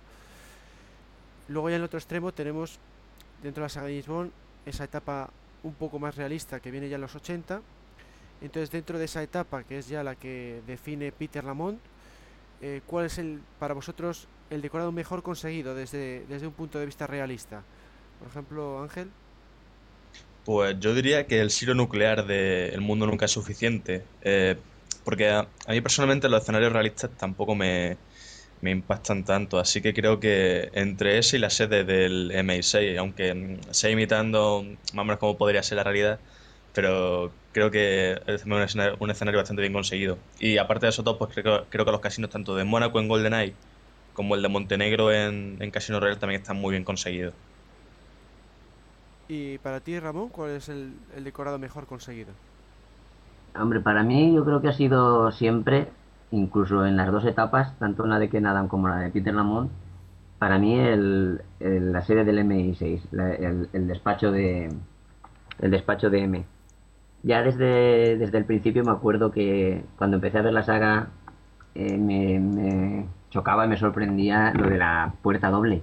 Luego 1.49 1.69
ya 1.71 1.77
en 1.77 1.83
el 1.83 1.87
otro 1.87 1.99
extremo 1.99 2.33
tenemos 2.33 2.79
dentro 3.43 3.63
de 3.63 3.67
la 3.67 3.69
saga 3.69 3.87
de 3.87 3.93
James 3.95 4.07
Bond 4.07 4.33
esa 4.65 4.85
etapa 4.85 5.31
un 5.65 5.75
poco 5.75 5.99
más 5.99 6.17
realista 6.17 6.61
que 6.61 6.71
viene 6.71 6.89
ya 6.89 6.97
en 6.97 7.01
los 7.01 7.15
80. 7.15 7.61
Entonces 8.41 8.71
dentro 8.71 8.99
de 8.99 9.05
esa 9.05 9.23
etapa, 9.23 9.63
que 9.65 9.79
es 9.79 9.89
ya 9.89 10.03
la 10.03 10.17
que 10.17 10.63
define 10.67 11.13
Peter 11.13 11.45
Lamont, 11.45 11.81
eh, 12.63 12.83
¿cuál 12.87 13.07
es 13.07 13.19
el 13.19 13.47
para 13.59 13.75
vosotros 13.75 14.31
el 14.51 14.63
decorado 14.63 14.93
mejor 14.93 15.23
conseguido 15.25 15.75
desde, 15.77 16.27
desde 16.29 16.49
un 16.49 16.55
punto 16.57 16.81
de 16.81 16.87
vista 16.87 17.09
realista? 17.09 17.67
Por 18.19 18.29
ejemplo, 18.29 18.83
Ángel. 18.83 19.15
Pues 20.45 20.77
yo 20.81 20.95
diría 20.95 21.27
que 21.27 21.41
el 21.41 21.51
silo 21.51 21.75
nuclear 21.75 22.27
de 22.27 22.69
El 22.71 22.81
mundo 22.81 23.07
nunca 23.07 23.27
es 23.27 23.31
suficiente. 23.33 24.09
eh, 24.23 24.65
porque 25.05 25.29
a, 25.31 25.41
a 25.67 25.73
mí 25.73 25.81
personalmente 25.81 26.29
los 26.29 26.43
escenarios 26.43 26.73
realistas 26.73 27.11
tampoco 27.17 27.55
me, 27.57 27.99
me 28.61 28.71
impactan 28.73 29.25
tanto. 29.25 29.59
Así 29.61 29.83
que 29.83 29.95
creo 29.95 30.21
que 30.21 30.71
entre 30.75 31.19
ese 31.19 31.37
y 31.39 31.41
la 31.41 31.51
sede 31.51 31.85
del 31.85 32.31
MI6, 32.33 32.97
aunque 32.99 33.61
sea 33.73 33.91
imitando 33.91 34.65
más 34.95 35.03
o 35.03 35.07
menos 35.07 35.19
como 35.21 35.39
podría 35.39 35.63
ser 35.65 35.77
la 35.79 35.85
realidad, 35.85 36.21
pero 36.73 37.39
creo 37.53 37.71
que 37.71 38.21
es 38.27 38.45
un 38.45 38.55
escenario, 38.63 38.97
un 39.01 39.11
escenario 39.11 39.39
bastante 39.41 39.63
bien 39.63 39.73
conseguido. 39.73 40.19
Y 40.39 40.59
aparte 40.59 40.87
de 40.87 40.91
eso 40.91 41.05
todo, 41.05 41.19
pues 41.19 41.35
creo, 41.35 41.69
creo 41.71 41.85
que 41.85 41.93
los 41.93 42.01
casinos, 42.01 42.31
tanto 42.31 42.57
de 42.57 42.65
Mónaco 42.65 43.01
en 43.01 43.09
GoldenEye 43.09 43.57
como 44.13 44.35
el 44.37 44.43
de 44.43 44.49
Montenegro 44.49 45.13
en, 45.13 45.59
en 45.63 45.71
Casino 45.71 46.01
Royale, 46.01 46.21
también 46.21 46.41
están 46.43 46.57
muy 46.59 46.73
bien 46.73 46.85
conseguidos. 46.85 47.35
Y 49.27 49.59
para 49.59 49.81
ti, 49.81 49.99
Ramón, 49.99 50.31
¿cuál 50.31 50.51
es 50.53 50.69
el, 50.69 51.01
el 51.13 51.25
decorado 51.25 51.59
mejor 51.59 51.87
conseguido? 51.87 52.39
Hombre, 53.55 53.81
para 53.81 54.03
mí 54.03 54.35
yo 54.35 54.45
creo 54.45 54.61
que 54.63 54.69
ha 54.69 54.73
sido 54.73 55.31
siempre, 55.33 55.89
incluso 56.31 56.87
en 56.87 56.97
las 56.97 57.13
dos 57.13 57.25
etapas, 57.27 57.79
tanto 57.79 58.05
en 58.05 58.11
la 58.11 58.19
de 58.19 58.29
Ken 58.31 58.47
Adam 58.47 58.69
como 58.69 58.89
la 58.89 58.97
de 58.99 59.11
Peter 59.11 59.35
Lamont, 59.35 59.71
para 60.39 60.59
mí 60.59 60.79
el, 60.79 61.43
el- 61.61 61.93
la 61.93 62.03
serie 62.03 62.25
del 62.25 62.39
MI6, 62.41 63.09
la- 63.13 63.35
el, 63.35 63.69
el 63.73 63.89
despacho 63.89 64.33
de 64.33 64.71
el 65.61 65.71
despacho 65.71 66.11
de 66.11 66.21
M. 66.21 66.47
Ya 67.23 67.43
desde, 67.43 68.17
desde 68.19 68.39
el 68.39 68.45
principio 68.45 68.85
me 68.85 68.91
acuerdo 68.91 69.31
que 69.31 69.85
cuando 69.97 70.17
empecé 70.17 70.39
a 70.39 70.43
ver 70.43 70.53
la 70.53 70.65
saga 70.65 71.09
eh, 71.75 71.97
me, 71.97 72.41
me 72.41 73.07
chocaba 73.31 73.65
y 73.65 73.69
me 73.69 73.77
sorprendía 73.77 74.53
lo 74.55 74.69
de 74.69 74.79
la 74.79 75.15
puerta 75.23 75.51
doble. 75.51 75.83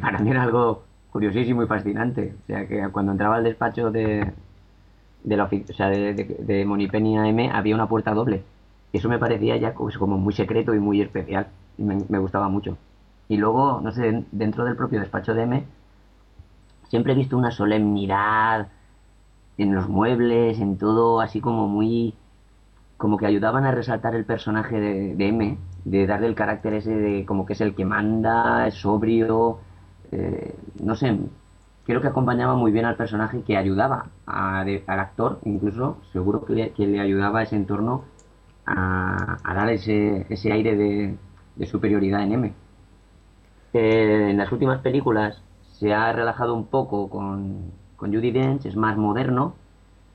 Para 0.00 0.18
mí 0.18 0.30
era 0.30 0.42
algo 0.42 0.84
curiosísimo 1.10 1.62
y 1.62 1.66
fascinante. 1.66 2.34
O 2.44 2.46
sea, 2.46 2.66
que 2.66 2.88
cuando 2.92 3.12
entraba 3.12 3.36
al 3.36 3.44
despacho 3.44 3.90
de, 3.90 4.30
de 5.24 5.36
la 5.36 5.44
o 5.44 5.72
sea, 5.72 5.88
de, 5.88 6.14
de, 6.14 6.24
de 6.24 6.64
Moneypenny 6.64 7.18
AM 7.18 7.50
había 7.52 7.74
una 7.74 7.88
puerta 7.88 8.12
doble. 8.14 8.42
Y 8.92 8.98
eso 8.98 9.08
me 9.08 9.18
parecía 9.18 9.56
ya 9.56 9.74
pues, 9.74 9.98
como 9.98 10.18
muy 10.18 10.32
secreto 10.32 10.74
y 10.74 10.80
muy 10.80 11.00
especial. 11.00 11.48
Y 11.78 11.82
me, 11.84 11.98
me 12.08 12.18
gustaba 12.18 12.48
mucho. 12.48 12.76
Y 13.28 13.36
luego, 13.36 13.80
no 13.82 13.92
sé, 13.92 14.24
dentro 14.32 14.64
del 14.64 14.76
propio 14.76 15.00
despacho 15.00 15.34
de 15.34 15.42
M, 15.42 15.64
siempre 16.88 17.12
he 17.12 17.16
visto 17.16 17.36
una 17.36 17.50
solemnidad 17.50 18.68
en 19.62 19.74
los 19.74 19.88
muebles, 19.88 20.60
en 20.60 20.78
todo, 20.78 21.20
así 21.20 21.40
como 21.40 21.68
muy. 21.68 22.14
como 22.96 23.16
que 23.18 23.26
ayudaban 23.26 23.64
a 23.64 23.72
resaltar 23.72 24.14
el 24.14 24.24
personaje 24.26 24.78
de, 24.80 25.28
M, 25.28 25.58
de 25.84 26.06
darle 26.06 26.26
el 26.28 26.34
carácter 26.34 26.74
ese 26.74 26.94
de 26.96 27.24
como 27.26 27.46
que 27.46 27.54
es 27.54 27.60
el 27.60 27.74
que 27.74 27.84
manda, 27.84 28.66
es 28.66 28.74
sobrio, 28.74 29.60
eh, 30.12 30.54
no 30.82 30.94
sé, 30.96 31.18
creo 31.84 32.00
que 32.00 32.08
acompañaba 32.08 32.54
muy 32.56 32.72
bien 32.72 32.84
al 32.84 32.96
personaje 32.96 33.42
que 33.44 33.56
ayudaba 33.56 34.12
a- 34.26 34.60
al 34.62 35.00
actor, 35.00 35.40
incluso, 35.44 36.02
seguro 36.12 36.44
que 36.44 36.54
le, 36.86 37.00
ayudaba 37.00 37.40
a 37.40 37.42
ese 37.44 37.56
entorno 37.56 38.04
a, 38.66 39.38
dar 39.54 39.70
ese, 39.70 40.26
ese 40.30 40.52
aire 40.52 40.76
de, 40.76 41.18
de 41.56 41.66
superioridad 41.66 42.22
en 42.22 42.32
M. 42.32 42.54
Eh, 43.72 44.30
en 44.30 44.36
las 44.38 44.52
últimas 44.52 44.80
películas 44.80 45.42
se 45.60 45.92
ha 45.94 46.12
relajado 46.12 46.54
un 46.54 46.66
poco 46.68 47.08
con, 47.10 47.79
con 48.00 48.14
Judi 48.14 48.30
Dench, 48.30 48.64
es 48.64 48.76
más 48.76 48.96
moderno, 48.96 49.54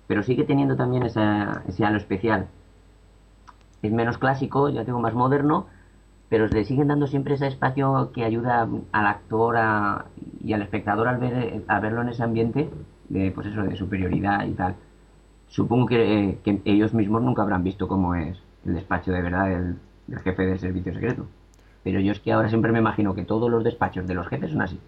pero 0.07 0.23
sigue 0.23 0.43
teniendo 0.43 0.75
también 0.75 1.03
esa- 1.03 1.61
ese 1.67 1.85
halo 1.85 1.97
especial. 1.97 2.47
Es 3.83 3.91
menos 3.91 4.17
clásico, 4.17 4.69
ya 4.69 4.83
tengo 4.83 4.99
más 4.99 5.13
moderno, 5.13 5.67
pero 6.27 6.47
le 6.47 6.65
siguen 6.65 6.87
dando 6.87 7.05
siempre 7.05 7.35
ese 7.35 7.45
espacio 7.45 8.09
que 8.11 8.23
ayuda 8.25 8.67
al 8.91 9.05
actor 9.05 9.55
y 10.43 10.53
al 10.53 10.63
espectador 10.63 11.07
al 11.07 11.63
a 11.67 11.79
verlo 11.79 12.01
en 12.01 12.09
ese 12.09 12.23
ambiente 12.23 12.67
de, 13.07 13.29
pues 13.29 13.45
eso, 13.45 13.61
de 13.61 13.75
superioridad 13.75 14.43
y 14.47 14.53
tal. 14.53 14.73
Supongo 15.47 15.85
que, 15.85 15.99
eh, 16.29 16.39
que 16.43 16.59
ellos 16.65 16.91
mismos 16.95 17.21
nunca 17.21 17.43
habrán 17.43 17.63
visto 17.63 17.87
cómo 17.87 18.15
es 18.15 18.35
el 18.65 18.73
despacho 18.73 19.11
de 19.11 19.21
verdad 19.21 19.45
del, 19.47 19.75
del 20.07 20.19
jefe 20.21 20.47
del 20.47 20.57
servicio 20.57 20.91
secreto. 20.91 21.27
Pero 21.83 21.99
yo 21.99 22.13
es 22.13 22.19
que 22.19 22.33
ahora 22.33 22.49
siempre 22.49 22.71
me 22.71 22.79
imagino 22.79 23.13
que 23.13 23.25
todos 23.25 23.51
los 23.51 23.63
despachos 23.63 24.07
de 24.07 24.15
los 24.15 24.27
jefes 24.27 24.49
son 24.51 24.63
así. 24.63 24.79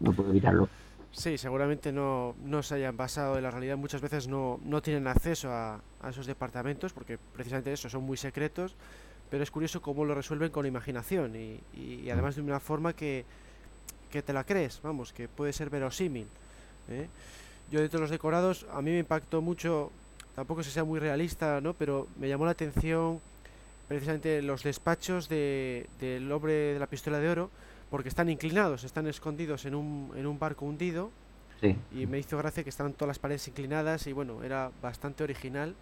No 0.00 0.10
puedo 0.12 0.30
evitarlo. 0.30 0.68
Sí, 1.12 1.36
seguramente 1.36 1.92
no, 1.92 2.34
no 2.42 2.62
se 2.62 2.76
hayan 2.76 2.96
basado 2.96 3.36
en 3.36 3.42
la 3.42 3.50
realidad. 3.50 3.76
Muchas 3.76 4.00
veces 4.00 4.28
no, 4.28 4.58
no 4.64 4.80
tienen 4.80 5.06
acceso 5.06 5.50
a, 5.50 5.80
a 6.00 6.08
esos 6.10 6.26
departamentos 6.26 6.92
porque 6.92 7.18
precisamente 7.18 7.72
eso, 7.72 7.90
son 7.90 8.02
muy 8.04 8.16
secretos. 8.16 8.74
Pero 9.30 9.42
es 9.42 9.50
curioso 9.50 9.80
cómo 9.80 10.04
lo 10.04 10.14
resuelven 10.14 10.50
con 10.50 10.66
imaginación 10.66 11.36
y, 11.36 11.60
y- 11.74 12.00
y 12.04 12.10
además 12.10 12.36
de 12.36 12.42
una 12.42 12.60
forma 12.60 12.92
que, 12.94 13.24
que 14.10 14.22
te 14.22 14.32
la 14.32 14.44
crees, 14.44 14.80
vamos, 14.82 15.12
que 15.12 15.26
puede 15.28 15.52
ser 15.54 15.70
verosímil. 15.70 16.26
¿eh? 16.90 17.08
Yo 17.70 17.80
dentro 17.80 17.98
de 17.98 18.02
los 18.02 18.10
decorados, 18.10 18.66
a 18.72 18.82
mí 18.82 18.90
me 18.90 18.98
impactó 18.98 19.40
mucho, 19.40 19.90
tampoco 20.34 20.62
si 20.62 20.70
sea 20.70 20.84
muy 20.84 21.00
realista, 21.00 21.62
¿no? 21.62 21.72
Pero 21.72 22.08
me 22.18 22.28
llamó 22.28 22.44
la 22.44 22.50
atención 22.50 23.20
precisamente 23.88 24.42
los 24.42 24.62
despachos 24.62 25.30
de, 25.30 25.86
del 25.98 26.30
hombre 26.30 26.52
de 26.74 26.78
la 26.78 26.86
pistola 26.86 27.18
de 27.18 27.28
oro 27.30 27.50
porque 27.92 28.08
están 28.08 28.30
inclinados, 28.30 28.84
están 28.84 29.06
escondidos 29.06 29.66
en 29.66 29.74
un, 29.74 30.10
en 30.16 30.26
un 30.26 30.38
barco 30.38 30.64
hundido 30.64 31.10
Sí. 31.60 31.76
y 31.94 32.06
me 32.06 32.18
hizo 32.18 32.36
gracia 32.38 32.64
que 32.64 32.70
estaban 32.70 32.92
todas 32.94 33.06
las 33.08 33.18
paredes 33.20 33.46
inclinadas 33.46 34.08
y 34.08 34.12
bueno, 34.12 34.42
era 34.42 34.72
bastante 34.82 35.22
original. 35.22 35.76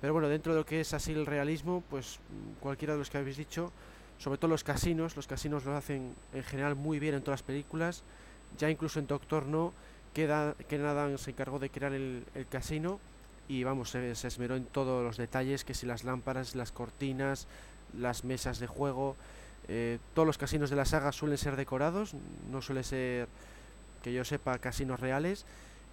Pero 0.00 0.12
bueno, 0.12 0.28
dentro 0.28 0.52
de 0.52 0.60
lo 0.60 0.64
que 0.66 0.80
es 0.82 0.94
así 0.94 1.12
el 1.12 1.26
realismo, 1.26 1.82
pues 1.90 2.20
cualquiera 2.60 2.92
de 2.92 3.00
los 3.00 3.10
que 3.10 3.18
habéis 3.18 3.36
dicho, 3.36 3.72
sobre 4.18 4.38
todo 4.38 4.50
los 4.50 4.62
casinos, 4.62 5.16
los 5.16 5.26
casinos 5.26 5.64
lo 5.64 5.74
hacen 5.76 6.14
en 6.32 6.44
general 6.44 6.76
muy 6.76 7.00
bien 7.00 7.14
en 7.16 7.22
todas 7.22 7.40
las 7.40 7.46
películas, 7.46 8.04
ya 8.58 8.70
incluso 8.70 9.00
en 9.00 9.06
Doctor 9.08 9.46
No, 9.46 9.72
queda, 10.14 10.54
Ken 10.68 10.84
Adams 10.84 11.22
se 11.22 11.30
encargó 11.32 11.58
de 11.58 11.70
crear 11.70 11.92
el, 11.92 12.24
el 12.36 12.46
casino 12.46 13.00
y 13.48 13.64
vamos, 13.64 13.90
se, 13.90 14.14
se 14.14 14.28
esmeró 14.28 14.54
en 14.56 14.64
todos 14.66 15.02
los 15.02 15.16
detalles, 15.16 15.64
que 15.64 15.74
si 15.74 15.86
las 15.86 16.04
lámparas, 16.04 16.54
las 16.54 16.70
cortinas, 16.70 17.48
las 17.98 18.22
mesas 18.24 18.60
de 18.60 18.68
juego, 18.68 19.16
eh, 19.72 19.98
todos 20.14 20.26
los 20.26 20.36
casinos 20.36 20.68
de 20.68 20.76
la 20.76 20.84
saga 20.84 21.12
suelen 21.12 21.38
ser 21.38 21.54
decorados, 21.54 22.14
no 22.50 22.60
suele 22.60 22.82
ser 22.82 23.28
que 24.02 24.12
yo 24.12 24.24
sepa 24.24 24.58
casinos 24.58 24.98
reales 24.98 25.46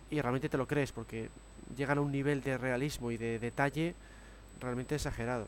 y 0.09 0.19
realmente 0.19 0.49
te 0.49 0.57
lo 0.57 0.67
crees 0.67 0.91
porque 0.91 1.29
llegan 1.75 1.99
a 1.99 2.01
un 2.01 2.11
nivel 2.11 2.41
de 2.41 2.57
realismo 2.57 3.11
y 3.11 3.17
de 3.17 3.37
detalle 3.37 3.93
realmente 4.59 4.95
exagerado. 4.95 5.47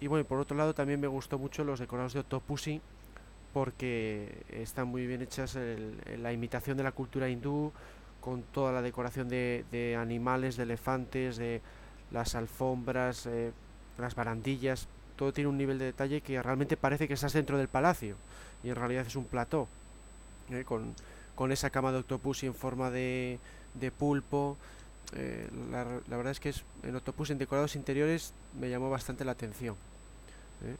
Y 0.00 0.06
bueno, 0.06 0.26
por 0.26 0.38
otro 0.38 0.54
lado 0.54 0.74
también 0.74 1.00
me 1.00 1.06
gustó 1.06 1.38
mucho 1.38 1.64
los 1.64 1.80
decorados 1.80 2.12
de 2.12 2.20
Octopussy 2.20 2.82
porque 3.54 4.44
están 4.50 4.88
muy 4.88 5.06
bien 5.06 5.22
hechas 5.22 5.58
la 6.18 6.32
imitación 6.34 6.76
de 6.76 6.82
la 6.82 6.92
cultura 6.92 7.28
hindú 7.28 7.72
con 8.20 8.42
toda 8.42 8.70
la 8.70 8.82
decoración 8.82 9.30
de, 9.30 9.64
de 9.72 9.96
animales, 9.96 10.58
de 10.58 10.64
elefantes, 10.64 11.38
de 11.38 11.62
las 12.10 12.34
alfombras, 12.34 13.24
eh, 13.24 13.52
las 13.98 14.14
barandillas, 14.14 14.88
todo 15.20 15.34
tiene 15.34 15.48
un 15.48 15.58
nivel 15.58 15.78
de 15.78 15.84
detalle 15.84 16.22
que 16.22 16.42
realmente 16.42 16.78
parece 16.78 17.06
que 17.06 17.12
estás 17.12 17.34
dentro 17.34 17.58
del 17.58 17.68
palacio 17.68 18.16
y 18.64 18.70
en 18.70 18.74
realidad 18.74 19.06
es 19.06 19.16
un 19.16 19.26
plató 19.26 19.68
eh, 20.48 20.64
con, 20.64 20.94
con 21.34 21.52
esa 21.52 21.68
cama 21.68 21.92
de 21.92 21.98
Octopussy 21.98 22.46
en 22.46 22.54
forma 22.54 22.90
de, 22.90 23.38
de 23.74 23.90
pulpo. 23.90 24.56
eh, 25.14 25.46
la, 25.70 25.84
la 26.08 26.16
verdad 26.16 26.30
es 26.30 26.40
que 26.40 26.48
es, 26.48 26.64
en 26.84 26.96
Octopus 26.96 27.28
en 27.28 27.36
decorados 27.36 27.76
interiores 27.76 28.32
me 28.58 28.70
llamó 28.70 28.88
bastante 28.88 29.26
la 29.26 29.32
atención. 29.32 29.74
¿eh? 30.64 30.76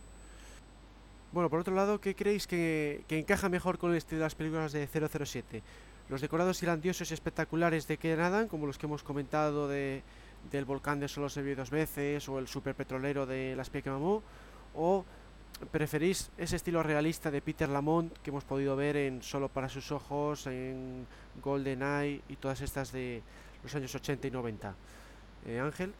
Bueno, 1.32 1.50
por 1.50 1.60
otro 1.60 1.74
lado, 1.74 2.00
¿qué 2.00 2.14
creéis 2.14 2.46
que, 2.46 3.04
que 3.08 3.18
encaja 3.18 3.50
mejor 3.50 3.76
con 3.76 3.90
el 3.90 3.98
estilo 3.98 4.20
de 4.20 4.24
las 4.24 4.34
películas 4.34 4.72
de 4.72 4.88
007? 4.88 5.62
¿Los 6.08 6.22
decorados 6.22 6.62
grandiosos 6.62 7.10
y 7.10 7.14
espectaculares 7.14 7.86
de 7.86 7.98
Ken 7.98 8.20
Adam, 8.20 8.48
como 8.48 8.66
los 8.66 8.78
que 8.78 8.86
hemos 8.86 9.02
comentado 9.02 9.68
de, 9.68 10.02
del 10.50 10.64
volcán 10.64 11.00
de 11.00 11.08
Solo 11.08 11.28
se 11.28 11.42
vio 11.42 11.56
dos 11.56 11.70
veces, 11.70 12.28
o 12.28 12.38
el 12.38 12.48
superpetrolero 12.48 13.26
de 13.26 13.54
Las 13.56 13.70
Pies 13.70 13.84
que 13.84 13.90
mamó? 13.90 14.22
¿O 14.74 15.04
preferís 15.70 16.30
ese 16.38 16.56
estilo 16.56 16.82
realista 16.82 17.30
de 17.30 17.42
Peter 17.42 17.68
Lamont 17.68 18.16
que 18.22 18.30
hemos 18.30 18.44
podido 18.44 18.76
ver 18.76 18.96
en 18.96 19.22
Solo 19.22 19.48
para 19.48 19.68
sus 19.68 19.92
ojos, 19.92 20.46
en 20.46 21.06
GoldenEye 21.42 22.22
y 22.28 22.36
todas 22.36 22.60
estas 22.62 22.92
de 22.92 23.22
los 23.62 23.74
años 23.74 23.94
80 23.94 24.28
y 24.28 24.30
90? 24.30 24.74
Eh, 25.46 25.60
Ángel, 25.60 25.92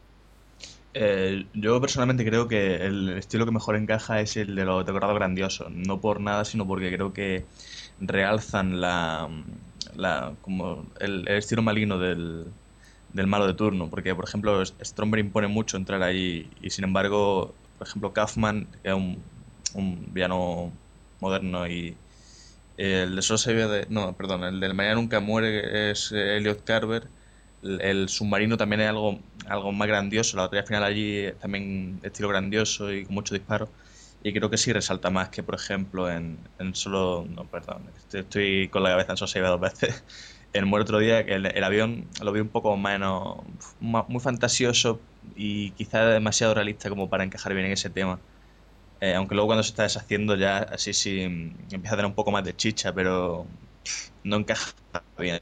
Eh, 0.93 1.45
yo 1.53 1.79
personalmente 1.79 2.25
creo 2.25 2.47
que 2.47 2.75
el 2.85 3.09
estilo 3.17 3.45
que 3.45 3.51
mejor 3.51 3.77
encaja 3.77 4.19
es 4.19 4.35
el 4.37 4.55
de 4.55 4.65
los 4.65 4.85
decorados 4.85 5.15
grandiosos. 5.15 5.71
No 5.71 6.01
por 6.01 6.19
nada, 6.19 6.43
sino 6.45 6.67
porque 6.67 6.93
creo 6.93 7.13
que 7.13 7.45
realzan 7.99 8.81
la, 8.81 9.29
la- 9.95 10.33
como 10.41 10.85
el, 10.99 11.27
el 11.27 11.37
estilo 11.37 11.61
maligno 11.61 11.97
del, 11.97 12.45
del 13.13 13.27
malo 13.27 13.47
de 13.47 13.53
turno. 13.53 13.89
Porque, 13.89 14.15
por 14.15 14.25
ejemplo, 14.25 14.63
Stromberg 14.65 15.25
impone 15.25 15.47
mucho 15.47 15.77
entrar 15.77 16.03
ahí 16.03 16.49
y, 16.61 16.69
sin 16.69 16.83
embargo, 16.83 17.53
por 17.77 17.87
ejemplo, 17.87 18.13
Kaufman, 18.13 18.67
que 18.83 18.89
es 18.89 18.93
un, 18.93 19.21
un 19.73 20.13
villano 20.13 20.71
moderno 21.19 21.67
y 21.67 21.95
el 22.77 23.15
de 23.15 23.21
se 23.21 23.53
de... 23.53 23.85
No, 23.89 24.13
perdón, 24.13 24.43
el 24.43 24.59
del 24.59 24.73
Mañana 24.73 24.95
Nunca 24.95 25.19
Muere 25.19 25.91
es 25.91 26.11
eh, 26.11 26.37
Elliot 26.37 26.63
Carver. 26.63 27.07
El, 27.61 28.09
submarino 28.09 28.57
también 28.57 28.81
es 28.81 28.89
algo, 28.89 29.19
algo 29.47 29.71
más 29.71 29.87
grandioso. 29.87 30.35
La 30.35 30.43
batalla 30.43 30.63
final 30.63 30.83
allí 30.83 31.31
también 31.39 31.99
estilo 32.01 32.29
grandioso 32.29 32.91
y 32.91 33.05
con 33.05 33.13
muchos 33.13 33.37
disparos. 33.37 33.69
Y 34.23 34.33
creo 34.33 34.49
que 34.49 34.57
sí 34.57 34.73
resalta 34.73 35.11
más 35.11 35.29
que, 35.29 35.43
por 35.43 35.55
ejemplo, 35.55 36.09
en, 36.09 36.39
solo... 36.73 37.27
No, 37.29 37.45
perdón, 37.45 37.83
estoy, 37.97 38.21
estoy 38.21 38.67
con 38.69 38.81
la 38.81 38.89
cabeza 38.89 39.13
en 39.13 39.43
vio 39.43 39.51
dos 39.51 39.61
veces. 39.61 40.03
En 40.53 40.67
Muere 40.67 40.83
otro 40.83 40.99
día, 40.99 41.19
el, 41.19 41.45
el 41.45 41.63
avión 41.63 42.07
lo 42.21 42.31
vi 42.31 42.41
un 42.41 42.49
poco 42.49 42.75
menos... 42.77 43.37
muy 43.79 44.19
fantasioso 44.19 44.99
y 45.35 45.71
quizá 45.71 46.05
demasiado 46.05 46.53
realista 46.53 46.89
como 46.89 47.09
para 47.09 47.23
encajar 47.23 47.53
bien 47.53 47.67
en 47.67 47.73
ese 47.73 47.89
tema. 47.89 48.19
Eh, 49.01 49.15
aunque 49.15 49.33
luego 49.35 49.47
cuando 49.47 49.63
se 49.63 49.69
está 49.71 49.83
deshaciendo 49.83 50.35
ya 50.35 50.59
así 50.59 50.93
sí 50.93 51.27
mm, 51.27 51.73
empieza 51.73 51.95
a 51.95 51.97
tener 51.97 52.05
un 52.05 52.13
poco 52.15 52.31
más 52.31 52.43
de 52.43 52.55
chicha, 52.55 52.93
pero 52.93 53.47
no 54.23 54.37
encaja 54.37 54.73
bien. 55.17 55.41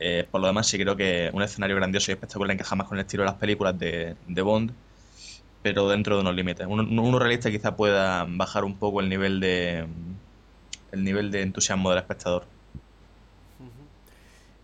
Eh, 0.00 0.26
por 0.30 0.40
lo 0.40 0.46
demás, 0.46 0.66
sí 0.68 0.78
creo 0.78 0.96
que 0.96 1.30
un 1.32 1.42
escenario 1.42 1.76
grandioso 1.76 2.10
y 2.10 2.14
espectacular 2.14 2.52
encaja 2.52 2.76
más 2.76 2.86
con 2.88 2.98
el 2.98 3.04
estilo 3.04 3.22
de 3.24 3.30
las 3.30 3.38
películas 3.38 3.78
de, 3.78 4.16
Bond, 4.42 4.72
pero 5.62 5.88
dentro 5.88 6.16
de 6.16 6.22
unos 6.22 6.34
límites. 6.34 6.66
Uno, 6.68 7.18
realista 7.18 7.50
quizá 7.50 7.76
pueda 7.76 8.26
bajar 8.28 8.64
un 8.64 8.76
poco 8.78 9.00
el 9.00 9.08
nivel 9.08 9.40
de 9.40 9.86
el 10.92 11.04
nivel 11.04 11.30
de 11.30 11.42
entusiasmo 11.42 11.90
del 11.90 11.98
espectador. 11.98 12.46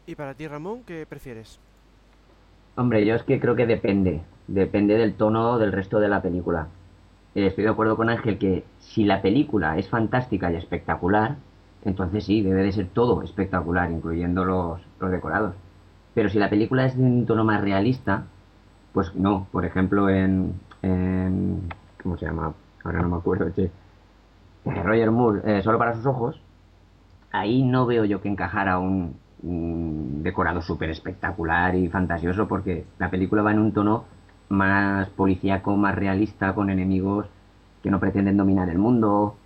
¿Y 0.07 0.15
para 0.17 0.35
ti, 0.35 0.47
Ramón, 0.47 0.83
qué 0.87 1.07
prefieres? 1.09 1.59
Hombre, 2.77 3.07
yo 3.07 3.15
es 3.15 3.23
que 3.23 3.41
creo 3.41 3.57
que 3.57 3.67
depende. 3.67 4.21
Depende 4.47 4.99
del 4.99 5.15
tono 5.15 5.59
del 5.59 5.73
resto 5.73 5.99
de 5.99 6.09
la 6.09 6.21
película. 6.21 6.67
Eh, 7.35 7.47
estoy 7.47 7.65
de 7.65 7.71
acuerdo 7.71 7.97
con 7.97 8.11
Ángel 8.11 8.39
que 8.39 8.65
si 8.81 9.05
la 9.05 9.23
película 9.23 9.79
es 9.79 9.89
fantástica 9.89 10.53
y 10.53 10.57
espectacular, 10.57 11.37
entonces 11.85 12.25
sí, 12.25 12.43
debe 12.43 12.63
de 12.63 12.73
ser 12.73 12.89
todo 12.89 13.23
espectacular, 13.23 13.91
incluyendo 13.91 14.45
los, 14.45 14.81
decorados. 15.11 15.55
Pero 16.15 16.29
si 16.29 16.39
la 16.39 16.51
película 16.51 16.85
es 16.87 16.97
de 16.97 17.03
un 17.03 17.27
tono 17.27 17.45
más 17.45 17.63
realista, 17.63 18.25
pues 18.93 19.15
no. 19.15 19.47
Por 19.53 19.65
ejemplo, 19.65 20.11
en, 20.11 20.61
¿cómo 22.03 22.19
se 22.19 22.27
llama? 22.27 22.55
Ahora 22.85 23.01
no 23.01 23.09
me 23.09 23.17
acuerdo, 23.17 23.51
che. 23.51 23.71
Eh, 24.67 24.83
Roger 24.83 25.11
Moore, 25.11 25.41
eh, 25.45 25.63
solo 25.63 25.79
para 25.79 25.95
sus 25.95 26.07
ojos, 26.07 26.41
ahí 27.33 27.63
no 27.63 27.87
veo 27.87 28.05
yo 28.05 28.21
que 28.23 28.29
encajara 28.29 28.79
un, 28.79 29.17
decorado 29.47 30.63
súper 30.63 30.91
espectacular 30.91 31.75
y 31.75 31.89
fantasioso, 31.89 32.49
porque 32.49 32.85
la 32.99 33.11
película 33.11 33.43
va 33.43 33.53
en 33.53 33.59
un 33.59 33.73
tono 33.73 34.05
más 34.49 35.09
policíaco, 35.11 35.77
más 35.77 35.95
realista, 35.95 36.55
con 36.55 36.71
enemigos 36.71 37.27
que 37.83 37.91
no 37.91 38.01
pretenden 38.01 38.37
dominar 38.37 38.69
el 38.71 38.79
mundo, 38.79 39.37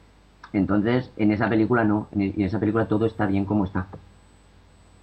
entonces, 0.53 1.13
en 1.17 1.31
esa 1.31 1.49
película 1.49 1.85
no, 1.85 2.09
en, 2.13 2.41
esa 2.41 2.59
película 2.59 2.89
todo 2.89 3.07
está 3.07 3.27
bien 3.27 3.45
como 3.45 3.65
está. 3.65 3.87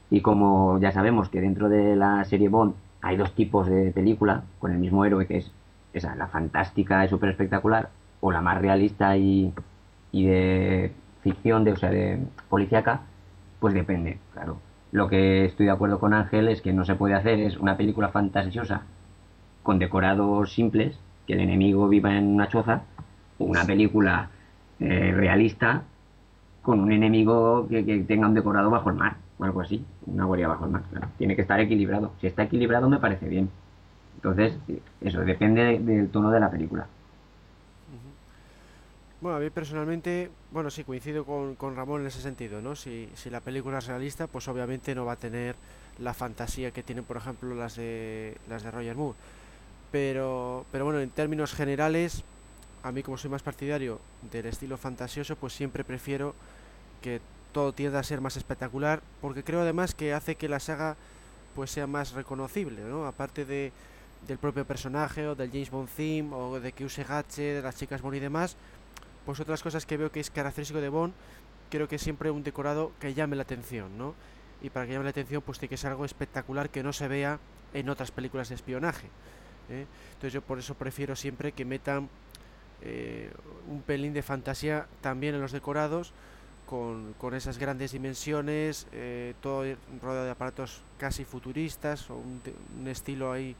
Y 0.10 0.22
como 0.22 0.80
ya 0.80 0.92
sabemos 0.92 1.30
que 1.30 1.42
dentro 1.42 1.70
de 1.70 1.96
la 1.96 2.24
serie 2.26 2.50
Bond 2.50 2.76
hay 3.02 3.18
dos 3.18 3.34
tipos 3.34 3.68
de 3.68 3.92
película 3.92 4.44
con 4.60 4.72
el 4.72 4.80
mismo 4.80 5.06
héroe, 5.06 5.28
que 5.28 5.38
es 5.38 5.52
esa, 5.94 6.16
la 6.16 6.28
fantástica 6.28 7.06
y 7.06 7.10
súper 7.10 7.30
espectacular, 7.30 7.90
o 8.22 8.32
la 8.32 8.42
más 8.42 8.60
realista 8.60 9.18
y, 9.18 9.54
de 10.12 10.92
ficción, 11.22 11.64
de, 11.64 11.74
o 11.74 11.78
sea, 11.78 11.90
de 11.90 12.20
policíaca, 12.50 13.02
pues 13.60 13.74
depende, 13.74 14.20
claro. 14.34 14.58
Lo 14.96 15.10
que 15.10 15.44
estoy 15.44 15.66
de 15.66 15.74
acuerdo 15.74 16.00
con 16.00 16.14
Ángel 16.14 16.48
es 16.48 16.62
que 16.62 16.72
no 16.72 16.86
se 16.86 16.96
puede 16.96 17.16
hacer 17.16 17.38
es 17.42 17.58
una 17.58 17.76
película 17.76 18.08
fantasiosa 18.08 18.84
con 19.62 19.78
decorados 19.78 20.54
simples, 20.54 20.98
que 21.28 21.34
el 21.34 21.42
enemigo 21.42 21.90
viva 21.90 22.18
en 22.18 22.28
una 22.28 22.48
choza, 22.48 22.84
o 23.38 23.44
una 23.44 23.66
película 23.66 24.30
eh, 24.80 25.12
realista 25.14 25.84
con 26.62 26.80
un 26.80 26.94
enemigo 26.94 27.68
que, 27.68 27.84
tenga 28.08 28.30
un 28.30 28.36
decorado 28.36 28.70
bajo 28.70 28.90
el 28.90 28.96
mar 28.96 29.18
o 29.38 29.44
algo 29.44 29.60
así, 29.60 29.84
una 30.06 30.24
guardia 30.24 30.48
bajo 30.48 30.64
el 30.64 30.72
mar. 30.72 30.84
Tiene 31.18 31.36
que 31.36 31.42
estar 31.42 31.60
equilibrado. 31.60 32.14
Si 32.22 32.28
está 32.28 32.44
equilibrado 32.44 32.88
me 32.88 33.00
parece 33.00 33.28
bien. 33.28 33.50
Entonces, 34.16 34.58
eso 35.02 35.20
depende 35.26 35.78
del 35.78 36.08
tono 36.08 36.32
de 36.32 36.40
la 36.40 36.50
película. 36.50 36.88
Bueno, 39.26 39.40
a 39.40 39.42
mí 39.42 39.50
personalmente, 39.50 40.30
bueno, 40.52 40.70
sí, 40.70 40.84
coincido 40.84 41.26
con, 41.26 41.56
con 41.56 41.76
Ramón 41.76 42.02
en 42.02 42.06
ese 42.06 42.22
sentido, 42.22 42.62
¿no? 42.62 42.76
Si, 42.76 43.10
si, 43.16 43.32
la 43.32 43.40
película 43.40 43.80
es 43.80 43.88
realista, 43.88 44.28
pues 44.28 44.48
obviamente 44.48 44.94
no 44.94 45.04
va 45.04 45.14
a 45.14 45.16
tener 45.16 45.56
la 45.98 46.14
fantasía 46.14 46.70
que 46.70 46.84
tienen, 46.84 47.06
por 47.06 47.18
ejemplo, 47.18 47.56
las 47.56 47.76
de, 47.76 48.38
las 48.48 48.62
de 48.62 48.70
Roger 48.70 48.96
Moore. 48.96 49.18
Pero, 49.92 50.68
pero 50.72 50.86
bueno, 50.86 51.00
en 51.00 51.10
términos 51.10 51.56
generales, 51.56 52.24
a 52.84 52.92
mí 52.92 53.02
como 53.02 53.18
soy 53.18 53.32
más 53.32 53.42
partidario 53.42 54.00
del 54.32 54.46
estilo 54.46 54.78
fantasioso, 54.78 55.36
pues 55.36 55.54
siempre 55.54 55.84
prefiero 55.84 56.36
que 57.02 57.20
todo 57.52 57.74
tienda 57.74 57.98
a 57.98 58.04
ser 58.04 58.22
más 58.22 58.38
espectacular, 58.38 59.02
porque 59.22 59.44
creo 59.44 59.62
además 59.62 59.96
que 59.96 60.14
hace 60.14 60.36
que 60.36 60.48
la 60.48 60.60
saga 60.60 60.98
pues 61.56 61.72
sea 61.72 61.88
más 61.88 62.12
reconocible, 62.12 62.84
¿no? 62.84 63.08
Aparte 63.08 63.44
de, 63.44 63.72
del 64.28 64.38
propio 64.38 64.66
personaje 64.66 65.28
o 65.28 65.34
del 65.34 65.50
James 65.50 65.72
Bond 65.72 65.90
theme 65.90 66.30
o 66.32 66.60
de 66.60 66.72
que 66.74 66.86
use 66.86 67.04
Gache, 67.04 67.56
de 67.56 67.62
las 67.64 67.76
chicas 67.76 68.04
Bond 68.04 68.18
y 68.18 68.20
demás, 68.20 68.56
pues 69.26 69.40
otras 69.40 69.64
cosas 69.64 69.86
que 69.86 69.98
veo 69.98 70.12
que 70.12 70.20
es 70.20 70.30
característico 70.30 70.82
de 70.82 70.90
Bond, 70.90 71.14
creo 71.70 71.88
que 71.88 71.98
siempre 71.98 72.30
un 72.32 72.44
decorado 72.44 72.92
que 73.00 73.14
llame 73.14 73.36
la 73.36 73.44
atención, 73.44 73.98
¿no? 73.98 74.16
Y 74.62 74.70
para 74.70 74.86
que 74.86 74.94
llame 74.94 75.04
la 75.06 75.10
atención 75.10 75.42
pues 75.42 75.60
tiene 75.60 75.70
que 75.70 75.78
ser 75.78 75.92
algo 75.92 76.06
espectacular 76.06 76.70
que 76.70 76.84
no 76.84 76.94
se 76.94 77.08
vea 77.08 77.40
en 77.74 77.90
otras 77.90 78.12
películas 78.12 78.50
de 78.50 78.56
espionaje. 78.56 79.08
¿eh? 79.70 79.86
Entonces 80.14 80.34
yo 80.34 80.42
por 80.42 80.60
eso 80.60 80.76
prefiero 80.76 81.16
siempre 81.16 81.52
que 81.52 81.66
metan 81.66 82.10
eh, 82.82 83.32
un 83.68 83.82
pelín 83.82 84.14
de 84.14 84.22
fantasía 84.22 84.88
también 85.02 85.36
en 85.36 85.42
los 85.42 85.52
decorados, 85.52 86.14
con, 86.66 87.14
esas 87.34 87.58
grandes 87.58 87.92
dimensiones, 87.92 88.88
eh, 88.92 89.36
todo 89.42 89.64
rodeado 90.02 90.26
de 90.26 90.32
aparatos 90.32 90.82
casi 90.98 91.24
futuristas, 91.24 92.10
o 92.10 92.16
un, 92.16 92.88
estilo 92.88 93.32
ahí 93.32 93.56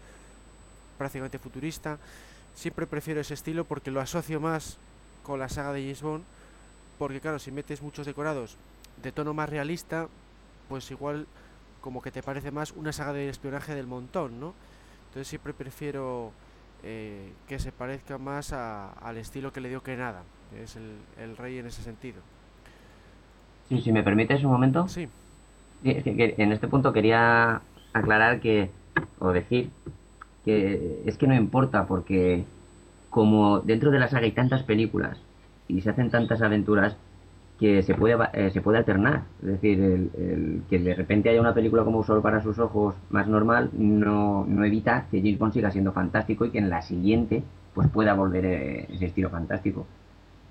prácticamente 0.98 1.38
futurista. 1.38 2.00
Siempre 2.56 2.88
prefiero 2.88 3.22
ese 3.22 3.34
estilo 3.34 3.66
porque 3.66 3.92
lo 3.92 4.02
asocio 4.02 4.40
más 4.40 4.78
con 5.26 5.40
la 5.40 5.50
saga 5.50 5.74
de 5.74 5.82
James 5.82 6.02
Bond, 6.02 6.24
porque 6.98 7.20
claro, 7.20 7.40
si 7.40 7.52
metes 7.52 7.82
muchos 7.82 8.06
decorados 8.06 8.58
de 9.02 9.12
tono 9.12 9.34
más 9.34 9.50
realista, 9.50 10.08
pues 10.70 10.90
igual 10.92 11.28
como 11.82 12.02
que 12.02 12.12
te 12.12 12.24
parece 12.24 12.52
más 12.52 12.72
una 12.72 12.94
saga 12.94 13.14
de 13.14 13.30
espionaje 13.30 13.76
del 13.76 13.88
montón, 13.88 14.40
¿no? 14.40 14.54
Entonces 15.08 15.28
siempre 15.28 15.54
prefiero 15.54 16.32
eh, 16.84 17.32
que 17.48 17.60
se 17.60 17.72
parezca 17.72 18.18
más 18.18 18.54
al 18.54 19.18
estilo 19.18 19.52
que 19.52 19.62
le 19.62 19.70
dio 19.70 19.84
que 19.84 19.98
nada, 19.98 20.24
es 20.62 20.78
el, 20.78 21.38
rey 21.38 21.58
en 21.58 21.68
ese 21.68 21.82
sentido. 21.82 22.22
Sí, 23.68 23.82
si 23.82 23.92
me 23.92 24.04
permites 24.04 24.44
un 24.44 24.52
momento. 24.52 24.88
Sí. 24.88 25.08
en 25.84 26.52
este 26.52 26.68
punto 26.68 26.94
quería 26.94 27.62
aclarar 27.94 28.40
que, 28.40 28.70
o 29.20 29.32
decir, 29.32 29.70
que 30.44 31.02
es 31.06 31.18
que 31.18 31.28
no 31.28 31.36
importa 31.36 31.88
porque 31.88 32.46
como 33.16 33.62
dentro 33.62 33.92
de 33.92 34.00
la 34.00 34.10
saga 34.10 34.26
hay 34.26 34.34
tantas 34.34 34.64
películas 34.64 35.18
y 35.70 35.80
se 35.80 35.90
hacen 35.90 36.10
tantas 36.10 36.42
aventuras, 36.42 36.98
que 37.58 37.82
se 37.82 37.96
puede, 37.96 38.18
eh, 38.34 38.52
se 38.52 38.60
puede 38.60 38.78
alternar. 38.78 39.24
Es 39.42 39.48
decir, 39.48 39.82
el, 39.82 40.64
que 40.70 40.80
de 40.80 40.94
repente 40.94 41.30
haya 41.30 41.40
una 41.40 41.54
película 41.54 41.86
como 41.86 42.04
Solo 42.04 42.22
para 42.22 42.44
sus 42.44 42.60
ojos 42.60 42.94
más 43.10 43.30
normal 43.30 43.70
no, 43.72 44.44
no 44.46 44.66
evita 44.66 45.06
que 45.10 45.22
James 45.22 45.40
Bond 45.40 45.54
siga 45.54 45.72
siendo 45.72 45.94
fantástico 45.94 46.44
y 46.44 46.50
que 46.50 46.58
en 46.58 46.70
la 46.70 46.82
siguiente 46.82 47.42
pues 47.74 47.88
pueda 47.88 48.16
volver 48.16 48.46
eh, 48.46 48.88
ese 48.92 49.06
estilo 49.06 49.30
fantástico. 49.30 49.88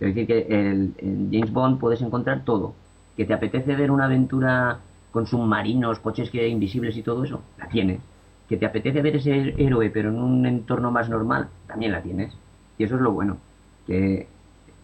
Es 0.00 0.14
decir, 0.14 0.26
que 0.26 0.46
el, 0.48 0.94
James 1.30 1.52
Bond 1.52 1.78
puedes 1.78 2.00
encontrar 2.00 2.46
todo. 2.46 2.72
Que 3.14 3.26
te 3.26 3.34
apetece 3.34 3.76
ver 3.76 3.90
una 3.90 4.06
aventura 4.06 4.78
con 5.10 5.26
submarinos, 5.26 5.98
coches 5.98 6.30
que 6.30 6.48
invisibles 6.48 6.96
y 6.96 7.02
todo 7.02 7.24
eso, 7.24 7.42
la 7.58 7.68
tienes. 7.68 8.00
Que 8.48 8.56
te 8.56 8.64
apetece 8.64 9.02
ver 9.02 9.16
ese 9.16 9.54
héroe 9.58 9.90
pero 9.90 10.08
en 10.08 10.18
un 10.18 10.46
entorno 10.46 10.90
más 10.90 11.10
normal, 11.10 11.48
también 11.66 11.92
la 11.92 12.00
tienes. 12.00 12.34
Y 12.78 12.84
eso 12.84 12.96
es 12.96 13.00
lo 13.00 13.12
bueno. 13.12 13.38
Que 13.86 14.26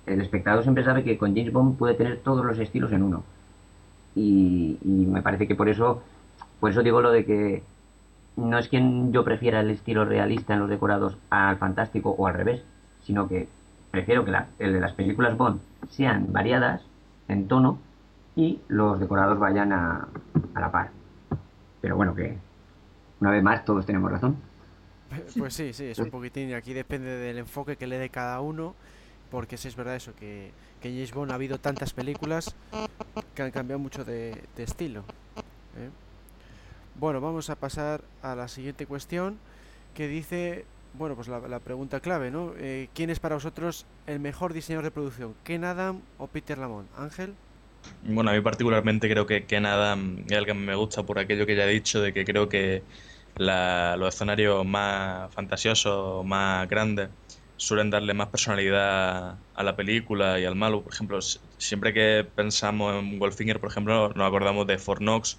el 0.07 0.21
espectador 0.21 0.63
siempre 0.63 0.85
sabe 0.85 1.05
que 1.05 1.19
con 1.19 1.35
James 1.35 1.53
Bond 1.53 1.77
puede 1.77 1.95
tener 1.95 2.19
todos 2.19 2.45
los 2.45 2.59
estilos 2.59 2.93
en 2.93 3.03
uno. 3.03 3.23
Y, 4.15 4.79
me 4.85 5.23
parece 5.23 5.47
que 5.47 5.55
por 5.55 5.69
eso, 5.69 6.03
por 6.59 6.71
eso 6.71 6.83
digo 6.83 7.01
lo 7.01 7.11
de 7.11 7.25
que 7.25 7.63
no 8.37 8.59
es 8.59 8.69
que 8.69 8.83
yo 9.11 9.25
prefiera 9.25 9.61
el 9.61 9.71
estilo 9.71 10.05
realista 10.05 10.55
en 10.55 10.61
los 10.61 10.71
decorados 10.71 11.17
al 11.31 11.59
fantástico 11.59 12.11
o 12.11 12.27
al 12.27 12.35
revés, 12.35 12.63
sino 13.03 13.29
que 13.29 13.49
prefiero 13.91 14.25
que 14.25 14.33
el 14.59 14.73
de 14.73 14.81
las 14.81 14.93
películas 14.93 15.37
Bond 15.37 15.61
sean 15.89 16.33
variadas 16.33 16.83
en 17.29 17.49
tono 17.49 17.79
y 18.37 18.61
los 18.69 18.99
decorados 19.01 19.39
vayan 19.39 19.73
a, 19.73 20.09
a 20.55 20.61
la 20.61 20.73
par. 20.73 20.91
Pero 21.81 21.97
bueno, 21.97 22.15
que 22.15 22.37
una 23.21 23.31
vez 23.31 23.43
más 23.43 23.65
todos 23.65 23.87
tenemos 23.87 24.11
razón. 24.11 24.37
Pues 25.39 25.55
sí, 25.55 25.73
sí, 25.73 25.87
es 25.87 25.99
un 25.99 26.11
poquitín. 26.11 26.55
Aquí 26.55 26.73
depende 26.73 27.11
del 27.11 27.39
enfoque 27.39 27.77
que 27.77 27.87
le 27.87 27.99
dé 27.99 28.11
cada 28.11 28.41
uno 28.41 28.75
porque 29.31 29.57
sí 29.57 29.69
es 29.69 29.77
verdad 29.77 29.97
eso, 29.97 30.13
que, 30.19 30.51
que 30.83 30.89
en 30.89 30.95
James 30.95 31.13
Bond 31.13 31.31
ha 31.31 31.35
habido 31.35 31.59
tantas 31.59 31.93
películas 31.93 32.55
que 33.35 33.43
han 33.43 33.51
cambiado 33.51 33.79
mucho 33.79 34.05
de, 34.05 34.43
estilo. 34.57 35.01
¿eh? 35.79 35.89
Bueno, 36.97 37.21
vamos 37.21 37.49
a 37.49 37.57
pasar 37.57 38.03
a 38.23 38.35
la 38.35 38.49
siguiente 38.49 38.87
cuestión 38.87 39.39
que 39.95 40.09
dice, 40.09 40.65
bueno, 40.95 41.15
pues 41.15 41.29
la, 41.29 41.61
pregunta 41.61 42.01
clave, 42.01 42.31
¿no? 42.31 42.53
Eh, 42.59 42.89
¿Quién 42.95 43.11
es 43.11 43.21
para 43.21 43.37
vosotros 43.37 43.87
el 44.07 44.21
mejor 44.21 44.53
diseñador 44.53 44.85
de 44.85 44.91
producción? 44.91 45.35
¿Ken 45.45 45.65
Adam 45.65 46.01
o 46.19 46.27
Peter 46.27 46.59
Lamont? 46.59 46.89
Ángel. 46.99 47.35
Bueno, 48.03 48.31
a 48.31 48.35
mí 48.35 48.41
particularmente 48.43 49.09
creo 49.09 49.27
que 49.27 49.45
Ken 49.45 49.65
Adam 49.65 50.25
es 50.27 50.33
el 50.33 50.45
que 50.45 50.55
me 50.55 50.75
gusta 50.75 51.03
por 51.05 51.19
aquello 51.19 51.47
que 51.47 51.57
ya 51.57 51.65
he 51.65 51.73
dicho, 51.73 52.03
de 52.03 52.13
que 52.13 52.25
creo 52.25 52.49
que 52.49 52.83
los 53.37 54.15
escenarios 54.15 54.65
más 54.67 55.33
fantasiosos, 55.35 56.25
más 56.25 56.69
grandes, 56.69 57.11
suelen 57.57 57.91
darle 57.91 58.15
más 58.15 58.29
personalidad 58.29 59.37
a 59.55 59.63
la 59.63 59.77
película 59.77 60.41
y 60.41 60.45
al 60.45 60.57
malo. 60.57 60.83
Por 60.83 60.95
ejemplo, 60.95 61.21
siempre 61.21 61.93
que 61.93 62.27
pensamos 62.35 62.95
en 62.95 63.19
Goldfinger, 63.19 63.61
por 63.61 63.71
ejemplo, 63.71 64.09
nos 64.15 64.27
acordamos 64.27 64.67
de 64.67 64.79
Fort 64.79 65.01
Knox, 65.01 65.39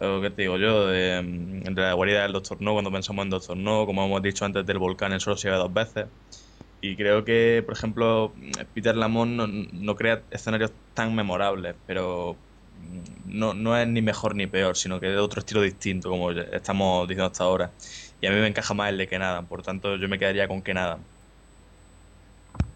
o 0.00 0.20
qué 0.20 0.30
te 0.30 0.42
digo 0.42 0.56
yo, 0.56 0.86
de, 0.86 1.62
la 1.74 1.92
guarida 1.92 2.22
del 2.22 2.32
Doctor 2.32 2.60
No, 2.60 2.72
cuando 2.72 2.90
pensamos 2.90 3.22
en 3.24 3.30
Doctor 3.30 3.56
No, 3.56 3.86
como 3.86 4.04
hemos 4.06 4.22
dicho 4.22 4.44
antes 4.44 4.64
del 4.66 4.78
volcán, 4.78 5.12
el 5.12 5.20
solo 5.20 5.36
se 5.36 5.50
ve 5.50 5.56
dos 5.56 5.72
veces. 5.72 6.06
Y 6.80 6.96
creo 6.96 7.24
que, 7.24 7.62
por 7.64 7.74
ejemplo, 7.74 8.32
Peter 8.74 8.96
Lamont 8.96 9.72
no, 9.72 9.96
crea 9.96 10.22
escenarios 10.30 10.72
tan 10.94 11.14
memorables, 11.14 11.74
pero 11.86 12.36
no, 13.26 13.54
no 13.54 13.76
es 13.76 13.86
ni 13.86 14.02
mejor 14.02 14.34
ni 14.34 14.46
peor, 14.46 14.76
sino 14.76 14.98
que 15.00 15.06
es 15.06 15.12
de 15.12 15.18
otro 15.18 15.40
estilo 15.40 15.62
distinto, 15.62 16.10
como 16.10 16.30
estamos 16.30 17.06
diciendo 17.08 17.26
hasta 17.30 17.44
ahora. 17.44 17.70
Y 18.20 18.26
a 18.26 18.30
mí 18.30 18.36
me 18.36 18.46
encaja 18.46 18.74
más 18.74 18.90
el 18.90 18.98
de 18.98 19.08
que 19.08 19.18
nada, 19.18 19.42
por 19.42 19.62
tanto 19.62 19.96
yo 19.96 20.08
me 20.08 20.18
quedaría 20.18 20.48
con 20.48 20.62
que 20.62 20.74
nada. 20.74 20.98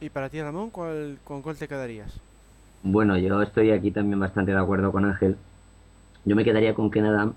¿Y 0.01 0.11
para 0.11 0.29
ti, 0.29 0.41
Ramón, 0.41 0.71
¿cuál, 0.71 1.19
con 1.25 1.43
cuál 1.43 1.57
te 1.57 1.69
quedarías? 1.69 2.13
Bueno, 2.83 3.17
yo 3.19 3.43
estoy 3.43 3.71
aquí 3.71 3.91
también 3.91 4.21
bastante 4.21 4.53
de 4.53 4.59
acuerdo 4.59 4.93
con 4.93 5.05
Ángel. 5.05 5.37
Yo 6.25 6.37
me 6.37 6.45
quedaría 6.45 6.75
con 6.75 6.91
que 6.91 7.01
nada, 7.01 7.33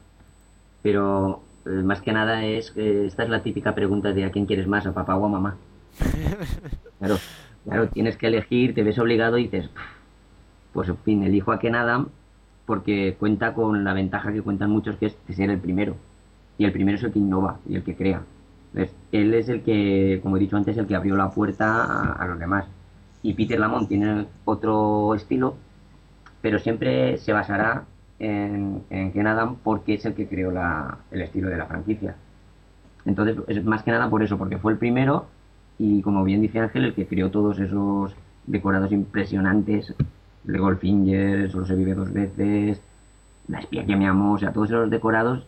pero 0.82 1.42
eh, 1.66 1.70
más 1.70 2.02
que 2.02 2.14
nada 2.14 2.46
es 2.46 2.72
que 2.72 3.06
esta 3.06 3.24
es 3.24 3.30
la 3.30 3.44
típica 3.44 3.76
pregunta 3.76 4.12
de 4.12 4.26
a 4.26 4.32
quién 4.32 4.46
quieres 4.46 4.68
más, 4.68 4.86
a 4.86 4.94
papá 4.94 5.16
o 5.16 5.26
a 5.26 5.30
mamá. 5.30 5.58
Claro, 7.00 7.20
claro, 7.66 7.88
tienes 7.90 8.16
que 8.16 8.28
elegir, 8.28 8.74
te 8.74 8.82
ves 8.82 8.98
obligado 8.98 9.38
y 9.38 9.50
dices, 9.50 9.70
pues 10.72 10.88
en 10.88 10.98
fin, 11.00 11.24
elijo 11.24 11.52
a 11.52 11.60
Ken 11.60 11.76
Adam 11.76 12.08
porque 12.66 13.16
cuenta 13.20 13.54
con 13.54 13.84
la 13.84 13.94
ventaja 13.94 14.32
que 14.32 14.42
cuentan 14.42 14.72
muchos 14.72 14.96
que 14.98 15.08
es 15.08 15.18
de 15.28 15.34
ser 15.34 15.50
el 15.50 15.60
primero. 15.60 15.96
Y 16.58 16.66
el 16.66 16.72
primero 16.72 16.98
es 16.98 17.04
el 17.04 17.12
que 17.12 17.20
innova 17.20 17.60
y 17.68 17.76
el 17.76 17.84
que 17.84 17.96
crea. 17.96 18.22
él 19.12 19.34
es 19.34 19.50
el 19.50 19.62
que, 19.62 20.20
como 20.24 20.38
he 20.38 20.40
dicho 20.40 20.58
antes, 20.58 20.78
el 20.78 20.88
que 20.88 20.96
abrió 20.96 21.16
la 21.16 21.32
puerta 21.32 22.14
a, 22.14 22.28
los 22.28 22.40
demás. 22.40 22.66
Y 23.22 23.34
Peter 23.34 23.60
Lamont 23.60 23.88
tiene 23.88 24.26
otro 24.46 25.16
estilo, 25.16 25.56
pero 26.42 26.60
siempre 26.60 27.18
se 27.18 27.34
basará 27.34 27.86
en, 28.20 28.84
en 28.90 29.12
Ken 29.12 29.28
Adam 29.28 29.58
porque 29.64 29.96
es 29.96 30.06
el 30.06 30.14
que 30.14 30.28
creó 30.28 30.52
la, 30.52 30.98
el 31.12 31.22
estilo 31.22 31.50
de 31.50 31.58
la 31.58 31.66
franquicia. 31.66 32.16
Entonces, 33.06 33.38
es 33.48 33.64
más 33.66 33.84
que 33.84 33.92
nada 33.92 34.10
por 34.10 34.24
eso, 34.24 34.38
porque 34.38 34.58
fue 34.58 34.74
el 34.74 34.78
primero 34.78 35.28
y 35.78 36.02
como 36.02 36.24
bien 36.24 36.42
dice 36.42 36.60
Ángel, 36.60 36.86
el 36.86 36.94
que 36.94 37.08
creó 37.08 37.32
todos 37.32 37.60
esos 37.60 38.14
decorados 38.46 38.92
impresionantes, 38.92 39.94
de 40.44 40.58
Goldfinger, 40.58 41.52
Solo 41.52 41.66
se 41.66 41.76
vive 41.76 41.94
dos 41.94 42.12
veces, 42.12 42.82
La 43.48 43.60
espía 43.60 43.86
que 43.86 43.96
me 43.96 44.08
amó, 44.08 44.34
o 44.34 44.38
sea, 44.38 44.54
todos 44.54 44.70
esos 44.70 44.90
decorados 44.90 45.46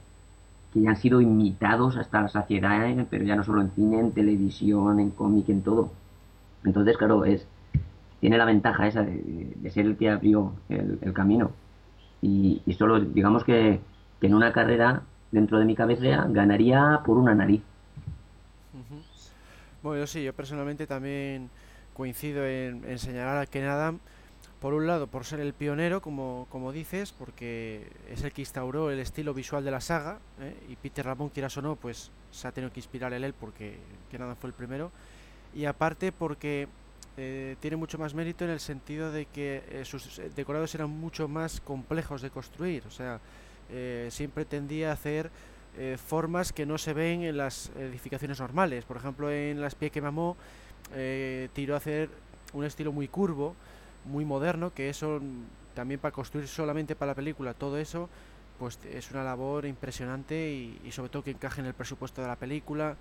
que 0.73 0.81
ya 0.81 0.89
han 0.89 0.97
sido 0.97 1.21
imitados 1.21 1.95
hasta 1.95 2.21
la 2.21 2.27
saciedad, 2.27 2.89
¿eh? 2.89 3.05
pero 3.09 3.23
ya 3.23 3.35
no 3.35 3.43
solo 3.43 3.61
en 3.61 3.71
cine, 3.71 3.99
en 3.99 4.11
televisión, 4.11 4.99
en 4.99 5.11
cómic, 5.11 5.47
en 5.49 5.61
todo. 5.61 5.91
Entonces, 6.65 6.97
claro, 6.97 7.23
es 7.23 7.47
tiene 8.19 8.39
la 8.39 8.45
ventaja 8.45 8.87
esa 8.87 9.03
de, 9.03 9.69
ser 9.69 9.85
el 9.85 9.97
que 9.97 10.09
abrió 10.09 10.53
el, 10.69 11.13
camino. 11.13 11.51
Y, 12.23 12.59
solo, 12.75 12.99
digamos 12.99 13.43
que, 13.43 13.79
en 14.21 14.33
una 14.33 14.51
carrera, 14.51 15.03
dentro 15.31 15.59
de 15.59 15.65
mi 15.65 15.75
cabeza, 15.75 16.25
ganaría 16.29 17.01
por 17.05 17.17
una 17.17 17.35
nariz. 17.35 17.61
Bueno, 19.83 19.99
yo 19.99 20.07
sí, 20.07 20.23
yo 20.23 20.33
personalmente 20.33 20.87
también 20.87 21.51
coincido 21.93 22.43
en, 22.43 22.97
señalar 22.97 23.37
a 23.37 23.45
Ken 23.45 23.65
Adam, 23.65 23.99
por 24.65 24.73
un 24.73 24.87
lado, 24.87 25.05
por 25.05 25.25
ser 25.25 25.41
el 25.41 25.53
pionero, 25.53 26.01
como, 26.01 26.47
como 26.49 26.71
dices, 26.71 27.11
porque 27.11 27.87
es 28.09 28.23
el 28.23 28.31
que 28.31 28.41
instauró 28.41 28.89
el 28.89 28.97
estilo 28.97 29.31
visual 29.31 29.63
de 29.63 29.69
la 29.69 29.79
saga, 29.79 30.17
¿eh? 30.41 30.55
y 30.67 30.75
Peter 30.75 31.05
Ramón, 31.05 31.29
quieras 31.29 31.55
o 31.57 31.61
no, 31.61 31.75
pues 31.75 32.09
se 32.31 32.47
ha 32.47 32.51
tenido 32.51 32.73
que 32.73 32.79
inspirar 32.79 33.13
en 33.13 33.23
él 33.23 33.35
porque 33.39 33.77
Ken 34.09 34.23
Adam 34.23 34.35
fue 34.35 34.47
el 34.47 34.55
primero, 34.55 34.91
y 35.53 35.65
aparte 35.65 36.11
porque 36.11 36.67
eh, 37.15 37.57
tiene 37.59 37.77
mucho 37.77 37.99
más 37.99 38.15
mérito 38.15 38.43
en 38.43 38.49
el 38.49 38.59
sentido 38.59 39.11
de 39.11 39.27
que 39.27 39.61
eh, 39.69 39.85
sus 39.85 40.19
decorados 40.35 40.73
eran 40.73 40.89
mucho 40.89 41.27
más 41.27 41.61
complejos 41.61 42.23
de 42.23 42.31
construir, 42.31 42.81
o 42.87 42.91
sea, 42.91 43.19
siempre 44.09 44.45
tendía 44.45 44.89
a 44.89 44.93
hacer 44.93 45.29
formas 46.03 46.51
que 46.51 46.65
no 46.65 46.79
se 46.79 46.93
ven 46.93 47.21
en 47.21 47.37
las 47.37 47.69
edificaciones 47.77 48.39
normales. 48.39 48.83
Por 48.83 48.97
ejemplo, 48.97 49.29
en 49.29 49.61
las 49.61 49.75
pie 49.75 49.91
que 49.91 50.01
mamó, 50.01 50.35
tiró 51.53 51.75
a 51.75 51.77
hacer 51.77 52.09
un 52.53 52.65
estilo 52.65 52.91
muy 52.91 53.07
curvo, 53.07 53.55
muy 54.05 54.25
moderno, 54.25 54.73
que 54.73 54.89
eso 54.89 55.21
también 55.73 55.99
para 55.99 56.11
construir 56.11 56.47
solamente 56.47 56.95
para 56.95 57.11
la 57.11 57.15
película, 57.15 57.53
todo 57.53 57.77
eso, 57.77 58.09
pues 58.59 58.79
es 58.85 59.11
una 59.11 59.23
labor 59.23 59.65
impresionante 59.65 60.51
y, 60.51 60.91
sobre 60.91 61.09
todo 61.09 61.23
que 61.23 61.31
encaje 61.31 61.61
en 61.61 61.67
el 61.67 61.73
presupuesto 61.73 62.21
de 62.21 62.27
la 62.27 62.35
película. 62.35 62.95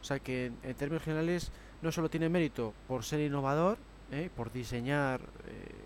O 0.00 0.04
sea 0.04 0.18
que 0.18 0.52
en, 0.62 0.74
términos 0.74 1.02
generales 1.02 1.52
no 1.80 1.92
solo 1.92 2.10
tiene 2.10 2.28
mérito 2.28 2.72
por 2.88 3.04
ser 3.04 3.20
innovador, 3.20 3.78
eh, 4.10 4.30
por 4.36 4.52
diseñar 4.52 5.20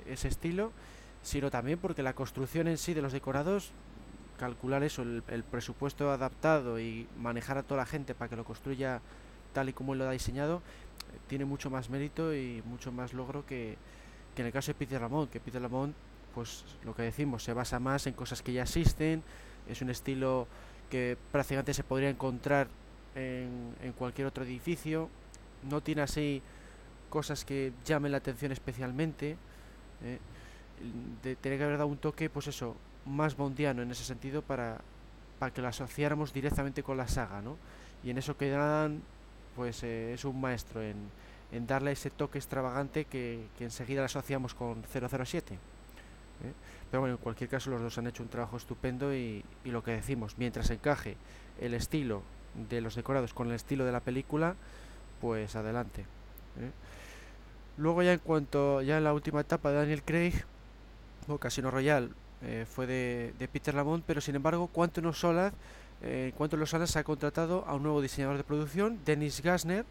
ese 0.06 0.28
estilo, 0.28 0.72
sino 1.22 1.50
también 1.50 1.78
porque 1.78 2.02
la 2.02 2.14
construcción 2.14 2.68
en 2.68 2.78
sí 2.78 2.94
de 2.94 3.02
los 3.02 3.12
decorados 3.12 3.72
calcular 4.36 4.82
eso, 4.82 5.02
el, 5.02 5.42
presupuesto 5.50 6.10
adaptado 6.10 6.78
y 6.78 7.08
manejar 7.18 7.58
a 7.58 7.62
toda 7.62 7.78
la 7.78 7.86
gente 7.86 8.14
para 8.14 8.28
que 8.28 8.36
lo 8.36 8.44
construya 8.44 9.00
tal 9.52 9.68
y 9.68 9.72
como 9.72 9.94
él 9.94 9.98
lo 10.00 10.08
ha 10.08 10.12
diseñado, 10.12 10.58
eh, 10.58 11.18
tiene 11.26 11.44
mucho 11.44 11.70
más 11.70 11.88
mérito 11.90 12.34
y 12.34 12.62
mucho 12.66 12.92
más 12.92 13.12
logro 13.14 13.46
que, 13.46 13.76
en 14.42 14.46
el 14.46 14.52
caso 14.52 14.70
de 14.70 14.74
Peter 14.74 15.00
Lamont, 15.00 15.30
que 15.30 15.40
Peter 15.40 15.60
Lamont, 15.60 15.94
pues 16.34 16.64
lo 16.84 16.94
que 16.94 17.02
decimos, 17.02 17.42
se 17.42 17.52
basa 17.52 17.78
más 17.78 18.06
en 18.06 18.14
cosas 18.14 18.42
que 18.42 18.52
ya 18.52 18.62
existen, 18.62 19.22
es 19.68 19.82
un 19.82 19.90
estilo 19.90 20.46
que 20.90 21.16
prácticamente 21.32 21.74
se 21.74 21.82
podría 21.82 22.10
encontrar 22.10 22.68
en, 23.14 23.74
en 23.82 23.92
cualquier 23.92 24.26
otro 24.26 24.44
edificio, 24.44 25.08
no 25.68 25.80
tiene 25.80 26.02
así 26.02 26.42
cosas 27.08 27.44
que 27.44 27.72
llamen 27.84 28.12
la 28.12 28.18
atención 28.18 28.52
especialmente, 28.52 29.36
eh, 30.02 30.18
tener 31.40 31.58
que 31.58 31.64
haber 31.64 31.78
dado 31.78 31.88
un 31.88 31.96
toque, 31.96 32.28
pues 32.28 32.46
eso, 32.48 32.76
más 33.06 33.36
bondiano 33.36 33.82
en 33.82 33.90
ese 33.90 34.04
sentido 34.04 34.42
para, 34.42 34.78
para 35.38 35.52
que 35.52 35.62
lo 35.62 35.68
asociáramos 35.68 36.32
directamente 36.32 36.82
con 36.82 36.96
la 36.96 37.08
saga, 37.08 37.40
¿no? 37.40 37.56
Y 38.04 38.10
en 38.10 38.18
eso 38.18 38.36
que 38.36 38.50
dan, 38.50 39.00
pues 39.54 39.82
eh, 39.82 40.12
es 40.12 40.24
un 40.24 40.40
maestro 40.40 40.82
en, 40.82 40.96
en, 41.52 41.66
darle 41.66 41.92
ese 41.92 42.10
toque 42.10 42.38
extravagante 42.38 43.04
que, 43.04 43.46
que 43.58 43.64
enseguida 43.64 44.00
lo 44.00 44.06
asociamos 44.06 44.54
con 44.54 44.82
007. 44.92 45.54
¿eh? 45.54 45.58
Pero 46.90 47.00
bueno, 47.00 47.16
en 47.16 47.20
cualquier 47.20 47.50
caso 47.50 47.70
los 47.70 47.80
dos 47.80 47.98
han 47.98 48.06
hecho 48.06 48.22
un 48.22 48.28
trabajo 48.28 48.56
estupendo 48.56 49.14
y, 49.14 49.44
y, 49.64 49.70
lo 49.70 49.82
que 49.82 49.92
decimos, 49.92 50.34
mientras 50.38 50.70
encaje 50.70 51.16
el 51.60 51.74
estilo 51.74 52.22
de 52.68 52.80
los 52.80 52.94
decorados 52.94 53.34
con 53.34 53.48
el 53.48 53.54
estilo 53.54 53.84
de 53.84 53.92
la 53.92 54.00
película, 54.00 54.54
pues 55.20 55.56
adelante. 55.56 56.02
¿eh? 56.02 56.70
Luego 57.76 58.02
ya 58.02 58.12
en 58.12 58.20
cuanto, 58.20 58.82
ya 58.82 58.98
en 58.98 59.04
la 59.04 59.12
última 59.12 59.40
etapa 59.40 59.70
de 59.70 59.76
Daniel 59.76 60.02
Craig, 60.02 60.34
o 61.28 61.38
Casino 61.38 61.70
Royale, 61.70 62.08
eh, 62.42 62.66
fue 62.68 62.86
de, 62.86 63.48
Peter 63.52 63.74
Lamont, 63.74 64.04
pero 64.06 64.20
sin 64.20 64.36
embargo 64.36 64.68
Quantum 64.68 65.06
of 65.06 65.16
Solar, 65.16 65.52
eh, 66.02 66.32
Quantum 66.36 66.62
of 66.62 66.68
Solar 66.68 66.88
se 66.88 66.98
ha 66.98 67.04
contratado 67.04 67.64
a 67.66 67.74
un 67.74 67.82
nuevo 67.82 68.00
diseñador 68.00 68.36
de 68.36 68.44
producción, 68.44 68.98
Dennis 69.04 69.42
Gassner, 69.42 69.84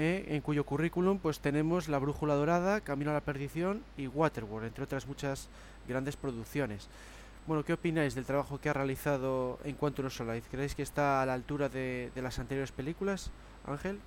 eh, 0.00 0.26
en 0.28 0.42
cuyo 0.42 0.62
currículum 0.62 1.18
pues 1.18 1.40
tenemos 1.40 1.88
La 1.88 1.98
Brújula 1.98 2.34
Dorada, 2.36 2.80
Camino 2.80 3.10
a 3.10 3.14
la 3.14 3.20
Perdición 3.20 3.82
y 3.96 4.06
Waterworld, 4.06 4.68
entre 4.68 4.84
otras 4.84 5.08
muchas 5.08 5.48
grandes 5.88 6.14
producciones. 6.14 6.88
Bueno, 7.48 7.64
¿qué 7.64 7.72
opináis 7.72 8.14
del 8.14 8.24
trabajo 8.24 8.60
que 8.60 8.68
ha 8.68 8.72
realizado 8.72 9.58
en 9.64 9.74
Quantum 9.74 10.06
of 10.06 10.14
Solar? 10.14 10.40
¿Creéis 10.52 10.76
que 10.76 10.82
está 10.82 11.20
a 11.20 11.26
la 11.26 11.34
altura 11.34 11.68
de, 11.68 12.12
las 12.14 12.38
anteriores 12.38 12.70
películas, 12.70 13.32
Ángel? 13.66 13.98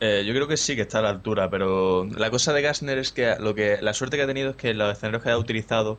Eh, 0.00 0.22
yo 0.26 0.34
creo 0.34 0.46
que 0.48 0.58
sí 0.58 0.76
que 0.76 0.82
está 0.82 0.98
a 0.98 1.02
la 1.02 1.08
altura, 1.08 1.48
pero 1.48 2.04
la 2.04 2.30
cosa 2.30 2.52
de 2.52 2.60
Gassner 2.60 2.98
es 2.98 3.10
que 3.10 3.36
lo 3.40 3.54
que 3.54 3.78
la 3.80 3.94
suerte 3.94 4.18
que 4.18 4.24
ha 4.24 4.26
tenido 4.26 4.50
es 4.50 4.56
que 4.56 4.74
los 4.74 4.92
escenarios 4.92 5.22
que 5.22 5.30
ha 5.30 5.38
utilizado 5.38 5.96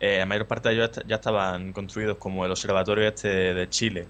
eh, 0.00 0.18
la 0.18 0.26
mayor 0.26 0.48
parte 0.48 0.68
de 0.68 0.74
ellos 0.74 0.90
ya 1.06 1.16
estaban 1.16 1.72
construidos 1.72 2.16
como 2.18 2.44
el 2.44 2.50
observatorio 2.50 3.06
este 3.06 3.54
de 3.54 3.68
Chile, 3.68 4.08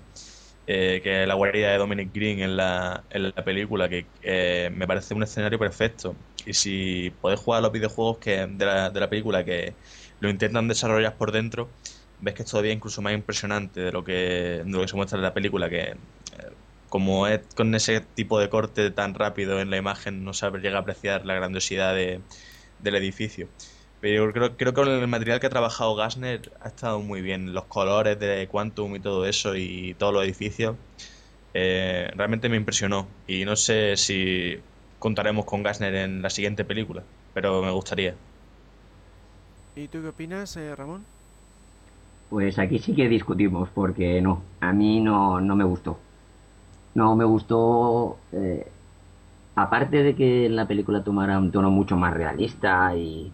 eh, 0.71 1.01
que 1.03 1.23
es 1.23 1.27
la 1.27 1.33
guarida 1.33 1.73
de 1.73 1.79
Dominic 1.79 2.13
Green 2.13 2.41
en 2.41 2.55
la, 2.55 3.03
en 3.09 3.33
la 3.35 3.43
película, 3.43 3.89
que 3.89 4.05
eh, 4.23 4.71
me 4.71 4.87
parece 4.87 5.15
un 5.15 5.23
escenario 5.23 5.59
perfecto. 5.59 6.15
Y 6.45 6.53
si 6.53 7.11
podés 7.23 7.41
jugar 7.41 7.61
a 7.61 7.63
los 7.63 7.73
videojuegos 7.73 8.19
que, 8.19 8.47
de, 8.47 8.67
la, 8.67 8.91
de 8.91 9.01
la 9.01 9.09
película 9.09 9.45
que 9.45 9.73
lo 10.21 10.29
intentan 10.29 10.69
desarrollar 10.69 11.17
por 11.17 11.33
dentro, 11.33 11.71
ves 12.21 12.35
que 12.35 12.43
es 12.43 12.51
todavía 12.51 12.73
incluso 12.73 13.01
más 13.01 13.15
impresionante 13.15 13.81
de 13.81 13.93
lo 13.93 14.05
que, 14.05 14.63
de 14.63 14.71
lo 14.71 14.83
que 14.83 14.89
se 14.89 14.97
muestra 14.97 15.17
en 15.17 15.23
la 15.23 15.33
película, 15.33 15.71
que 15.71 15.97
como 16.91 17.27
es 17.27 17.41
con 17.55 17.75
ese 17.75 18.01
tipo 18.01 18.39
de 18.39 18.51
corte 18.51 18.91
tan 18.91 19.15
rápido 19.15 19.61
en 19.61 19.71
la 19.71 19.79
imagen, 19.79 20.25
no 20.25 20.35
se 20.35 20.51
llega 20.51 20.79
a 20.79 20.81
apreciar 20.83 21.25
la 21.25 21.35
grandiosidad 21.35 21.95
de, 21.95 22.21
del 22.79 22.95
edificio. 22.97 23.49
Pero 24.01 24.33
creo, 24.33 24.57
creo 24.57 24.73
que 24.73 24.81
con 24.81 24.89
el 24.89 25.09
material 25.09 25.41
que 25.41 25.47
ha 25.47 25.51
trabajado 25.51 25.95
Gassner 25.97 26.53
ha 26.61 26.69
estado 26.69 27.01
muy 27.01 27.21
bien. 27.21 27.53
Los 27.53 27.65
colores 27.65 28.19
de 28.19 28.47
Quantum 28.49 28.97
y 28.97 29.01
todo 29.01 29.27
eso 29.27 29.57
y 29.57 29.95
todos 29.95 30.13
los 30.15 30.25
edificios. 30.25 30.77
Eh, 31.55 32.09
realmente 32.15 32.49
me 32.49 32.57
impresionó. 32.57 33.09
Y 33.27 33.45
no 33.45 33.57
sé 33.57 33.97
si 33.97 34.57
contaremos 34.99 35.45
con 35.45 35.63
Gassner 35.63 35.95
en 35.95 36.23
la 36.23 36.31
siguiente 36.31 36.65
película, 36.65 37.03
pero 37.35 37.63
me 37.63 37.71
gustaría. 37.73 38.15
¿Y 39.75 39.89
tú 39.89 40.03
qué 40.03 40.09
opinas, 40.09 40.57
eh, 40.57 40.75
Ramón? 40.75 41.05
Pues 42.31 42.59
aquí 42.59 42.79
sí 42.79 42.95
que 42.95 43.09
discutimos, 43.09 43.69
porque 43.75 44.21
no, 44.21 44.43
a 44.61 44.73
mí 44.73 45.01
no, 45.01 45.41
no 45.41 45.57
me 45.57 45.65
gustó. 45.65 45.99
No 46.95 47.17
me 47.17 47.25
gustó, 47.25 48.19
eh, 48.33 48.67
aparte 49.55 50.03
de 50.03 50.15
que 50.15 50.49
la 50.49 50.67
película 50.67 51.03
tomara 51.03 51.39
un 51.39 51.51
tono 51.53 51.71
mucho 51.71 51.97
más 51.97 52.13
realista 52.13 52.95
y 52.97 53.33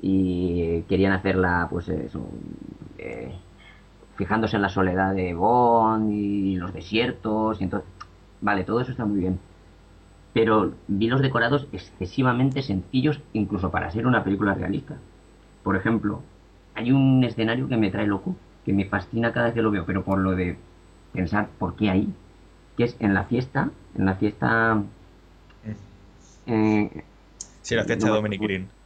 y 0.00 0.82
querían 0.82 1.12
hacerla, 1.12 1.66
pues 1.70 1.88
eso, 1.88 2.20
eh, 2.98 3.32
fijándose 4.16 4.56
en 4.56 4.62
la 4.62 4.68
soledad 4.68 5.14
de 5.14 5.34
Bond 5.34 6.12
y 6.12 6.56
los 6.56 6.72
desiertos, 6.72 7.60
y 7.60 7.64
entonces, 7.64 7.88
vale, 8.40 8.64
todo 8.64 8.80
eso 8.80 8.92
está 8.92 9.04
muy 9.04 9.20
bien. 9.20 9.38
Pero 10.32 10.72
vi 10.86 11.08
los 11.08 11.20
decorados 11.20 11.66
excesivamente 11.72 12.62
sencillos, 12.62 13.20
incluso 13.32 13.70
para 13.70 13.90
ser 13.90 14.06
una 14.06 14.22
película 14.22 14.54
realista. 14.54 14.96
Por 15.62 15.76
ejemplo, 15.76 16.22
hay 16.74 16.92
un 16.92 17.24
escenario 17.24 17.68
que 17.68 17.76
me 17.76 17.90
trae 17.90 18.06
loco, 18.06 18.36
que 18.64 18.72
me 18.72 18.84
fascina 18.84 19.32
cada 19.32 19.46
vez 19.46 19.54
que 19.54 19.62
lo 19.62 19.70
veo, 19.70 19.84
pero 19.84 20.04
por 20.04 20.18
lo 20.18 20.32
de 20.32 20.56
pensar 21.12 21.48
por 21.58 21.74
qué 21.74 21.90
ahí, 21.90 22.08
que 22.76 22.84
es 22.84 22.96
en 23.00 23.14
la 23.14 23.24
fiesta, 23.24 23.70
en 23.96 24.04
la 24.04 24.14
fiesta... 24.14 24.82
Eh, 26.46 27.04
sí, 27.62 27.74
la 27.74 27.84
fiesta 27.84 28.06
de 28.06 28.12
Dominic 28.12 28.40
Green. 28.40 28.77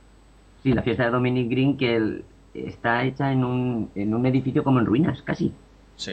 Sí, 0.63 0.73
la 0.73 0.83
fiesta 0.83 1.05
de 1.05 1.11
Dominic 1.11 1.51
Green 1.51 1.77
que 1.77 2.23
está 2.55 3.05
hecha 3.05 3.33
en 3.33 3.45
un, 3.45 3.91
en 3.95 4.15
un 4.15 4.27
edificio 4.27 4.63
como 4.63 4.79
en 4.79 4.87
ruinas, 4.87 5.23
casi. 5.23 5.53
Sí. 5.97 6.13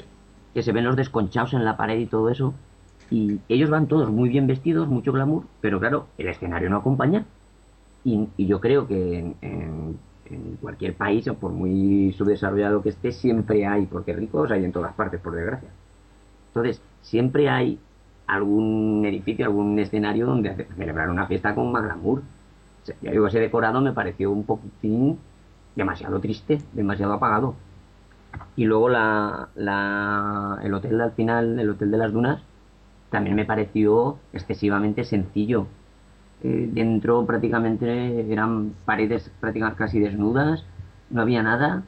Que 0.53 0.63
se 0.63 0.71
ven 0.71 0.85
los 0.85 0.95
desconchados 0.95 1.53
en 1.53 1.65
la 1.65 1.77
pared 1.77 1.99
y 1.99 2.05
todo 2.05 2.29
eso. 2.29 2.53
Y 3.11 3.39
ellos 3.49 3.69
van 3.69 3.87
todos 3.87 4.11
muy 4.11 4.29
bien 4.29 4.47
vestidos, 4.47 4.87
mucho 4.87 5.11
glamour, 5.11 5.43
pero 5.61 5.79
claro, 5.79 6.07
el 6.17 6.27
escenario 6.27 6.69
no 6.69 6.77
acompaña. 6.77 7.25
Y, 8.03 8.27
yo 8.37 8.59
creo 8.59 8.87
que 8.87 9.33
en, 9.41 9.97
cualquier 10.61 10.93
país, 10.93 11.27
o 11.27 11.33
por 11.33 11.51
muy 11.51 12.13
subdesarrollado 12.13 12.83
que 12.83 12.89
esté, 12.89 13.11
siempre 13.11 13.65
hay, 13.65 13.87
porque 13.87 14.13
ricos 14.13 14.51
hay 14.51 14.63
en 14.63 14.71
todas 14.71 14.93
partes, 14.93 15.19
por 15.19 15.33
desgracia. 15.33 15.69
Entonces, 16.49 16.81
siempre 17.01 17.49
hay 17.49 17.79
algún 18.27 19.03
edificio, 19.05 19.45
algún 19.45 19.77
escenario 19.79 20.27
donde 20.27 20.67
celebrar 20.77 21.09
una 21.09 21.25
fiesta 21.25 21.55
con 21.55 21.71
más 21.71 21.83
glamour. 21.83 22.21
Ya 23.01 23.11
digo, 23.11 23.27
ese 23.27 23.39
decorado 23.39 23.81
me 23.81 23.93
pareció 23.93 24.31
un 24.31 24.43
poquitín 24.43 25.19
demasiado 25.75 26.19
triste, 26.19 26.59
demasiado 26.73 27.13
apagado. 27.13 27.55
Y 28.55 28.65
luego 28.65 28.89
el 28.89 30.73
hotel 30.73 31.01
al 31.01 31.11
final, 31.13 31.59
el 31.59 31.69
hotel 31.69 31.91
de 31.91 31.97
las 31.97 32.11
dunas, 32.11 32.41
también 33.09 33.35
me 33.35 33.45
pareció 33.45 34.17
excesivamente 34.33 35.03
sencillo. 35.03 35.67
Eh, 36.43 36.69
dentro 36.71 37.25
prácticamente 37.25 38.31
eran 38.31 38.73
paredes 38.85 39.31
prácticamente 39.39 39.77
casi 39.77 39.99
desnudas, 39.99 40.63
no 41.09 41.21
había 41.21 41.43
nada. 41.43 41.83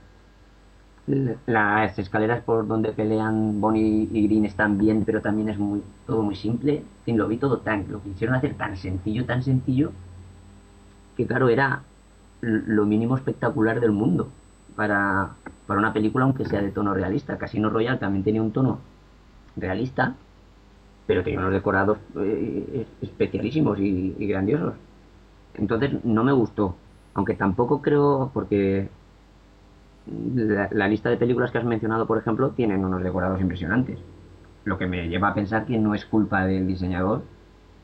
Las 1.46 1.98
escaleras 2.00 2.44
por 2.44 2.68
donde 2.68 2.92
pelean 2.94 3.60
Bonnie 3.60 4.08
y 4.12 4.28
Green 4.28 4.46
están 4.46 4.78
bien, 4.78 5.04
pero 5.06 5.22
también 5.22 5.50
es 5.50 5.58
muy 5.58 5.84
todo 6.06 6.22
muy 6.22 6.36
simple. 6.36 6.84
En 7.06 7.18
lo 7.18 7.28
vi 7.28 7.38
todo 7.38 7.60
tan, 7.60 7.86
lo 7.90 8.02
quisieron 8.02 8.36
hacer 8.36 8.56
tan 8.56 8.78
sencillo, 8.78 9.26
tan 9.26 9.44
sencillo, 9.44 9.92
que 11.22 11.28
claro, 11.28 11.50
era 11.50 11.84
lo 12.42 12.86
mínimo 12.86 13.16
espectacular 13.16 13.80
del 13.80 13.92
mundo 13.92 14.30
para, 14.76 15.32
para 15.68 15.80
una 15.80 15.94
película, 15.94 16.26
aunque 16.26 16.46
sea 16.46 16.62
de 16.62 16.72
tono 16.72 16.94
realista. 16.94 17.38
Casino 17.38 17.70
Royale 17.70 18.00
también 18.00 18.24
tenía 18.24 18.42
un 18.42 18.52
tono 18.52 18.80
realista, 19.56 20.16
pero 21.06 21.24
tenía 21.24 21.40
unos 21.40 21.54
decorados 21.54 22.00
eh, 22.18 22.88
especialísimos 23.02 23.78
y, 23.80 24.16
grandiosos. 24.28 24.74
Entonces 25.54 26.04
no 26.04 26.24
me 26.24 26.32
gustó, 26.32 26.76
aunque 27.14 27.36
tampoco 27.36 27.82
creo, 27.82 28.32
porque 28.34 28.90
la, 30.34 30.88
lista 30.88 31.10
de 31.10 31.18
películas 31.18 31.52
que 31.52 31.60
has 31.60 31.66
mencionado, 31.66 32.08
por 32.08 32.18
ejemplo, 32.18 32.50
tienen 32.52 32.84
unos 32.84 33.04
decorados 33.04 33.40
impresionantes. 33.40 34.00
Lo 34.64 34.78
que 34.78 34.88
me 34.88 35.10
lleva 35.10 35.30
a 35.30 35.34
pensar 35.34 35.66
que 35.66 35.78
no 35.78 35.94
es 35.94 36.06
culpa 36.06 36.46
del 36.46 36.66
diseñador, 36.66 37.24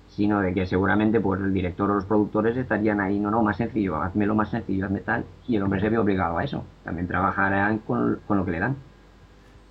sino 0.08 0.41
de 0.41 0.53
que 0.53 0.66
seguramente 0.66 1.20
pues 1.20 1.41
el 1.41 1.53
director 1.53 1.91
o 1.91 1.95
los 1.95 2.05
productores 2.05 2.58
estarían 2.58 2.99
ahí, 2.99 3.20
no, 3.20 3.30
no, 3.30 3.43
más 3.43 3.58
sencillo, 3.58 4.01
hazme 4.01 4.26
lo 4.26 4.36
más 4.36 4.49
sencillo, 4.49 4.86
hazme 4.86 5.01
tal, 5.01 5.26
y 5.47 5.55
el 5.55 5.64
hombre 5.64 5.80
se 5.82 5.89
ve 5.89 5.97
obligado 5.97 6.38
a 6.38 6.43
eso. 6.43 6.64
También 6.84 7.08
trabajarán 7.08 7.80
con, 7.80 8.20
lo 8.28 8.45
que 8.45 8.51
le 8.51 8.60
dan. 8.60 8.76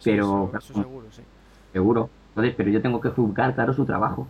Pero, 0.05 0.53
seguro, 0.61 1.07
sí. 1.11 1.23
Seguro. 1.73 2.11
Entonces, 2.31 2.55
pero 2.57 2.71
yo 2.71 2.83
tengo 2.83 3.01
que 3.01 3.09
juzgar, 3.11 3.55
claro, 3.55 3.73
su 3.73 3.87
trabajo, 3.87 4.29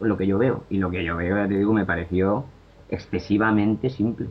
lo 0.00 0.16
que 0.16 0.26
yo 0.26 0.38
veo. 0.38 0.64
Y 0.68 0.78
lo 0.78 0.90
que 0.90 1.04
yo 1.04 1.16
veo, 1.16 1.36
ya 1.36 1.48
te 1.48 1.56
digo, 1.56 1.72
me 1.72 1.86
pareció 1.86 2.44
excesivamente 2.90 3.90
simple. 3.90 4.28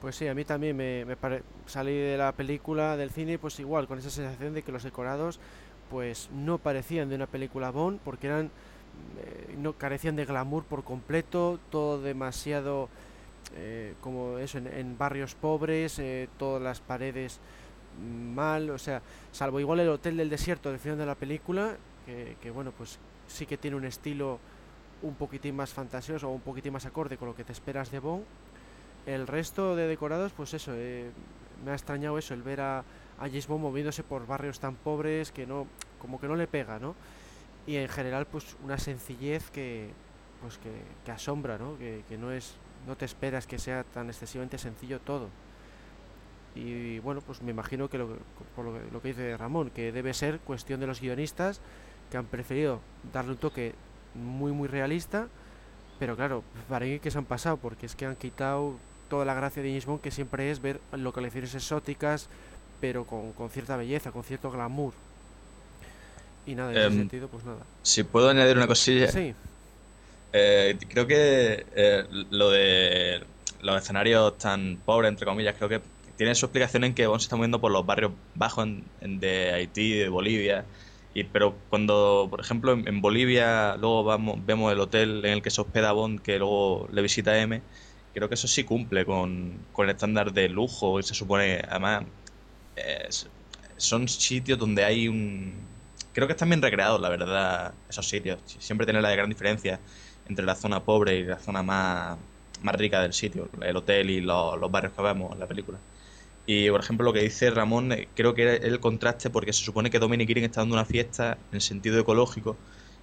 Pues 0.00 0.16
sí, 0.16 0.28
a 0.28 0.34
mí 0.34 0.44
también 0.44 0.76
me, 0.76 1.04
me 1.06 1.16
salí 1.64 1.96
de 1.96 2.18
la 2.18 2.32
película, 2.32 2.96
del 2.96 3.10
cine, 3.10 3.38
pues 3.38 3.58
igual, 3.58 3.86
con 3.88 3.98
esa 3.98 4.10
sensación 4.10 4.52
de 4.52 4.62
que 4.62 4.70
los 4.70 4.82
decorados 4.82 5.40
pues 5.90 6.28
no 6.34 6.58
parecían 6.58 7.08
de 7.08 7.14
una 7.14 7.26
película 7.26 7.70
Bond, 7.70 8.00
porque 8.04 8.26
eran 8.26 8.50
eh, 9.18 9.54
no 9.58 9.74
carecían 9.74 10.16
de 10.16 10.24
glamour 10.24 10.64
por 10.64 10.84
completo, 10.84 11.58
todo 11.70 12.00
demasiado 12.00 12.88
eh, 13.56 13.94
como 14.00 14.38
eso 14.38 14.58
en, 14.58 14.98
barrios 14.98 15.34
pobres, 15.34 15.98
eh, 15.98 16.28
todas 16.38 16.62
las 16.62 16.80
paredes 16.80 17.40
mal, 18.34 18.70
o 18.70 18.78
sea, 18.78 19.02
salvo 19.30 19.60
igual 19.60 19.80
el 19.80 19.88
hotel 19.88 20.16
del 20.16 20.28
desierto 20.30 20.70
del 20.70 20.80
final 20.80 20.98
de 20.98 21.06
la 21.06 21.14
película, 21.14 21.76
que, 22.04 22.50
bueno, 22.50 22.70
pues 22.76 22.98
sí 23.28 23.46
que 23.46 23.56
tiene 23.56 23.78
un 23.78 23.86
estilo 23.86 24.38
un 25.00 25.14
poquitín 25.14 25.56
más 25.56 25.72
fantasioso 25.72 26.28
o 26.28 26.32
un 26.32 26.40
poquitín 26.40 26.72
más 26.72 26.84
acorde 26.84 27.16
con 27.16 27.28
lo 27.28 27.34
que 27.34 27.44
te 27.44 27.52
esperas 27.52 27.90
de 27.90 28.00
Bond. 28.00 28.24
El 29.06 29.26
resto 29.26 29.74
de 29.74 29.86
decorados, 29.86 30.32
pues 30.32 30.52
eso, 30.52 30.72
me 31.64 31.70
ha 31.70 31.74
extrañado 31.74 32.18
eso, 32.18 32.34
el 32.34 32.42
ver 32.42 32.60
a, 32.60 32.80
a 32.80 33.26
James 33.26 33.46
Bond 33.46 33.62
moviéndose 33.62 34.02
por 34.02 34.26
barrios 34.26 34.60
tan 34.60 34.74
pobres 34.74 35.30
que 35.30 35.46
no, 35.46 35.66
como 35.98 36.20
que 36.20 36.26
no 36.26 36.36
le 36.36 36.46
pega, 36.46 36.78
¿no? 36.78 36.94
Y 37.66 37.76
en 37.76 37.88
general, 37.88 38.26
pues 38.26 38.56
una 38.62 38.78
sencillez 38.78 39.50
que, 39.50 39.90
pues 40.42 40.58
que, 40.58 41.12
asombra, 41.12 41.58
¿no? 41.58 41.78
Que, 41.78 42.02
que 42.08 42.18
no 42.18 42.30
es, 42.30 42.56
no 42.86 42.96
te 42.96 43.04
esperas 43.04 43.46
que 43.46 43.58
sea 43.58 43.84
tan 43.84 44.08
excesivamente 44.08 44.58
sencillo 44.58 45.00
todo. 45.00 45.28
Y 46.54 47.00
bueno, 47.00 47.20
pues 47.20 47.42
me 47.42 47.50
imagino 47.50 47.88
que 47.88 47.98
lo, 47.98 48.16
por 48.54 48.66
lo, 48.66 49.02
que 49.02 49.08
dice 49.08 49.36
Ramón, 49.36 49.70
que 49.70 49.90
debe 49.90 50.14
ser 50.14 50.38
cuestión 50.40 50.80
de 50.80 50.86
los 50.86 51.00
guionistas 51.00 51.60
que 52.10 52.16
han 52.16 52.26
preferido 52.26 52.80
darle 53.12 53.32
un 53.32 53.38
toque 53.38 53.74
muy 54.14 54.52
muy 54.52 54.68
realista, 54.68 55.26
pero 55.98 56.14
claro, 56.14 56.44
para 56.68 56.86
que 56.86 57.10
se 57.10 57.18
han 57.18 57.24
pasado, 57.24 57.56
porque 57.56 57.86
es 57.86 57.96
que 57.96 58.06
han 58.06 58.14
quitado 58.14 58.76
toda 59.08 59.24
la 59.24 59.34
gracia 59.34 59.62
de 59.62 59.80
James 59.80 60.00
que 60.00 60.10
siempre 60.10 60.50
es 60.50 60.62
ver 60.62 60.80
localizaciones 60.92 61.54
exóticas, 61.56 62.28
pero 62.80 63.04
con, 63.04 63.32
cierta 63.50 63.76
belleza, 63.76 64.12
con 64.12 64.22
cierto 64.22 64.50
glamour. 64.50 64.94
Y 66.46 66.54
nada, 66.54 66.72
en 66.72 66.78
ese 66.78 66.86
em, 66.86 66.96
sentido, 66.98 67.28
pues 67.28 67.44
nada. 67.44 67.60
Si 67.82 68.02
puedo 68.04 68.28
añadir 68.28 68.56
una 68.56 68.66
cosilla. 68.66 69.08
Sí. 69.10 69.34
Eh, 70.32 70.76
creo 70.88 71.06
que 71.06 71.64
eh, 71.76 72.04
lo 72.30 72.50
de 72.50 73.22
los 73.62 73.82
escenarios 73.82 74.36
tan 74.36 74.78
pobres, 74.84 75.08
entre 75.08 75.26
comillas, 75.26 75.54
creo 75.56 75.68
que 75.68 75.80
tiene 76.16 76.34
su 76.34 76.46
explicación 76.46 76.84
en 76.84 76.94
que 76.94 77.06
Bond 77.06 77.20
se 77.20 77.26
está 77.26 77.36
moviendo 77.36 77.60
por 77.60 77.72
los 77.72 77.86
barrios 77.86 78.12
bajos 78.34 78.68
de 79.00 79.52
Haití, 79.52 79.92
de 79.92 80.08
Bolivia. 80.08 80.64
Y, 81.14 81.24
pero 81.24 81.54
cuando, 81.70 82.26
por 82.28 82.40
ejemplo, 82.40 82.72
en, 82.72 83.00
Bolivia 83.00 83.76
luego 83.76 84.02
vamos, 84.02 84.44
vemos 84.44 84.72
el 84.72 84.80
hotel 84.80 85.24
en 85.24 85.34
el 85.34 85.42
que 85.42 85.50
se 85.50 85.60
hospeda 85.60 85.92
Bond, 85.92 86.20
que 86.20 86.38
luego 86.38 86.88
le 86.92 87.02
visita 87.02 87.38
M, 87.38 87.62
creo 88.12 88.28
que 88.28 88.34
eso 88.34 88.48
sí 88.48 88.64
cumple 88.64 89.04
con, 89.04 89.58
el 89.78 89.90
estándar 89.90 90.32
de 90.32 90.48
lujo. 90.48 90.98
Y 90.98 91.04
se 91.04 91.14
supone, 91.14 91.62
además, 91.68 92.04
son 93.76 94.08
sitios 94.08 94.58
donde 94.58 94.84
hay 94.84 95.08
un... 95.08 95.73
Creo 96.14 96.28
que 96.28 96.32
están 96.32 96.48
bien 96.48 96.62
recreados, 96.62 97.00
la 97.00 97.08
verdad, 97.08 97.74
esos 97.90 98.08
sitios. 98.08 98.38
Siempre 98.46 98.86
tiene 98.86 99.02
la 99.02 99.10
gran 99.10 99.28
diferencia 99.28 99.80
entre 100.28 100.44
la 100.44 100.54
zona 100.54 100.84
pobre 100.84 101.16
y 101.16 101.24
la 101.24 101.40
zona 101.40 101.64
más, 101.64 102.16
más 102.62 102.74
rica 102.76 103.02
del 103.02 103.12
sitio, 103.12 103.48
el 103.60 103.76
hotel 103.76 104.10
y 104.10 104.20
los, 104.20 104.70
barrios 104.70 104.92
que 104.94 105.02
vemos 105.02 105.32
en 105.32 105.40
la 105.40 105.48
película. 105.48 105.78
Y 106.46 106.70
por 106.70 106.80
ejemplo, 106.80 107.04
lo 107.04 107.12
que 107.12 107.20
dice 107.20 107.50
Ramón, 107.50 107.90
eh, 107.92 108.08
creo 108.14 108.32
que 108.32 108.56
es 108.56 108.62
el 108.62 108.78
contraste 108.78 109.28
porque 109.28 109.52
se 109.52 109.64
supone 109.64 109.90
que 109.90 109.98
Dominic 109.98 110.28
Green 110.28 110.44
está 110.44 110.60
dando 110.60 110.76
una 110.76 110.84
fiesta 110.84 111.36
en 111.50 111.60
sentido 111.60 111.98
ecológico 111.98 112.56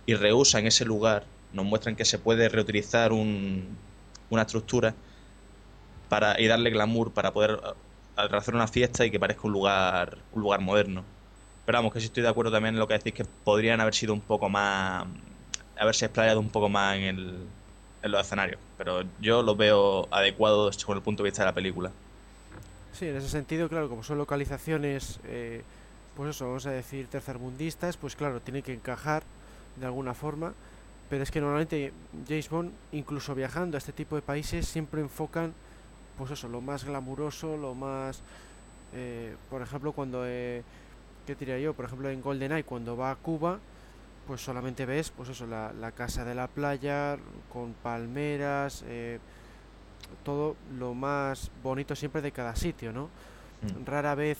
y 0.05 0.15
rehúsa 0.15 0.59
en 0.59 0.67
ese 0.67 0.85
lugar, 0.85 1.25
nos 1.51 1.65
muestran 1.65 1.97
que 1.97 2.05
se 2.05 2.17
puede 2.17 2.47
reutilizar 2.47 3.11
una 3.11 4.41
estructura 4.41 4.95
para, 6.07 6.39
y 6.39 6.47
darle 6.47 6.69
glamour 6.69 7.11
para 7.11 7.33
poder 7.33 7.59
eh, 7.61 8.27
hacer 8.31 8.55
una 8.55 8.67
fiesta 8.69 9.05
y 9.05 9.11
que 9.11 9.19
parezca 9.19 9.41
un 9.47 9.53
lugar, 9.53 10.17
un 10.31 10.41
lugar 10.41 10.61
moderno. 10.61 11.03
Pero 11.71 11.89
que 11.89 12.01
sí 12.01 12.07
estoy 12.07 12.23
de 12.23 12.27
acuerdo 12.27 12.51
también 12.51 12.75
en 12.75 12.79
lo 12.79 12.87
que 12.87 12.95
decís, 12.95 13.13
que 13.13 13.23
podrían 13.23 13.79
haber 13.79 13.93
sido 13.93 14.13
un 14.13 14.19
poco 14.19 14.49
más, 14.49 15.05
haberse 15.79 16.05
explayado 16.05 16.41
un 16.41 16.49
poco 16.49 16.67
más 16.67 16.97
en, 16.97 17.03
el, 17.03 17.37
en 18.03 18.11
los 18.11 18.21
escenarios. 18.21 18.59
Pero 18.77 19.03
yo 19.21 19.41
lo 19.41 19.55
veo 19.55 20.05
adecuado 20.11 20.73
según 20.73 20.97
el 20.97 21.01
punto 21.01 21.23
de 21.23 21.29
vista 21.29 21.43
de 21.43 21.45
la 21.45 21.53
película. 21.53 21.91
Sí, 22.91 23.07
en 23.07 23.15
ese 23.15 23.29
sentido, 23.29 23.69
claro, 23.69 23.87
como 23.87 24.03
son 24.03 24.17
localizaciones, 24.17 25.21
eh, 25.23 25.61
pues 26.17 26.31
eso, 26.31 26.45
vamos 26.45 26.65
a 26.65 26.71
decir 26.71 27.07
tercermundistas, 27.07 27.95
pues 27.95 28.17
claro, 28.17 28.41
tiene 28.41 28.63
que 28.63 28.73
encajar 28.73 29.23
de 29.77 29.85
alguna 29.85 30.13
forma, 30.13 30.53
pero 31.09 31.23
es 31.23 31.31
que 31.31 31.39
normalmente 31.39 31.93
James 32.27 32.49
Bond, 32.49 32.73
incluso 32.91 33.33
viajando 33.33 33.77
a 33.77 33.79
este 33.79 33.93
tipo 33.93 34.17
de 34.17 34.21
países, 34.21 34.67
siempre 34.67 34.99
enfocan, 34.99 35.53
pues 36.17 36.31
eso, 36.31 36.49
lo 36.49 36.59
más 36.59 36.83
glamuroso, 36.83 37.55
lo 37.55 37.73
más, 37.75 38.21
eh, 38.93 39.37
por 39.49 39.61
ejemplo, 39.61 39.93
cuando, 39.93 40.27
eh, 40.27 40.63
¿qué 41.37 41.45
diría 41.45 41.59
yo? 41.59 41.73
Por 41.73 41.85
ejemplo, 41.85 42.09
en 42.09 42.21
GoldenEye, 42.21 42.63
cuando 42.63 42.97
va 42.97 43.11
a 43.11 43.15
Cuba, 43.15 43.59
pues 44.27 44.41
solamente 44.41 44.85
ves, 44.85 45.11
pues 45.11 45.29
eso, 45.29 45.47
la, 45.47 45.71
la 45.73 45.91
casa 45.91 46.25
de 46.25 46.35
la 46.35 46.47
playa, 46.47 47.17
con 47.51 47.73
palmeras, 47.73 48.83
eh, 48.87 49.19
todo 50.23 50.57
lo 50.77 50.93
más 50.93 51.49
bonito 51.63 51.95
siempre 51.95 52.21
de 52.21 52.31
cada 52.31 52.55
sitio, 52.55 52.91
¿no? 52.91 53.05
Mm. 53.61 53.85
Rara 53.85 54.15
vez 54.15 54.39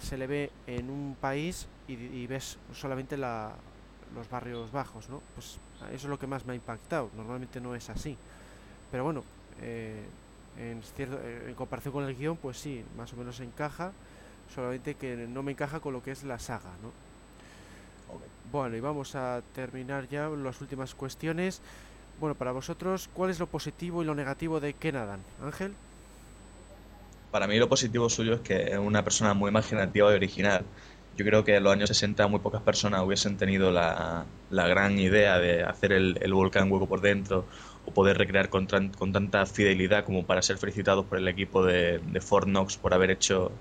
se 0.00 0.18
le 0.18 0.26
ve 0.26 0.50
en 0.66 0.90
un 0.90 1.16
país 1.20 1.68
y, 1.86 2.26
ves 2.26 2.58
solamente 2.72 3.16
la, 3.16 3.52
los 4.14 4.28
barrios 4.28 4.72
bajos, 4.72 5.08
¿no? 5.08 5.22
Pues 5.34 5.58
eso 5.92 5.94
es 5.94 6.04
lo 6.04 6.18
que 6.18 6.26
más 6.26 6.44
me 6.44 6.54
ha 6.54 6.56
impactado. 6.56 7.10
Normalmente 7.16 7.60
no 7.60 7.74
es 7.74 7.88
así. 7.90 8.16
Pero 8.90 9.04
bueno, 9.04 9.22
eh, 9.60 10.04
en, 10.58 10.82
cierto, 10.82 11.18
eh, 11.22 11.44
en 11.48 11.54
comparación 11.54 11.92
con 11.92 12.04
el 12.04 12.16
guion, 12.16 12.36
pues 12.36 12.58
sí, 12.58 12.84
más 12.96 13.12
o 13.12 13.16
menos 13.16 13.38
encaja, 13.40 13.92
solamente 14.52 14.94
que 14.94 15.16
no 15.16 15.42
me 15.42 15.52
encaja 15.52 15.80
con 15.80 15.92
lo 15.92 16.02
que 16.02 16.10
es 16.10 16.24
la 16.24 16.38
saga, 16.38 16.70
¿no? 16.82 16.92
Bueno, 18.52 18.76
y 18.76 18.80
vamos 18.80 19.16
a 19.16 19.42
terminar 19.54 20.08
ya 20.08 20.28
las 20.28 20.60
últimas 20.60 20.94
cuestiones. 20.94 21.60
Bueno, 22.20 22.36
para 22.36 22.52
vosotros, 22.52 23.08
¿cuál 23.12 23.30
es 23.30 23.40
lo 23.40 23.48
positivo 23.48 24.02
y 24.02 24.06
lo 24.06 24.14
negativo 24.14 24.60
de 24.60 24.74
Kenadan? 24.74 25.20
Ángel. 25.42 25.74
Para 27.32 27.48
mí 27.48 27.58
lo 27.58 27.68
positivo 27.68 28.08
suyo 28.08 28.34
es 28.34 28.40
que 28.42 28.70
es 28.70 28.78
una 28.78 29.02
persona 29.02 29.34
muy 29.34 29.48
imaginativa 29.48 30.12
y 30.12 30.14
original. 30.14 30.64
Yo 31.16 31.24
creo 31.24 31.44
que 31.44 31.56
en 31.56 31.64
los 31.64 31.72
años 31.72 31.88
60 31.88 32.26
muy 32.28 32.40
pocas 32.40 32.62
personas 32.62 33.02
hubiesen 33.02 33.36
tenido 33.36 33.72
la, 33.72 34.24
la 34.50 34.68
gran 34.68 34.98
idea 34.98 35.38
de 35.38 35.64
hacer 35.64 35.92
el, 35.92 36.18
el, 36.20 36.32
volcán 36.32 36.70
hueco 36.70 36.86
por 36.86 37.00
dentro 37.00 37.46
o 37.86 37.92
poder 37.92 38.18
recrear 38.18 38.50
con, 38.50 38.66
con, 38.66 39.12
tanta 39.12 39.46
fidelidad 39.46 40.04
como 40.04 40.26
para 40.26 40.42
ser 40.42 40.58
felicitados 40.58 41.06
por 41.06 41.18
el 41.18 41.26
equipo 41.28 41.64
de, 41.64 41.98
de 41.98 42.20
Fort 42.20 42.46
Knox 42.46 42.76
por 42.76 42.94
haber 42.94 43.10
hecho 43.10 43.52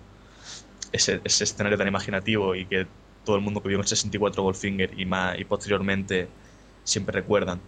ese, 0.93 1.19
ese, 1.23 1.43
escenario 1.43 1.77
tan 1.77 1.87
imaginativo 1.87 2.55
y 2.55 2.65
que 2.65 2.87
todo 3.25 3.35
el 3.35 3.41
mundo 3.41 3.61
que 3.61 3.69
vio 3.69 3.79
el 3.79 3.87
64 3.87 4.43
Goldfinger 4.43 4.97
y 4.97 5.05
más 5.05 5.37
y 5.39 5.43
posteriormente 5.43 6.29
siempre 6.83 7.13
recuerdan. 7.21 7.59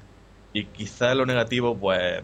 Y 0.53 0.65
quizá 0.65 1.13
lo 1.15 1.26
negativo, 1.26 1.78
pues 1.78 2.21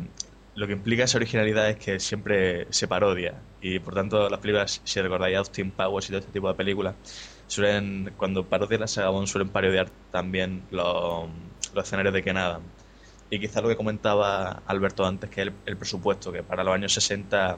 lo 0.55 0.67
que 0.67 0.73
implica 0.73 1.03
esa 1.03 1.17
originalidad 1.17 1.69
es 1.69 1.77
que 1.77 1.99
siempre 1.99 2.67
se 2.71 2.87
parodia 2.87 3.41
y 3.61 3.79
por 3.79 3.93
tanto 3.93 4.29
las 4.29 4.39
películas, 4.39 4.81
si 4.83 5.01
recordáis 5.01 5.37
Austin 5.37 5.71
Powers 5.71 6.07
y 6.07 6.09
todo 6.09 6.19
este 6.19 6.31
tipo 6.31 6.47
de 6.47 6.55
películas, 6.55 6.95
suelen, 7.47 8.13
cuando 8.17 8.45
parodian 8.45 8.81
la 8.81 8.87
saga 8.87 9.25
suelen 9.27 9.49
parodiar 9.49 9.89
también 10.11 10.63
los, 10.71 11.29
los 11.73 11.83
escenarios 11.83 12.13
de 12.13 12.23
Ken 12.23 12.37
Adam. 12.37 12.61
Y 13.29 13.39
quizá 13.39 13.61
lo 13.61 13.69
que 13.69 13.77
comentaba 13.77 14.61
Alberto 14.67 15.05
antes, 15.05 15.29
que 15.29 15.43
el, 15.43 15.53
el 15.65 15.77
presupuesto, 15.77 16.33
que 16.33 16.43
para 16.43 16.65
los 16.65 16.73
años 16.73 16.93
60 16.93 17.57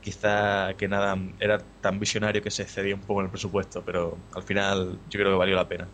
quizá 0.00 0.74
que 0.74 0.88
nada 0.88 1.16
era 1.38 1.58
tan 1.80 1.98
visionario 1.98 2.42
que 2.42 2.50
se 2.50 2.62
excedía 2.62 2.94
un 2.94 3.00
poco 3.00 3.20
en 3.20 3.26
el 3.26 3.30
presupuesto, 3.30 3.82
pero 3.84 4.16
al 4.34 4.42
final 4.42 4.98
yo 5.08 5.18
creo 5.18 5.32
que 5.32 5.38
valió 5.38 5.56
la 5.56 5.68
pena. 5.68 5.86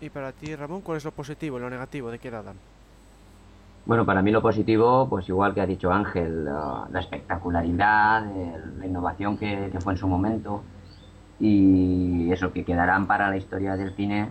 Y 0.00 0.08
para 0.08 0.32
ti, 0.32 0.54
Ramón, 0.54 0.80
¿cuál 0.80 0.98
es 0.98 1.04
lo 1.04 1.12
positivo 1.12 1.58
y 1.58 1.60
lo 1.60 1.68
negativo 1.68 2.10
de 2.10 2.18
que 2.18 2.28
Adam? 2.28 2.56
Bueno, 3.84 4.06
para 4.06 4.22
mí 4.22 4.30
lo 4.30 4.40
positivo, 4.40 5.08
pues 5.08 5.28
igual 5.28 5.52
que 5.52 5.60
ha 5.60 5.66
dicho 5.66 5.92
Ángel, 5.92 6.44
la, 6.44 6.86
la 6.90 7.00
espectacularidad, 7.00 8.24
la 8.78 8.86
innovación 8.86 9.36
que, 9.36 9.68
que, 9.72 9.80
fue 9.80 9.94
en 9.94 9.98
su 9.98 10.06
momento 10.06 10.62
y 11.38 12.30
eso, 12.30 12.52
que 12.52 12.64
quedarán 12.64 13.06
para 13.06 13.30
la 13.30 13.36
historia 13.36 13.76
del 13.76 13.94
cine, 13.94 14.28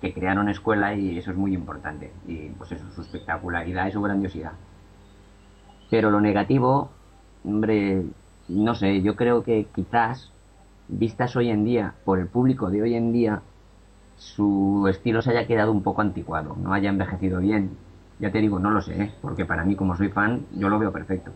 que 0.00 0.14
crearon 0.14 0.48
escuela 0.48 0.94
y 0.94 1.18
eso 1.18 1.30
es 1.32 1.36
muy 1.36 1.54
importante. 1.54 2.12
Y 2.26 2.48
pues 2.50 2.72
eso, 2.72 2.84
su 2.94 3.02
espectacularidad 3.02 3.86
y 3.88 3.92
su 3.92 4.00
grandiosidad. 4.00 4.52
Pero 5.90 6.10
lo 6.10 6.20
negativo, 6.20 6.90
hombre, 7.44 8.04
no 8.48 8.74
sé, 8.74 9.02
yo 9.02 9.16
creo 9.16 9.42
que 9.42 9.66
quizás, 9.74 10.30
vistas 10.88 11.36
hoy 11.36 11.50
en 11.50 11.64
día, 11.64 11.94
por 12.04 12.18
el 12.18 12.26
público 12.26 12.70
de 12.70 12.82
hoy 12.82 12.94
en 12.94 13.12
día, 13.12 13.42
su 14.16 14.86
estilo 14.88 15.22
se 15.22 15.30
haya 15.30 15.46
quedado 15.46 15.72
un 15.72 15.82
poco 15.82 16.02
anticuado, 16.02 16.56
no 16.60 16.72
haya 16.72 16.90
envejecido 16.90 17.40
bien. 17.40 17.70
Ya 18.18 18.30
te 18.30 18.38
digo, 18.38 18.58
no 18.58 18.70
lo 18.70 18.80
sé, 18.80 19.02
¿eh? 19.02 19.14
porque 19.20 19.44
para 19.44 19.64
mí, 19.64 19.74
como 19.74 19.96
soy 19.96 20.08
fan, 20.08 20.46
yo 20.54 20.68
lo 20.68 20.78
veo 20.78 20.92
perfecto. 20.92 21.32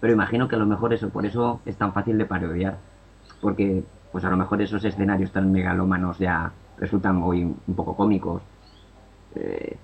Pero 0.00 0.12
imagino 0.12 0.48
que 0.48 0.54
a 0.54 0.58
lo 0.58 0.66
mejor 0.66 0.92
eso, 0.92 1.10
por 1.10 1.26
eso 1.26 1.60
es 1.66 1.76
tan 1.76 1.92
fácil 1.92 2.16
de 2.18 2.24
parodiar. 2.24 2.78
Porque, 3.40 3.82
pues 4.12 4.24
a 4.24 4.30
lo 4.30 4.36
mejor 4.36 4.62
esos 4.62 4.84
escenarios 4.84 5.32
tan 5.32 5.50
megalómanos 5.50 6.18
ya 6.18 6.52
resultan 6.78 7.22
hoy 7.22 7.42
un 7.42 7.74
poco 7.74 7.96
cómicos. 7.96 8.42
Eh, 9.34 9.76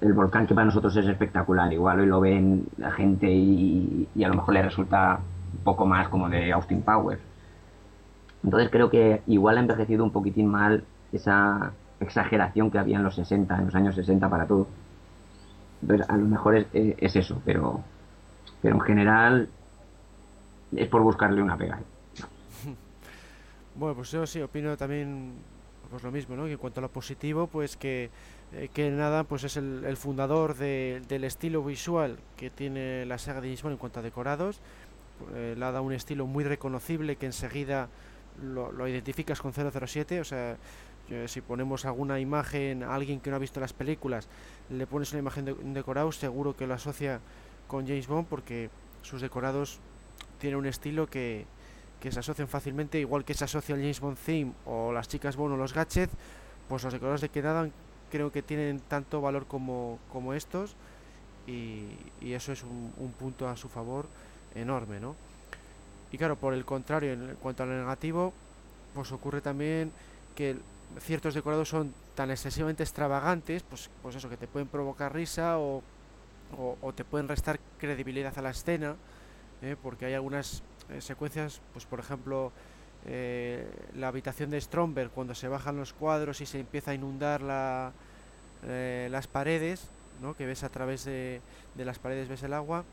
el 0.00 0.12
volcán 0.12 0.46
que 0.46 0.54
para 0.54 0.66
nosotros 0.66 0.96
es 0.96 1.06
espectacular, 1.06 1.72
igual 1.72 2.00
hoy 2.00 2.06
lo 2.06 2.20
ven 2.20 2.66
la 2.76 2.90
gente 2.90 3.30
y, 3.30 4.08
y, 4.14 4.24
a 4.24 4.28
lo 4.28 4.34
mejor 4.34 4.54
le 4.54 4.62
resulta 4.62 5.20
un 5.52 5.64
poco 5.64 5.86
más 5.86 6.08
como 6.08 6.28
de 6.28 6.52
Austin 6.52 6.82
Powers. 6.82 7.20
Entonces 8.42 8.70
creo 8.70 8.90
que 8.90 9.22
igual 9.26 9.56
ha 9.56 9.60
envejecido 9.60 10.04
un 10.04 10.12
poquitín 10.12 10.46
mal 10.48 10.84
esa 11.12 11.72
exageración 12.00 12.70
que 12.70 12.78
había 12.78 12.96
en 12.96 13.04
los 13.04 13.14
60, 13.16 13.56
en 13.56 13.64
los 13.66 13.74
años 13.74 13.94
60 13.94 14.28
para 14.28 14.46
todo. 14.46 14.66
Entonces 15.82 16.08
a 16.08 16.16
lo 16.16 16.26
mejor 16.26 16.56
es, 16.56 16.66
es 16.72 17.16
eso, 17.16 17.40
pero, 17.44 17.80
pero 18.62 18.76
en 18.76 18.80
general 18.80 19.48
es 20.74 20.88
por 20.88 21.02
buscarle 21.02 21.42
una 21.42 21.56
pega. 21.56 21.80
Bueno, 23.74 23.94
pues 23.94 24.10
yo 24.10 24.26
sí 24.26 24.42
opino 24.42 24.76
también 24.76 25.34
pues 25.88 26.02
lo 26.02 26.10
mismo, 26.10 26.34
¿no? 26.34 26.46
Que 26.46 26.52
en 26.52 26.58
cuanto 26.58 26.80
a 26.80 26.82
lo 26.82 26.88
positivo, 26.88 27.46
pues 27.46 27.76
que 27.76 28.10
eh, 28.52 28.68
que 28.72 28.90
nada 28.90 29.24
pues 29.24 29.44
es 29.44 29.56
el, 29.56 29.96
fundador 29.96 30.56
de, 30.56 31.02
del 31.08 31.24
estilo 31.24 31.62
visual 31.62 32.18
que 32.36 32.50
tiene 32.50 33.04
la 33.06 33.18
saga 33.18 33.40
de 33.40 33.48
James 33.48 33.62
Bond 33.62 33.72
en 33.74 33.78
cuanto 33.78 34.00
a 34.00 34.02
decorados. 34.02 34.60
Eh, 35.34 35.54
le 35.56 35.64
ha 35.64 35.72
dado 35.72 35.84
un 35.84 35.92
estilo 35.92 36.26
muy 36.26 36.44
reconocible 36.44 37.16
que 37.16 37.26
enseguida 37.26 37.88
lo, 38.42 38.86
identificas 38.86 39.40
con 39.40 39.52
007 39.52 40.20
o 40.20 40.24
sea 40.24 40.56
si 41.26 41.40
ponemos 41.40 41.86
alguna 41.86 42.20
imagen 42.20 42.82
a 42.82 42.94
alguien 42.94 43.18
que 43.18 43.30
no 43.30 43.36
ha 43.36 43.38
visto 43.38 43.60
las 43.60 43.72
películas 43.72 44.28
le 44.68 44.86
pones 44.86 45.10
una 45.12 45.20
imagen 45.20 45.46
de 45.46 45.52
un 45.54 45.72
decorado 45.72 46.12
seguro 46.12 46.54
que 46.54 46.66
lo 46.66 46.74
asocia 46.74 47.20
con 47.66 47.86
James 47.86 48.06
Bond 48.06 48.28
porque 48.28 48.68
sus 49.02 49.22
decorados 49.22 49.80
tienen 50.38 50.58
un 50.58 50.66
estilo 50.66 51.06
que, 51.06 51.46
que 52.00 52.12
se 52.12 52.20
asocian 52.20 52.48
fácilmente. 52.48 52.98
Igual 52.98 53.24
que 53.24 53.34
se 53.34 53.44
asocia 53.44 53.74
el 53.74 53.80
James 53.80 54.00
Bond 54.00 54.18
theme 54.18 54.52
o 54.66 54.92
las 54.92 55.08
chicas 55.08 55.36
Bond 55.36 55.54
o 55.54 55.56
los 55.56 55.74
gadgets 55.74 56.12
pues 56.68 56.84
los 56.84 56.92
decorados 56.92 57.22
de 57.22 57.30
que 57.30 57.40
nadan 57.40 57.72
creo 58.10 58.32
que 58.32 58.42
tienen 58.42 58.80
tanto 58.80 59.20
valor 59.20 59.46
como, 59.46 59.98
como 60.12 60.34
estos 60.34 60.76
y, 61.46 61.86
eso 62.22 62.52
es 62.52 62.62
un, 62.62 62.92
un, 62.98 63.12
punto 63.12 63.48
a 63.48 63.56
su 63.56 63.68
favor 63.68 64.06
enorme, 64.54 65.00
¿no? 65.00 65.16
Y 66.12 66.18
claro, 66.18 66.36
por 66.36 66.52
el 66.52 66.64
contrario, 66.64 67.12
en 67.12 67.36
cuanto 67.40 67.62
a 67.62 67.66
lo 67.66 67.72
negativo, 67.72 68.32
pues 68.94 69.12
ocurre 69.12 69.40
también 69.40 69.92
que 70.34 70.56
ciertos 71.00 71.34
decorados 71.34 71.68
son 71.68 71.92
tan 72.14 72.30
excesivamente 72.30 72.82
extravagantes, 72.82 73.62
pues, 73.62 73.90
pues 74.02 74.16
eso, 74.16 74.28
que 74.28 74.36
te 74.36 74.46
pueden 74.46 74.68
provocar 74.68 75.14
risa 75.14 75.58
o, 75.58 75.82
o, 76.56 76.78
o 76.80 76.92
te 76.92 77.04
pueden 77.04 77.28
restar 77.28 77.60
credibilidad 77.78 78.36
a 78.38 78.42
la 78.42 78.50
escena, 78.50 78.96
¿eh? 79.62 79.76
porque 79.82 80.06
hay 80.06 80.14
algunas 80.14 80.62
eh, 80.90 81.00
secuencias, 81.00 81.60
pues 81.72 81.84
por 81.84 82.00
ejemplo, 82.00 82.52
eh, 83.06 83.66
la 83.94 84.08
habitación 84.08 84.50
de 84.50 84.60
Stromberg 84.60 85.10
cuando 85.10 85.34
se 85.34 85.48
bajan 85.48 85.76
los 85.76 85.92
cuadros 85.92 86.40
y 86.40 86.46
se 86.46 86.60
empieza 86.60 86.90
a 86.90 86.94
inundar 86.94 87.42
la, 87.42 87.92
eh, 88.64 89.08
las 89.10 89.26
paredes, 89.26 89.88
¿no? 90.20 90.34
que 90.34 90.46
ves 90.46 90.64
a 90.64 90.68
través 90.68 91.04
de, 91.04 91.40
de, 91.74 91.84
las 91.84 91.98
paredes 91.98 92.28
ves 92.28 92.42
el 92.42 92.52
agua, 92.52 92.84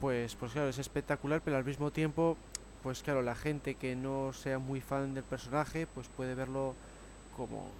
pues, 0.00 0.34
pues 0.34 0.52
claro, 0.52 0.68
es 0.68 0.78
espectacular, 0.78 1.42
pero 1.44 1.56
al 1.56 1.64
mismo 1.64 1.90
tiempo, 1.90 2.36
pues 2.82 3.02
claro, 3.02 3.22
la 3.22 3.34
gente 3.34 3.74
que 3.74 3.94
no 3.94 4.32
sea 4.32 4.58
muy 4.58 4.80
fan 4.80 5.14
del 5.14 5.24
personaje, 5.24 5.86
pues 5.86 6.08
puede 6.08 6.34
verlo 6.34 6.74
como 7.36 7.70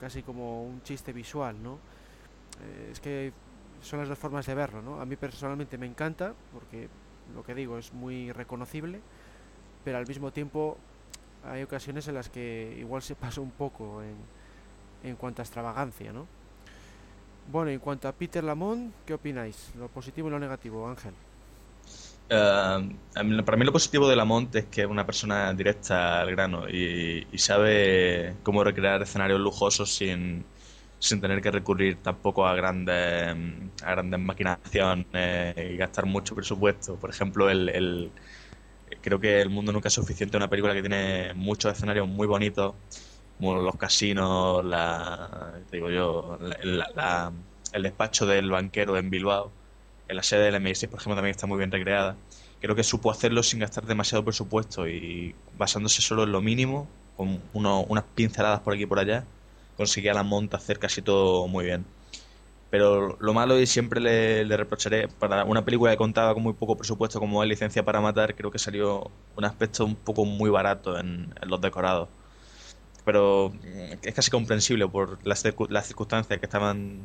casi 0.00 0.22
como 0.22 0.64
un 0.64 0.82
chiste 0.82 1.12
visual, 1.12 1.62
¿no? 1.62 1.78
Eh, 2.62 2.90
es 2.92 3.00
que 3.00 3.32
son 3.82 4.00
las 4.00 4.08
dos 4.08 4.18
formas 4.18 4.46
de 4.46 4.54
verlo, 4.54 4.82
¿no? 4.82 5.00
A 5.00 5.06
mí 5.06 5.16
personalmente 5.16 5.78
me 5.78 5.86
encanta, 5.86 6.34
porque 6.52 6.88
lo 7.34 7.42
que 7.42 7.54
digo 7.54 7.78
es 7.78 7.92
muy 7.92 8.32
reconocible, 8.32 9.00
pero 9.84 9.98
al 9.98 10.06
mismo 10.06 10.30
tiempo 10.30 10.76
hay 11.44 11.62
ocasiones 11.62 12.08
en 12.08 12.14
las 12.14 12.28
que 12.28 12.76
igual 12.78 13.02
se 13.02 13.14
pasa 13.14 13.40
un 13.40 13.50
poco 13.50 14.02
en, 14.02 14.16
en 15.08 15.16
cuanto 15.16 15.42
a 15.42 15.44
extravagancia, 15.44 16.12
¿no? 16.12 16.26
Bueno, 17.50 17.70
en 17.70 17.78
cuanto 17.78 18.08
a 18.08 18.12
Peter 18.12 18.44
Lamont, 18.44 18.92
¿qué 19.06 19.14
opináis? 19.14 19.70
¿Lo 19.78 19.88
positivo 19.88 20.28
y 20.28 20.30
lo 20.32 20.38
negativo, 20.38 20.86
Ángel? 20.86 21.14
Uh, 22.30 23.42
para 23.42 23.56
mí 23.56 23.64
lo 23.64 23.72
positivo 23.72 24.06
de 24.06 24.14
Lamont 24.14 24.54
es 24.54 24.66
que 24.66 24.82
es 24.82 24.86
una 24.86 25.06
persona 25.06 25.54
directa 25.54 26.20
al 26.20 26.30
grano 26.30 26.68
y, 26.68 27.26
y 27.32 27.38
sabe 27.38 28.34
cómo 28.42 28.62
recrear 28.62 29.00
escenarios 29.00 29.40
lujosos 29.40 29.94
sin, 29.94 30.44
sin 30.98 31.22
tener 31.22 31.40
que 31.40 31.50
recurrir 31.50 32.02
tampoco 32.02 32.46
a 32.46 32.54
grandes, 32.54 33.34
a 33.82 33.90
grandes 33.92 34.20
maquinaciones 34.20 35.56
y 35.56 35.76
gastar 35.78 36.04
mucho 36.04 36.34
presupuesto. 36.34 36.96
Por 36.96 37.08
ejemplo, 37.08 37.48
el, 37.48 37.70
el 37.70 38.12
creo 39.08 39.20
que 39.20 39.40
El 39.40 39.50
mundo 39.50 39.72
nunca 39.72 39.88
es 39.88 39.94
suficiente, 39.94 40.36
una 40.36 40.48
película 40.48 40.74
que 40.74 40.82
tiene 40.82 41.32
muchos 41.34 41.72
escenarios 41.72 42.06
muy 42.06 42.26
bonitos, 42.26 42.74
como 43.38 43.56
los 43.56 43.76
casinos, 43.76 44.64
la, 44.64 45.54
digo 45.72 45.90
yo, 45.90 46.38
el 47.72 47.82
despacho 47.82 48.26
del 48.26 48.50
banquero 48.50 48.96
en 48.98 49.10
Bilbao, 49.10 49.50
en 50.08 50.16
la 50.16 50.22
sede 50.22 50.50
del 50.50 50.56
MI6, 50.56 50.88
por 50.88 51.00
ejemplo, 51.00 51.16
también 51.16 51.32
está 51.32 51.46
muy 51.46 51.58
bien 51.58 51.70
recreada. 51.70 52.16
Creo 52.60 52.74
que 52.74 52.82
supo 52.84 53.10
hacerlo 53.10 53.42
sin 53.42 53.60
gastar 53.60 53.86
demasiado 53.86 54.24
presupuesto 54.24 54.88
y 54.88 55.34
basándose 55.56 56.02
solo 56.02 56.24
en 56.24 56.32
lo 56.32 56.40
mínimo, 56.42 56.88
con 57.16 57.40
uno, 57.52 57.82
unas 57.88 58.04
pinceladas 58.14 58.60
por 58.60 58.74
aquí 58.74 58.82
y 58.84 58.86
por 58.86 58.98
allá, 58.98 59.24
conseguía 59.76 60.12
la 60.14 60.22
monta 60.22 60.56
hacer 60.56 60.78
casi 60.78 61.02
todo 61.02 61.46
muy 61.48 61.64
bien. 61.66 61.84
Pero 62.70 63.16
lo 63.20 63.32
malo, 63.32 63.58
y 63.58 63.66
siempre 63.66 64.00
le, 64.00 64.56
reprocharé, 64.56 65.08
para 65.08 65.44
una 65.44 65.64
película 65.64 65.90
que 65.90 65.96
contaba 65.96 66.34
con 66.34 66.42
muy 66.42 66.52
poco 66.52 66.76
presupuesto 66.76 67.18
como 67.18 67.42
es 67.42 67.48
Licencia 67.48 67.84
para 67.84 68.00
Matar, 68.00 68.34
creo 68.34 68.50
que 68.50 68.58
salió 68.58 69.10
un 69.36 69.44
aspecto 69.44 69.84
un 69.86 69.96
poco 69.96 70.24
muy 70.26 70.50
barato 70.50 70.98
en, 70.98 71.34
los 71.46 71.60
decorados. 71.60 72.08
Pero 73.04 73.52
es 74.02 74.14
casi 74.14 74.30
comprensible 74.30 74.86
por 74.86 75.18
las, 75.26 75.42
las 75.70 75.86
circunstancias 75.86 76.38
que 76.38 76.46
estaban 76.46 77.00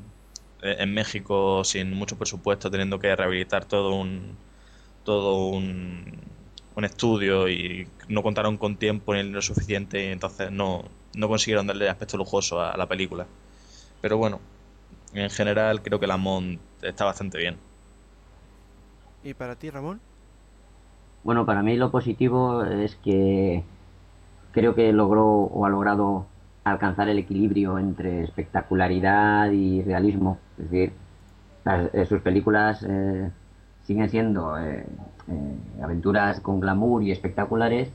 eh, 0.61 0.76
en 0.80 0.93
México 0.93 1.64
sin 1.64 1.91
mucho 1.93 2.18
presupuesto, 2.18 2.70
teniendo 2.70 2.99
que 2.99 3.16
rehabilitar 3.16 3.66
todo 3.66 3.95
un 3.95 4.36
todo 5.03 5.47
un, 5.47 6.32
estudio 6.84 7.47
y 7.49 7.88
no 8.09 8.24
contaron 8.24 8.57
con 8.57 8.78
tiempo 8.78 9.14
ni 9.14 9.24
lo 9.24 9.41
suficiente 9.41 10.03
y 10.05 10.07
entonces 10.07 10.51
no, 10.51 10.84
no 11.16 11.28
consiguieron 11.30 11.68
darle 11.68 11.88
aspecto 11.88 12.18
lujoso 12.18 12.61
a 12.61 12.76
la 12.76 12.88
película. 12.88 13.28
Pero 14.01 14.18
bueno, 14.18 14.41
en 15.14 15.30
general 15.30 15.82
creo 15.82 15.99
que 15.99 16.07
la 16.07 16.18
Mont 16.18 16.59
está 16.82 17.05
bastante 17.05 17.38
bien. 17.38 17.57
¿Y 19.24 19.34
para 19.34 19.55
ti, 19.55 19.70
Ramón? 19.70 19.99
Bueno, 21.24 21.45
para 21.45 21.64
mí 21.64 21.78
lo 21.78 21.91
positivo 21.91 22.64
es 22.64 22.95
que 22.97 23.64
creo 24.51 24.76
que 24.76 24.91
logró 24.91 25.26
o 25.26 25.66
ha 25.66 25.70
logrado 25.70 26.26
alcanzar 26.64 27.09
el 27.09 27.20
equilibrio 27.20 27.80
entre 27.80 28.24
espectacularidad 28.24 29.51
y 29.51 29.82
realismo. 29.84 30.39
Es 30.57 30.70
decir, 30.70 30.93
eh, 31.93 32.05
sus 32.05 32.22
películas 32.22 32.86
eh, 32.88 33.32
siguen 33.84 34.09
siendo 34.09 34.57
eh, 34.59 34.86
aventuras 35.82 36.39
con 36.41 36.59
glamour 36.59 37.03
y 37.03 37.11
espectaculares, 37.11 37.89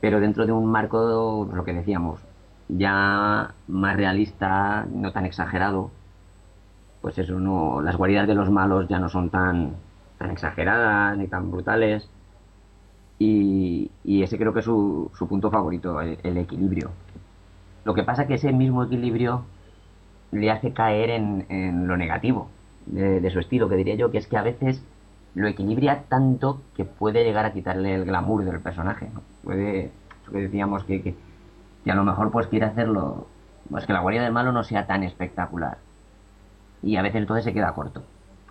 pero 0.00 0.20
dentro 0.20 0.46
de 0.46 0.52
un 0.52 0.66
marco, 0.66 1.48
lo 1.52 1.64
que 1.64 1.74
decíamos, 1.74 2.20
ya 2.68 3.54
más 3.68 3.96
realista, 3.96 4.86
no 4.90 5.12
tan 5.12 5.26
exagerado. 5.26 5.90
Pues 7.06 7.18
eso, 7.18 7.38
no, 7.38 7.82
las 7.82 7.94
guaridas 7.94 8.26
de 8.26 8.34
los 8.34 8.50
malos 8.50 8.88
ya 8.88 8.98
no 8.98 9.08
son 9.08 9.30
tan, 9.30 9.76
tan 10.18 10.32
exageradas 10.32 11.16
ni 11.16 11.28
tan 11.28 11.52
brutales. 11.52 12.10
Y, 13.20 13.92
ese 14.04 14.36
creo 14.36 14.52
que 14.52 14.58
es 14.58 14.64
su, 14.64 15.08
punto 15.28 15.48
favorito, 15.48 16.00
el, 16.00 16.36
equilibrio. 16.36 16.90
Lo 17.84 17.94
que 17.94 18.02
pasa 18.02 18.26
que 18.26 18.34
ese 18.34 18.50
mismo 18.52 18.82
equilibrio 18.82 19.44
le 20.32 20.50
hace 20.50 20.72
caer 20.72 21.10
en, 21.10 21.86
lo 21.86 21.96
negativo 21.96 22.48
de, 22.86 23.30
su 23.30 23.38
estilo, 23.38 23.68
que 23.68 23.76
diría 23.76 23.94
yo, 23.94 24.10
que 24.10 24.18
es 24.18 24.26
que 24.26 24.36
a 24.36 24.42
veces 24.42 24.84
lo 25.36 25.46
equilibra 25.46 26.02
tanto 26.08 26.60
que 26.74 26.84
puede 26.84 27.22
llegar 27.22 27.44
a 27.44 27.52
quitarle 27.52 27.94
el 27.94 28.04
glamour 28.04 28.44
del 28.44 28.58
personaje. 28.58 29.06
Puede, 29.44 29.92
eso 30.22 30.32
que 30.32 30.38
decíamos 30.38 30.82
que, 30.82 31.02
que, 31.02 31.14
a 31.88 31.94
lo 31.94 32.02
mejor 32.02 32.32
pues 32.32 32.48
quiere 32.48 32.66
hacerlo, 32.66 33.28
pues 33.70 33.86
que 33.86 33.92
la 33.92 34.00
guardia 34.00 34.24
del 34.24 34.32
malo 34.32 34.50
no 34.50 34.64
sea 34.64 34.88
tan 34.88 35.04
espectacular. 35.04 35.85
Y 36.86 36.96
a 36.96 37.02
veces 37.02 37.20
entonces 37.20 37.44
se 37.44 37.52
queda 37.52 37.74
corto. 37.74 38.04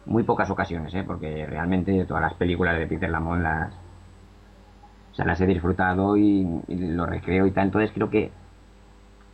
Muy 0.06 0.24
pocas 0.24 0.50
ocasiones, 0.50 0.94
¿eh? 0.94 1.06
porque 1.08 1.46
realmente 1.46 2.04
todas 2.04 2.22
las 2.22 2.34
películas 2.34 2.78
de 2.78 2.86
Peter 2.86 3.10
Lamont 3.10 3.42
las, 3.42 3.74
o 5.14 5.16
sea, 5.16 5.24
las 5.26 5.40
he 5.40 5.48
disfrutado 5.48 6.18
y, 6.18 6.46
lo 6.68 7.06
recreo 7.06 7.48
y 7.48 7.52
tal. 7.52 7.68
Entonces 7.68 7.92
creo 7.94 8.10
que, 8.10 8.32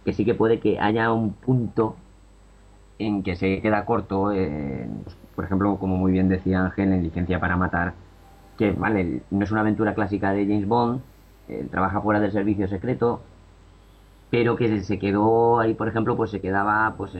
que 0.05 0.13
sí 0.13 0.23
que 0.23 0.35
puede 0.35 0.59
que 0.59 0.79
haya 0.79 1.11
un 1.11 1.33
punto 1.33 1.95
en 2.99 3.23
que 3.23 3.35
se 3.35 3.59
queda 3.59 3.85
corto, 3.85 4.25
pues, 4.25 5.17
por 5.35 5.45
ejemplo, 5.45 5.77
como 5.77 5.97
muy 5.97 6.11
bien 6.11 6.29
decía 6.29 6.63
Ángel, 6.63 6.93
en 6.93 7.01
Licencia 7.01 7.39
para 7.39 7.57
Matar, 7.57 7.93
que 8.55 8.71
vale, 8.71 9.23
no 9.31 9.43
es 9.43 9.51
una 9.51 9.61
aventura 9.61 9.95
clásica 9.95 10.31
de 10.31 10.45
James 10.45 10.67
Bond, 10.67 11.01
trabaja 11.71 12.01
fuera 12.01 12.19
del 12.19 12.31
servicio 12.31 12.67
secreto, 12.67 13.21
pero 14.29 14.55
que 14.55 14.83
se 14.83 14.99
quedó 14.99 15.59
ahí, 15.59 15.73
por 15.73 15.87
ejemplo, 15.87 16.15
pues 16.15 16.29
se 16.29 16.39
quedaba 16.39 16.93
pues 16.95 17.15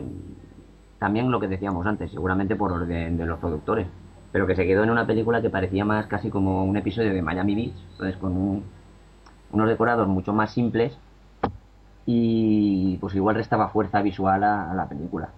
también 1.01 1.31
lo 1.31 1.41
que 1.41 1.47
decíamos 1.49 1.85
antes, 1.85 2.11
seguramente 2.11 2.55
por 2.55 2.71
orden 2.71 3.17
de 3.17 3.25
los 3.25 3.39
productores 3.39 3.87
pero 4.31 4.47
que 4.47 4.55
se 4.55 4.65
quedó 4.65 4.83
en 4.83 4.89
una 4.89 5.05
película 5.05 5.41
que 5.41 5.49
parecía 5.49 5.83
más 5.85 6.07
casi 6.07 6.29
como 6.29 6.63
un 6.63 6.77
episodio 6.77 7.13
de 7.13 7.21
Miami 7.21 7.55
Beach, 7.55 7.75
entonces 7.91 8.17
con 8.17 8.63
unos 9.51 9.67
decorados 9.67 10.07
mucho 10.07 10.33
más 10.33 10.53
simples 10.53 10.97
y 12.05 12.97
pues 12.97 13.13
igual 13.15 13.35
restaba 13.35 13.69
fuerza 13.69 14.01
visual 14.01 14.43
a, 14.43 14.73
la 14.73 14.87
película. 14.87 15.29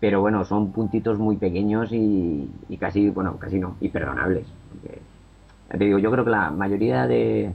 Pero 0.00 0.20
bueno, 0.20 0.44
son 0.44 0.72
puntitos 0.72 1.18
muy 1.18 1.36
pequeños 1.36 1.90
y, 1.92 2.48
casi, 2.78 3.10
bueno, 3.10 3.36
casi 3.38 3.58
no, 3.58 3.76
imperdonables. 3.80 4.46
te 5.68 5.78
digo, 5.78 5.98
yo 5.98 6.10
creo 6.10 6.24
que 6.24 6.30
la 6.30 6.50
mayoría 6.50 7.06
de 7.06 7.52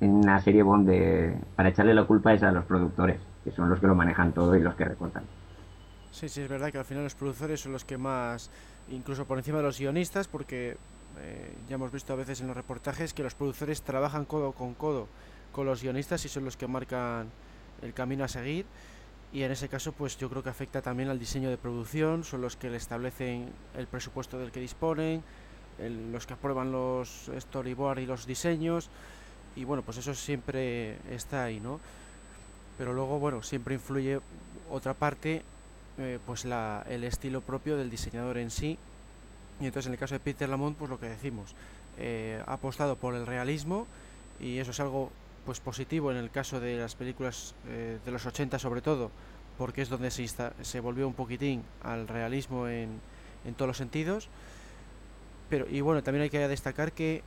en 0.00 0.10
una 0.10 0.40
serie 0.40 0.62
Bond 0.62 0.90
para 1.56 1.68
echarle 1.68 1.92
la 1.92 2.04
culpa 2.04 2.32
es 2.32 2.42
a 2.42 2.52
los 2.52 2.64
productores, 2.64 3.20
que 3.44 3.50
son 3.50 3.68
los 3.68 3.78
que 3.78 3.86
lo 3.86 3.94
manejan 3.94 4.32
todo 4.32 4.56
y 4.56 4.60
los 4.60 4.74
que 4.74 4.86
recortan. 4.86 5.24
Sí, 6.12 6.28
sí, 6.28 6.42
es 6.42 6.48
verdad 6.48 6.72
que 6.72 6.78
al 6.78 6.84
final 6.84 7.04
los 7.04 7.14
productores 7.14 7.60
son 7.60 7.72
los 7.72 7.84
que 7.84 7.96
más 7.96 8.50
incluso 8.90 9.24
por 9.24 9.38
encima 9.38 9.58
de 9.58 9.64
los 9.64 9.78
guionistas, 9.78 10.26
porque 10.26 10.76
eh, 11.20 11.52
ya 11.68 11.74
hemos 11.76 11.92
visto 11.92 12.12
a 12.12 12.16
veces 12.16 12.40
en 12.40 12.48
los 12.48 12.56
reportajes 12.56 13.14
que 13.14 13.22
los 13.22 13.34
productores 13.34 13.82
trabajan 13.82 14.24
codo 14.24 14.52
con 14.52 14.74
codo 14.74 15.06
con 15.52 15.66
los 15.66 15.82
guionistas 15.82 16.24
y 16.24 16.28
son 16.28 16.44
los 16.44 16.56
que 16.56 16.66
marcan 16.66 17.28
el 17.82 17.92
camino 17.92 18.24
a 18.24 18.28
seguir. 18.28 18.66
Y 19.32 19.42
en 19.44 19.52
ese 19.52 19.68
caso, 19.68 19.92
pues 19.92 20.18
yo 20.18 20.28
creo 20.28 20.42
que 20.42 20.48
afecta 20.48 20.82
también 20.82 21.08
al 21.08 21.18
diseño 21.18 21.50
de 21.50 21.56
producción, 21.56 22.24
son 22.24 22.40
los 22.40 22.56
que 22.56 22.68
le 22.68 22.76
establecen 22.76 23.48
el 23.76 23.86
presupuesto 23.86 24.38
del 24.38 24.50
que 24.50 24.60
disponen, 24.60 25.22
los 26.12 26.26
que 26.26 26.34
aprueban 26.34 26.72
los 26.72 27.30
storyboard 27.38 28.00
y 28.00 28.06
los 28.06 28.26
diseños. 28.26 28.90
Y 29.54 29.64
bueno, 29.64 29.82
pues 29.82 29.98
eso 29.98 30.14
siempre 30.14 30.98
está 31.14 31.44
ahí, 31.44 31.60
¿no? 31.60 31.80
Pero 32.76 32.92
luego, 32.92 33.20
bueno, 33.20 33.42
siempre 33.42 33.74
influye 33.74 34.20
otra 34.68 34.94
parte 34.94 35.42
eh, 36.00 36.18
pues 36.24 36.46
la, 36.46 36.82
el 36.88 37.04
estilo 37.04 37.42
propio 37.42 37.76
del 37.76 37.90
diseñador 37.90 38.38
en 38.38 38.50
sí. 38.50 38.78
Y 39.60 39.66
entonces 39.66 39.86
en 39.86 39.92
el 39.92 39.98
caso 39.98 40.14
de 40.14 40.20
Peter 40.20 40.48
Lamont, 40.48 40.76
pues 40.76 40.90
lo 40.90 40.98
que 40.98 41.10
decimos, 41.10 41.54
eh, 41.98 42.42
ha 42.46 42.54
apostado 42.54 42.96
por 42.96 43.14
el 43.14 43.26
realismo 43.26 43.86
y 44.40 44.58
eso 44.58 44.70
es 44.70 44.80
algo 44.80 45.10
pues 45.44 45.60
positivo 45.60 46.10
en 46.10 46.16
el 46.16 46.30
caso 46.30 46.58
de 46.58 46.78
las 46.78 46.94
películas 46.94 47.54
eh, 47.68 47.98
de 48.02 48.10
los 48.10 48.24
80 48.24 48.58
sobre 48.58 48.80
todo, 48.80 49.10
porque 49.58 49.82
es 49.82 49.90
donde 49.90 50.10
se, 50.10 50.26
se 50.26 50.80
volvió 50.80 51.06
un 51.06 51.12
poquitín 51.12 51.62
al 51.82 52.08
realismo 52.08 52.66
en, 52.66 52.98
en 53.44 53.54
todos 53.54 53.68
los 53.68 53.76
sentidos. 53.76 54.28
Pero, 55.50 55.66
y 55.68 55.82
bueno, 55.82 56.02
también 56.02 56.22
hay 56.22 56.30
que 56.30 56.48
destacar 56.48 56.92
que 56.92 57.22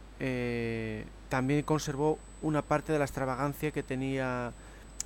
también 1.30 1.62
conservó 1.64 2.18
una 2.42 2.62
parte 2.62 2.94
de 2.94 3.00
la 3.00 3.06
extravagancia 3.06 3.72
que 3.72 3.84
tenía 3.84 4.54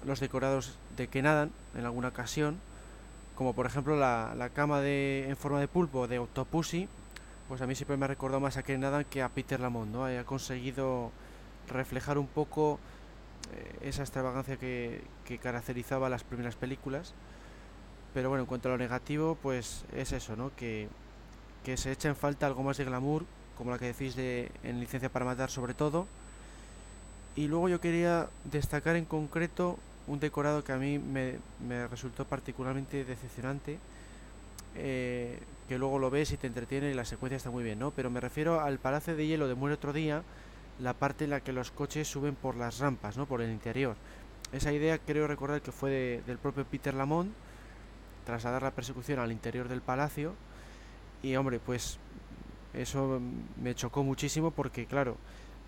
los 0.06 0.20
decorados 0.20 0.78
de 0.96 1.08
Kenadan 1.08 1.52
en 1.76 1.86
alguna 1.86 2.10
ocasión 2.10 2.60
como 3.38 3.54
por 3.54 3.68
ejemplo 3.68 3.96
la, 3.96 4.34
la 4.36 4.50
cama 4.50 4.82
de, 4.82 5.30
en 5.30 5.38
forma 5.38 5.60
de 5.60 5.68
pulpo 5.68 6.08
de 6.08 6.18
Octopussy, 6.18 6.90
pues 7.48 7.62
a 7.62 7.68
mí 7.68 7.76
siempre 7.76 7.96
me 7.96 8.06
ha 8.06 8.08
recordado 8.08 8.40
más 8.40 8.58
a 8.58 8.64
Ken 8.64 8.84
Adam 8.84 9.04
que 9.04 9.22
a 9.22 9.30
Peter 9.30 9.60
Lamont, 9.60 9.92
¿no? 9.92 10.06
Ha 10.06 10.24
conseguido 10.24 11.12
reflejar 11.70 12.18
un 12.18 12.26
poco 12.26 12.80
eh, 13.54 13.90
esa 13.90 14.02
extravagancia 14.02 14.58
que, 14.58 15.02
que, 15.24 15.38
caracterizaba 15.38 16.10
las 16.10 16.24
primeras 16.24 16.56
películas. 16.56 17.14
Pero 18.14 18.30
bueno, 18.30 18.42
en 18.42 18.48
cuanto 18.48 18.70
a 18.70 18.72
lo 18.72 18.78
negativo, 18.80 19.38
pues 19.42 19.86
es 19.96 20.14
eso, 20.14 20.36
¿no? 20.36 20.52
Que, 20.56 20.88
que 21.64 21.78
se 21.78 21.92
echa 21.92 22.10
en 22.10 22.16
falta 22.16 22.48
algo 22.48 22.64
más 22.64 22.78
de 22.78 22.86
glamour, 22.86 23.24
como 23.56 23.70
la 23.70 23.78
que 23.78 23.86
decís 23.86 24.16
de, 24.16 24.52
en 24.64 24.80
Licencia 24.80 25.10
para 25.10 25.26
Matar 25.26 25.52
sobre 25.52 25.76
todo. 25.76 26.08
Y 27.36 27.48
luego 27.48 27.70
yo 27.70 27.80
quería 27.80 28.30
destacar 28.46 28.96
en 28.96 29.06
concreto 29.06 29.78
un 30.08 30.20
decorado 30.20 30.64
que 30.64 30.72
a 30.72 30.78
mí 30.78 31.00
me, 31.00 31.40
resultó 31.88 32.26
particularmente 32.26 33.04
decepcionante, 33.04 33.78
eh, 34.76 35.40
que 35.68 35.78
luego 35.78 36.00
lo 36.00 36.10
ves 36.10 36.32
y 36.32 36.38
te 36.38 36.48
entretiene 36.48 36.92
y 36.92 36.94
la 36.94 37.06
secuencia 37.06 37.38
está 37.38 37.50
muy 37.50 37.64
bien, 37.64 37.80
¿no? 37.80 37.92
Pero 37.92 38.10
me 38.10 38.22
refiero 38.22 38.62
al 38.62 38.80
Palacio 38.80 39.16
de 39.16 39.28
Hielo 39.28 39.48
de 39.48 39.56
Muere 39.56 39.76
otro 39.76 39.92
día, 39.92 40.24
la 40.80 40.94
parte 40.94 41.26
en 41.26 41.32
la 41.32 41.42
que 41.42 41.52
los 41.52 41.72
coches 41.72 42.08
suben 42.08 42.36
por 42.36 42.56
las 42.56 42.80
rampas, 42.80 43.18
¿no? 43.18 43.26
Por 43.26 43.42
el 43.42 43.52
interior. 43.52 43.96
Esa 44.54 44.72
idea 44.72 44.98
creo 44.98 45.28
recordar 45.28 45.62
que 45.62 45.72
fue 45.72 46.22
del 46.26 46.38
propio 46.38 46.66
Peter 46.66 46.94
Lamont, 46.94 47.34
trasladar 48.26 48.64
la 48.64 48.72
persecución 48.72 49.20
al 49.20 49.32
interior 49.32 49.68
del 49.68 49.82
palacio. 49.82 50.36
Y 51.22 51.36
hombre, 51.36 51.60
pues 51.60 51.98
eso 52.74 53.20
me 53.62 53.76
chocó 53.76 54.04
muchísimo 54.04 54.52
porque, 54.52 54.86
claro, 54.86 55.18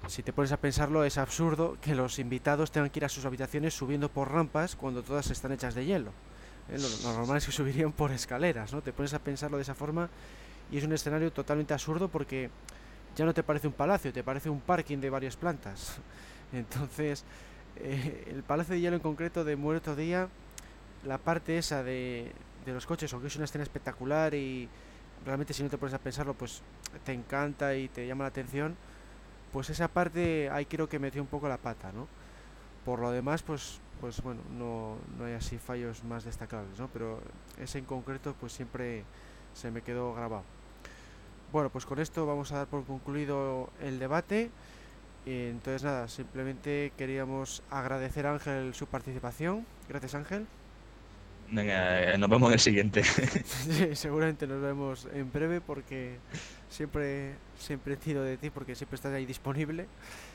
si 0.08 0.24
te 0.24 0.34
pones 0.34 0.52
a 0.52 0.58
pensarlo, 0.58 1.04
es 1.04 1.18
absurdo 1.18 1.78
que 1.82 1.94
los 1.94 2.20
invitados 2.20 2.72
tengan 2.72 2.90
que 2.90 3.00
ir 3.00 3.06
a 3.06 3.10
sus 3.10 3.26
habitaciones 3.26 3.74
subiendo 3.74 4.10
por 4.10 4.32
rampas 4.32 4.76
cuando 4.76 5.04
todas 5.04 5.30
están 5.30 5.52
hechas 5.52 5.76
de 5.76 5.86
hielo. 5.86 6.12
¿eh? 6.70 6.78
Lo, 6.78 7.14
normal 7.14 7.38
es 7.38 7.46
que 7.46 7.52
subirían 7.52 7.92
por 7.92 8.12
escaleras, 8.12 8.74
¿no? 8.74 8.82
Te 8.82 8.94
pones 8.94 9.14
a 9.14 9.20
pensarlo 9.20 9.58
de 9.58 9.64
esa 9.64 9.76
forma 9.76 10.10
y 10.72 10.78
es 10.78 10.84
un 10.84 10.94
escenario 10.94 11.32
totalmente 11.32 11.74
absurdo 11.74 12.08
porque 12.08 12.50
ya 13.16 13.26
no 13.26 13.34
te 13.34 13.44
parece 13.44 13.68
un 13.68 13.74
palacio, 13.74 14.14
te 14.14 14.24
parece 14.24 14.50
un 14.50 14.62
parking 14.62 14.98
de 15.00 15.10
varias 15.10 15.36
plantas. 15.36 15.98
Entonces, 16.54 17.26
eh, 17.76 18.26
el 18.32 18.44
Palacio 18.44 18.74
de 18.74 18.82
Hielo 18.82 18.96
en 18.96 19.02
concreto 19.02 19.44
de 19.44 19.56
Muerto 19.56 19.96
Día, 19.96 20.30
la 21.06 21.18
parte 21.18 21.58
esa 21.58 21.84
de, 21.84 22.32
de 22.66 22.74
los 22.74 22.86
coches, 22.86 23.12
aunque 23.14 23.28
es 23.28 23.36
una 23.36 23.46
escena 23.46 23.64
espectacular 23.64 24.34
y 24.34 24.68
realmente 25.26 25.54
si 25.54 25.62
no 25.62 25.70
te 25.70 25.78
pones 25.78 25.94
a 25.94 26.00
pensarlo, 26.00 26.34
pues 26.34 26.62
te 27.06 27.14
encanta 27.14 27.76
y 27.76 27.90
te 27.90 28.08
llama 28.08 28.24
la 28.24 28.30
atención 28.30 28.76
pues 29.52 29.70
esa 29.70 29.88
parte 29.88 30.50
ahí 30.50 30.66
creo 30.66 30.88
que 30.88 31.00
metió 31.00 31.22
un 31.22 31.28
poco 31.28 31.48
la 31.48 31.58
pata, 31.58 31.92
¿no? 31.92 32.08
Por 32.86 33.00
lo 33.00 33.12
demás, 33.12 33.44
pues, 33.44 33.80
pues 34.02 34.22
bueno, 34.22 34.42
no, 34.58 34.96
no 35.18 35.26
hay 35.26 35.34
así 35.34 35.58
fallos 35.58 36.04
más 36.04 36.24
destacables, 36.24 36.80
¿no? 36.80 36.88
Pero 36.88 37.20
ese 37.58 37.80
en 37.80 37.86
concreto, 37.86 38.36
pues 38.40 38.54
siempre 38.54 39.04
se 39.54 39.72
me 39.72 39.82
quedó 39.82 40.14
grabado. 40.14 40.44
Bueno, 41.52 41.70
pues 41.70 41.86
con 41.86 42.00
esto 42.00 42.26
vamos 42.26 42.52
a 42.52 42.58
dar 42.58 42.68
por 42.68 42.86
concluido 42.86 43.70
el 43.82 44.00
debate. 44.00 44.52
Entonces 45.26 45.84
nada, 45.84 46.08
simplemente 46.08 46.94
queríamos 46.98 47.62
agradecer 47.70 48.26
a 48.26 48.34
Ángel 48.34 48.74
su 48.74 48.88
participación. 48.88 49.66
Gracias 49.88 50.16
Ángel. 50.16 50.48
Venga, 51.52 52.18
nos 52.18 52.30
vemos 52.30 52.50
en 52.50 52.54
el 52.54 52.60
siguiente. 52.60 53.04
Sí, 53.44 53.96
seguramente 53.96 54.46
nos 54.48 54.62
vemos 54.62 55.08
en 55.14 55.32
breve 55.32 55.62
porque 55.62 56.18
siempre 56.70 57.36
siempre 57.58 57.98
tiro 57.98 58.22
de 58.24 58.38
ti 58.38 58.50
porque 58.50 58.76
siempre 58.76 58.96
estás 58.96 59.14
ahí 59.14 59.26
disponible 59.26 59.88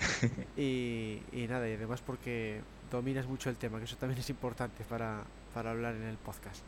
y, 0.56 1.22
y 1.32 1.46
nada, 1.48 1.68
y 1.68 1.74
además 1.74 2.00
porque 2.00 2.60
dominas 2.90 3.26
mucho 3.26 3.50
el 3.50 3.56
tema, 3.56 3.78
que 3.78 3.84
eso 3.84 3.96
también 3.96 4.18
es 4.20 4.30
importante 4.30 4.84
para, 4.84 5.22
para 5.52 5.70
hablar 5.70 5.94
en 5.94 6.04
el 6.04 6.16
podcast. 6.16 6.62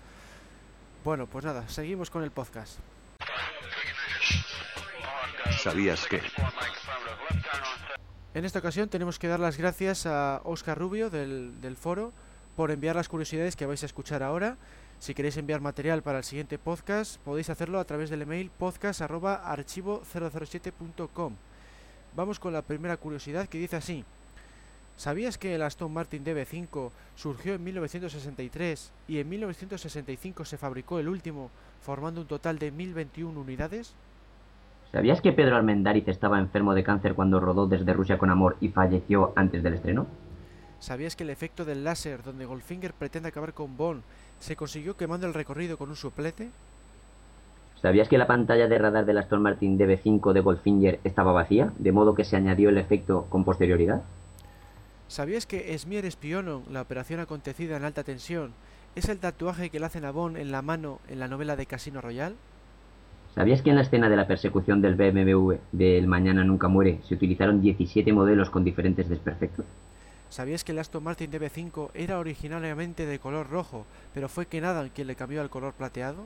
Bueno, 1.05 1.27
pues 1.27 1.45
nada, 1.45 1.69
seguimos 1.69 2.11
con 2.11 2.23
el 2.23 2.31
podcast. 2.31 2.79
¿Sabías 5.63 6.07
que? 6.07 6.21
En 8.35 8.45
esta 8.45 8.59
ocasión 8.59 8.89
tenemos 8.89 9.19
que 9.19 9.29
dar 9.29 9.41
las 9.41 9.57
gracias 9.57 10.07
a 10.07 10.41
Oscar 10.45 10.79
Rubio 10.79 11.11
del, 11.11 11.61
del 11.61 11.77
foro 11.77 12.13
por 12.57 12.71
enviar 12.71 12.97
las 12.97 13.09
curiosidades 13.09 13.55
que 13.55 13.67
vais 13.67 13.83
a 13.83 13.87
escuchar 13.87 14.23
ahora. 14.23 14.57
Si 14.99 15.13
queréis 15.15 15.37
enviar 15.37 15.61
material 15.61 16.01
para 16.03 16.17
el 16.19 16.25
siguiente 16.25 16.59
podcast, 16.59 17.21
podéis 17.21 17.51
hacerlo 17.51 17.79
a 17.79 17.85
través 17.85 18.09
del 18.09 18.23
email 18.23 18.51
podcast.archivo007.com. 18.59 21.35
Vamos 22.17 22.41
con 22.41 22.55
la 22.55 22.63
primera 22.63 22.97
curiosidad 22.97 23.47
que 23.47 23.59
dice 23.59 23.77
así. 23.77 24.07
¿Sabías 24.97 25.37
que 25.37 25.55
el 25.55 25.61
Aston 25.61 25.93
Martin 25.93 26.25
DB5 26.25 26.91
surgió 27.15 27.53
en 27.53 27.63
1963 27.63 28.91
y 29.07 29.19
en 29.19 29.29
1965 29.29 30.47
se 30.47 30.57
fabricó 30.57 30.99
el 30.99 31.09
último, 31.09 31.51
formando 31.83 32.23
un 32.23 32.27
total 32.27 32.59
de 32.59 32.71
1021 32.71 33.39
unidades? 33.39 33.95
¿Sabías 34.93 35.21
que 35.21 35.33
Pedro 35.33 35.57
Almendariz 35.57 36.09
estaba 36.09 36.39
enfermo 36.39 36.73
de 36.73 36.83
cáncer 36.83 37.15
cuando 37.15 37.39
rodó 37.39 37.67
desde 37.67 37.93
Rusia 37.93 38.17
con 38.17 38.31
amor 38.31 38.57
y 38.63 38.69
falleció 38.69 39.35
antes 39.37 39.63
del 39.63 39.75
estreno? 39.75 40.07
¿Sabías 40.81 41.17
que 41.17 41.25
el 41.25 41.31
efecto 41.31 41.65
del 41.65 41.85
láser 41.85 42.23
donde 42.23 42.45
Goldfinger 42.45 42.93
pretende 42.93 43.29
acabar 43.29 43.55
con 43.55 43.77
Bond 43.77 44.03
se 44.39 44.57
consiguió 44.57 44.97
quemando 44.97 45.27
el 45.27 45.35
recorrido 45.35 45.79
con 45.79 45.89
un 45.89 45.97
suplete? 45.97 46.51
¿Sabías 47.81 48.09
que 48.09 48.19
la 48.19 48.27
pantalla 48.27 48.69
de 48.69 48.79
radar 48.79 49.05
del 49.07 49.19
Aston 49.19 49.43
Martin 49.43 49.79
DB5 49.79 50.33
de 50.33 50.41
Goldfinger 50.41 51.01
estaba 51.05 51.33
vacía, 51.33 51.73
de 51.79 51.93
modo 51.93 52.15
que 52.15 52.25
se 52.25 52.37
añadió 52.37 52.69
el 52.69 52.79
efecto 52.79 53.27
con 53.29 53.45
posterioridad? 53.45 54.03
¿Sabías 55.09 55.47
que 55.47 55.77
Smier 55.79 56.05
Espiono, 56.05 56.63
la 56.71 56.83
operación 56.83 57.21
acontecida 57.21 57.77
en 57.77 57.85
alta 57.85 58.03
tensión, 58.03 58.53
es 58.97 59.09
el 59.09 59.19
tatuaje 59.19 59.71
que 59.71 59.79
le 59.79 59.87
hacen 59.87 60.05
a 60.05 60.11
Bond 60.11 60.37
en 60.37 60.51
la 60.51 60.63
mano 60.63 61.01
en 61.09 61.21
la 61.21 61.29
novela 61.29 61.55
de 61.55 61.67
Casino 61.67 62.01
Royale? 62.01 62.35
¿Sabías 63.35 63.63
que 63.63 63.71
en 63.71 63.77
la 63.77 63.83
escena 63.83 64.09
de 64.09 64.17
la 64.17 64.27
persecución 64.27 64.81
del 64.81 64.95
BMW 64.95 65.57
del 65.71 66.07
Mañana 66.07 66.43
Nunca 66.43 66.69
Muere 66.69 67.01
se 67.07 67.15
utilizaron 67.15 67.61
17 67.61 68.13
modelos 68.13 68.51
con 68.51 68.65
diferentes 68.65 69.09
desperfectos? 69.09 69.67
¿Sabías 70.29 70.65
que 70.65 70.73
el 70.73 70.79
Aston 70.79 71.05
Martin 71.05 71.31
DB5 71.31 71.91
era 71.95 72.19
originariamente 72.19 73.07
de 73.07 73.19
color 73.19 73.49
rojo, 73.49 73.87
pero 74.13 74.29
fue 74.29 74.47
Ken 74.47 74.65
Adam 74.65 74.89
quien 74.95 75.07
le 75.07 75.17
cambió 75.17 75.41
al 75.41 75.51
color 75.51 75.75
plateado? 75.75 76.25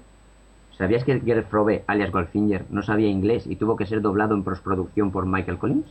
¿Sabías 0.76 1.04
que 1.04 1.20
Gerd 1.20 1.46
Frobe, 1.46 1.84
alias 1.86 2.10
Goldfinger, 2.10 2.64
no 2.70 2.82
sabía 2.82 3.08
inglés 3.08 3.46
y 3.46 3.56
tuvo 3.56 3.76
que 3.76 3.86
ser 3.86 4.00
doblado 4.00 4.34
en 4.34 4.42
postproducción 4.42 5.12
por 5.12 5.26
Michael 5.26 5.58
Collins? 5.58 5.86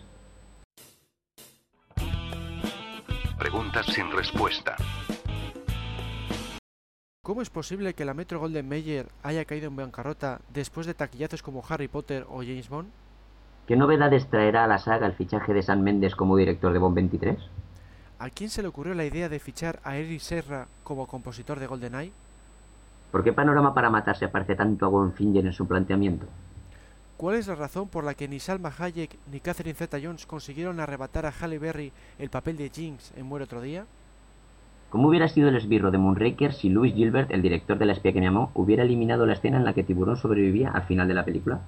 Preguntas 3.37 3.85
sin 3.85 4.11
respuesta. 4.11 4.75
¿Cómo 7.23 7.43
es 7.43 7.51
posible 7.51 7.93
que 7.93 8.05
la 8.05 8.15
Metro 8.15 8.39
Golden 8.39 8.67
Mayer 8.67 9.05
haya 9.21 9.45
caído 9.45 9.67
en 9.67 9.75
bancarrota 9.75 10.41
después 10.51 10.87
de 10.87 10.95
taquillazos 10.95 11.43
como 11.43 11.63
Harry 11.69 11.87
Potter 11.87 12.25
o 12.27 12.39
James 12.39 12.67
Bond? 12.69 12.89
¿Qué 13.67 13.75
novedades 13.75 14.27
traerá 14.27 14.63
a 14.63 14.67
la 14.67 14.79
saga 14.79 15.05
el 15.05 15.13
fichaje 15.13 15.53
de 15.53 15.61
San 15.61 15.83
Méndez 15.83 16.15
como 16.15 16.35
director 16.35 16.73
de 16.73 16.79
Bond 16.79 16.95
23? 16.95 17.37
¿A 18.19 18.29
quién 18.29 18.49
se 18.49 18.61
le 18.61 18.67
ocurrió 18.67 18.93
la 18.95 19.05
idea 19.05 19.29
de 19.29 19.39
fichar 19.39 19.79
a 19.85 19.95
Eric 19.95 20.19
Serra 20.19 20.67
como 20.83 21.07
compositor 21.07 21.57
de 21.57 21.67
GoldenEye? 21.67 22.11
¿Por 23.13 23.23
qué 23.23 23.31
Panorama 23.31 23.73
para 23.73 23.89
Matar 23.89 24.17
se 24.17 24.27
parece 24.27 24.57
tanto 24.57 24.85
a 24.85 24.89
Goldfinger 24.89 25.45
en 25.45 25.53
su 25.53 25.65
planteamiento? 25.65 26.25
¿Cuál 27.15 27.37
es 27.37 27.47
la 27.47 27.55
razón 27.55 27.87
por 27.87 28.03
la 28.03 28.15
que 28.15 28.27
ni 28.27 28.41
Salma 28.41 28.73
Hayek 28.77 29.17
ni 29.31 29.39
Catherine 29.39 29.73
Zeta-Jones 29.73 30.25
consiguieron 30.25 30.81
arrebatar 30.81 31.25
a 31.25 31.31
Halle 31.31 31.59
Berry 31.59 31.93
el 32.17 32.29
papel 32.29 32.57
de 32.57 32.69
Jinx 32.69 33.13
en 33.15 33.25
Muere 33.25 33.45
otro 33.45 33.61
día? 33.61 33.85
¿Cómo 34.89 35.07
hubiera 35.07 35.29
sido 35.29 35.47
el 35.47 35.55
esbirro 35.55 35.89
de 35.89 35.97
Moonraker 35.97 36.51
si 36.51 36.67
Louis 36.67 36.93
Gilbert, 36.93 37.31
el 37.31 37.41
director 37.41 37.77
de 37.77 37.85
La 37.85 37.93
espía 37.93 38.11
que 38.11 38.19
me 38.19 38.27
amó, 38.27 38.51
hubiera 38.53 38.83
eliminado 38.83 39.25
la 39.25 39.33
escena 39.33 39.57
en 39.57 39.63
la 39.63 39.73
que 39.73 39.83
Tiburón 39.83 40.17
sobrevivía 40.17 40.71
al 40.71 40.83
final 40.83 41.07
de 41.07 41.13
la 41.13 41.23
película? 41.23 41.61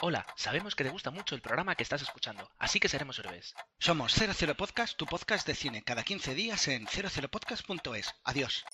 Hola, 0.00 0.24
sabemos 0.36 0.76
que 0.76 0.84
te 0.84 0.90
gusta 0.90 1.10
mucho 1.10 1.34
el 1.34 1.40
programa 1.40 1.74
que 1.74 1.82
estás 1.82 2.02
escuchando, 2.02 2.44
así 2.60 2.78
que 2.78 2.86
seremos 2.86 3.18
héroes. 3.18 3.56
Somos 3.80 4.14
00 4.14 4.54
Podcast, 4.54 4.96
tu 4.96 5.06
podcast 5.06 5.44
de 5.44 5.54
cine, 5.54 5.82
cada 5.84 6.04
15 6.04 6.36
días 6.36 6.68
en 6.68 6.86
00podcast.es. 6.86 8.14
Adiós. 8.22 8.64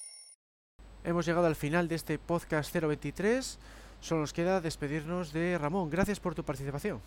Hemos 1.03 1.25
llegado 1.25 1.47
al 1.47 1.57
final 1.57 1.89
de 1.89 1.95
este 1.95 2.19
podcast 2.19 2.77
023. 2.77 3.59
Solo 4.01 4.21
nos 4.21 4.35
queda 4.35 4.61
despedirnos 4.61 5.33
de 5.33 5.57
Ramón. 5.57 5.89
Gracias 5.89 6.21
por 6.21 6.35
tu 6.35 6.45
participación. 6.45 7.01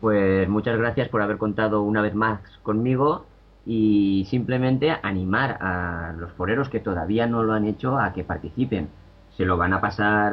Pues 0.00 0.48
muchas 0.48 0.78
gracias 0.78 1.10
por 1.10 1.20
haber 1.20 1.36
contado 1.36 1.82
una 1.82 2.00
vez 2.00 2.14
más 2.14 2.40
conmigo 2.62 3.26
y 3.66 4.26
simplemente 4.30 4.96
animar 5.02 5.58
a 5.60 6.14
los 6.16 6.32
foreros 6.32 6.70
que 6.70 6.80
todavía 6.80 7.26
no 7.26 7.42
lo 7.42 7.52
han 7.52 7.66
hecho 7.66 7.98
a 7.98 8.14
que 8.14 8.24
participen. 8.24 8.88
Se 9.36 9.44
lo 9.44 9.58
van 9.58 9.74
a 9.74 9.82
pasar 9.82 10.32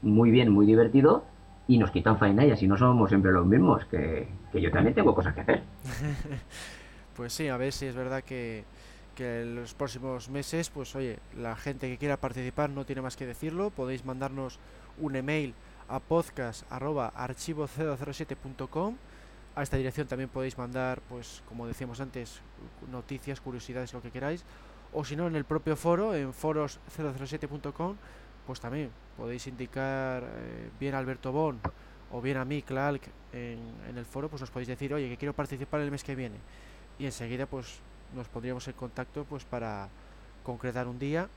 muy 0.00 0.30
bien, 0.30 0.50
muy 0.50 0.64
divertido 0.64 1.35
y 1.68 1.78
nos 1.78 1.90
quitan 1.90 2.18
faena 2.18 2.44
y 2.44 2.50
así 2.50 2.66
no 2.66 2.76
somos 2.76 3.08
siempre 3.08 3.32
los 3.32 3.46
mismos, 3.46 3.84
que, 3.86 4.28
que 4.52 4.60
yo 4.60 4.70
también 4.70 4.94
tengo 4.94 5.14
cosas 5.14 5.34
que 5.34 5.40
hacer. 5.40 5.62
Pues 7.16 7.32
sí, 7.32 7.48
a 7.48 7.56
ver 7.56 7.72
si 7.72 7.86
es 7.86 7.94
verdad 7.94 8.22
que, 8.22 8.64
que 9.14 9.40
en 9.40 9.54
los 9.54 9.72
próximos 9.72 10.28
meses, 10.28 10.68
pues 10.68 10.94
oye, 10.94 11.18
la 11.34 11.56
gente 11.56 11.88
que 11.88 11.96
quiera 11.96 12.18
participar 12.18 12.68
no 12.68 12.84
tiene 12.84 13.00
más 13.00 13.16
que 13.16 13.24
decirlo. 13.24 13.70
Podéis 13.70 14.04
mandarnos 14.04 14.58
un 14.98 15.16
email 15.16 15.54
a 15.88 15.98
podcast.archivo007.com. 15.98 18.96
A 19.54 19.62
esta 19.62 19.78
dirección 19.78 20.06
también 20.06 20.28
podéis 20.28 20.58
mandar, 20.58 21.00
pues 21.08 21.42
como 21.48 21.66
decíamos 21.66 22.00
antes, 22.00 22.42
noticias, 22.92 23.40
curiosidades, 23.40 23.94
lo 23.94 24.02
que 24.02 24.10
queráis. 24.10 24.44
O 24.92 25.02
si 25.02 25.16
no, 25.16 25.26
en 25.26 25.36
el 25.36 25.44
propio 25.44 25.74
foro, 25.76 26.14
en 26.14 26.34
foros007.com, 26.34 27.96
pues 28.46 28.60
también 28.60 28.90
podéis 29.16 29.46
indicar 29.46 30.22
eh, 30.24 30.70
bien 30.78 30.94
a 30.94 30.98
Alberto 30.98 31.32
Bon 31.32 31.58
o 32.12 32.20
bien 32.20 32.36
a 32.36 32.44
mí, 32.44 32.62
Clark, 32.62 33.00
en, 33.32 33.58
el 33.96 34.04
foro, 34.04 34.28
pues 34.28 34.40
nos 34.40 34.50
podéis 34.50 34.68
decir, 34.68 34.94
oye, 34.94 35.08
que 35.08 35.16
quiero 35.16 35.32
participar 35.32 35.80
el 35.80 35.90
mes 35.90 36.04
que 36.04 36.14
viene. 36.14 36.36
Y 36.98 37.04
enseguida, 37.04 37.46
pues 37.46 37.80
nos 38.14 38.28
pondríamos 38.28 38.66
en 38.68 38.74
contacto 38.74 39.24
pues 39.24 39.44
para 39.44 39.88
concretar 40.44 40.86
un 40.86 40.98
día 40.98 41.28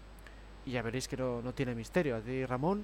y 0.66 0.72
ya 0.72 0.82
veréis 0.82 1.08
que 1.08 1.18
no, 1.18 1.42
no 1.42 1.54
tiene 1.54 1.74
misterio. 1.74 2.16
A 2.16 2.20
ti, 2.20 2.46
Ramón, 2.46 2.84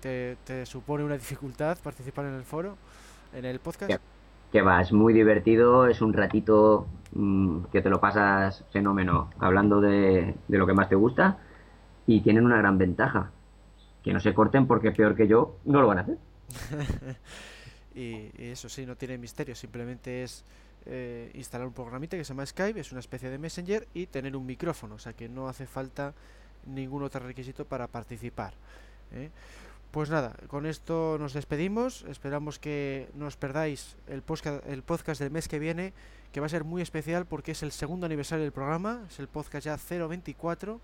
te, 0.00 0.36
te 0.44 0.64
supone 0.64 1.04
una 1.04 1.14
dificultad 1.18 1.78
participar 1.82 2.26
en 2.26 2.34
el 2.34 2.44
foro, 2.44 2.76
en 3.34 3.44
el 3.44 3.60
podcast. 3.60 4.00
Que 4.50 4.62
va, 4.62 4.80
es 4.80 4.92
muy 4.92 5.12
divertido, 5.12 5.86
es 5.86 6.00
un 6.00 6.12
ratito 6.12 6.86
mm, 7.12 7.64
que 7.72 7.82
te 7.82 7.90
lo 7.90 8.00
pasas 8.00 8.64
fenómeno 8.70 9.30
hablando 9.38 9.80
de, 9.80 10.34
de 10.48 10.58
lo 10.58 10.66
que 10.66 10.72
más 10.72 10.88
te 10.88 10.94
gusta 10.94 11.38
y 12.06 12.20
tienen 12.20 12.46
una 12.46 12.56
gran 12.56 12.78
ventaja, 12.78 13.30
que 14.06 14.12
no 14.12 14.20
se 14.20 14.32
corten 14.32 14.68
porque 14.68 14.92
peor 14.92 15.16
que 15.16 15.26
yo 15.26 15.58
no 15.64 15.80
lo 15.80 15.88
van 15.88 15.98
a 15.98 16.00
hacer. 16.02 16.16
y, 17.96 18.30
eso 18.38 18.68
sí, 18.68 18.86
no 18.86 18.94
tiene 18.94 19.18
misterio, 19.18 19.56
simplemente 19.56 20.22
es 20.22 20.44
eh, 20.84 21.32
instalar 21.34 21.66
un 21.66 21.72
programita 21.72 22.16
que 22.16 22.22
se 22.22 22.28
llama 22.28 22.46
Skype, 22.46 22.78
es 22.78 22.92
una 22.92 23.00
especie 23.00 23.30
de 23.30 23.38
Messenger 23.38 23.88
y 23.94 24.06
tener 24.06 24.36
un 24.36 24.46
micrófono, 24.46 24.94
o 24.94 24.98
sea 25.00 25.12
que 25.12 25.28
no 25.28 25.48
hace 25.48 25.66
falta 25.66 26.14
ningún 26.66 27.02
otro 27.02 27.26
requisito 27.26 27.64
para 27.64 27.88
participar. 27.88 28.54
¿eh? 29.10 29.30
Pues 29.90 30.08
nada, 30.08 30.36
con 30.46 30.66
esto 30.66 31.16
nos 31.18 31.32
despedimos, 31.32 32.04
esperamos 32.08 32.60
que 32.60 33.08
no 33.14 33.26
os 33.26 33.36
perdáis 33.36 33.96
el 34.06 34.22
podcast, 34.22 34.64
el 34.68 34.84
podcast 34.84 35.20
del 35.20 35.32
mes 35.32 35.48
que 35.48 35.58
viene, 35.58 35.92
que 36.30 36.38
va 36.38 36.46
a 36.46 36.50
ser 36.50 36.62
muy 36.62 36.80
especial 36.80 37.26
porque 37.26 37.50
es 37.50 37.64
el 37.64 37.72
segundo 37.72 38.06
aniversario 38.06 38.44
del 38.44 38.52
programa, 38.52 39.02
es 39.10 39.18
el 39.18 39.26
podcast 39.26 39.66
ya 39.66 39.76
024 39.76 40.80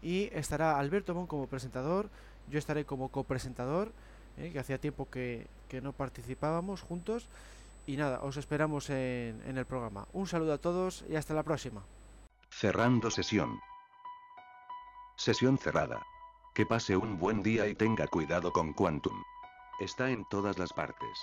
y 0.00 0.30
estará 0.32 0.78
Alberto 0.78 1.14
Mon 1.14 1.26
como 1.26 1.46
presentador, 1.46 2.08
yo 2.50 2.58
estaré 2.58 2.84
como 2.84 3.08
copresentador, 3.08 3.92
¿eh? 4.38 4.50
que 4.52 4.58
hacía 4.58 4.78
tiempo 4.78 5.08
que, 5.10 5.46
que 5.68 5.80
no 5.80 5.92
participábamos 5.92 6.82
juntos. 6.82 7.28
Y 7.86 7.96
nada, 7.96 8.20
os 8.22 8.36
esperamos 8.36 8.90
en, 8.90 9.42
en 9.46 9.58
el 9.58 9.66
programa. 9.66 10.06
Un 10.12 10.26
saludo 10.26 10.52
a 10.52 10.58
todos 10.58 11.04
y 11.08 11.16
hasta 11.16 11.34
la 11.34 11.42
próxima. 11.42 11.82
Cerrando 12.50 13.10
sesión. 13.10 13.58
Sesión 15.16 15.58
cerrada. 15.58 16.00
Que 16.54 16.66
pase 16.66 16.96
un 16.96 17.18
buen 17.18 17.42
día 17.42 17.66
y 17.66 17.74
tenga 17.74 18.06
cuidado 18.06 18.52
con 18.52 18.72
Quantum. 18.72 19.22
Está 19.80 20.10
en 20.10 20.24
todas 20.28 20.58
las 20.58 20.72
partes. 20.72 21.18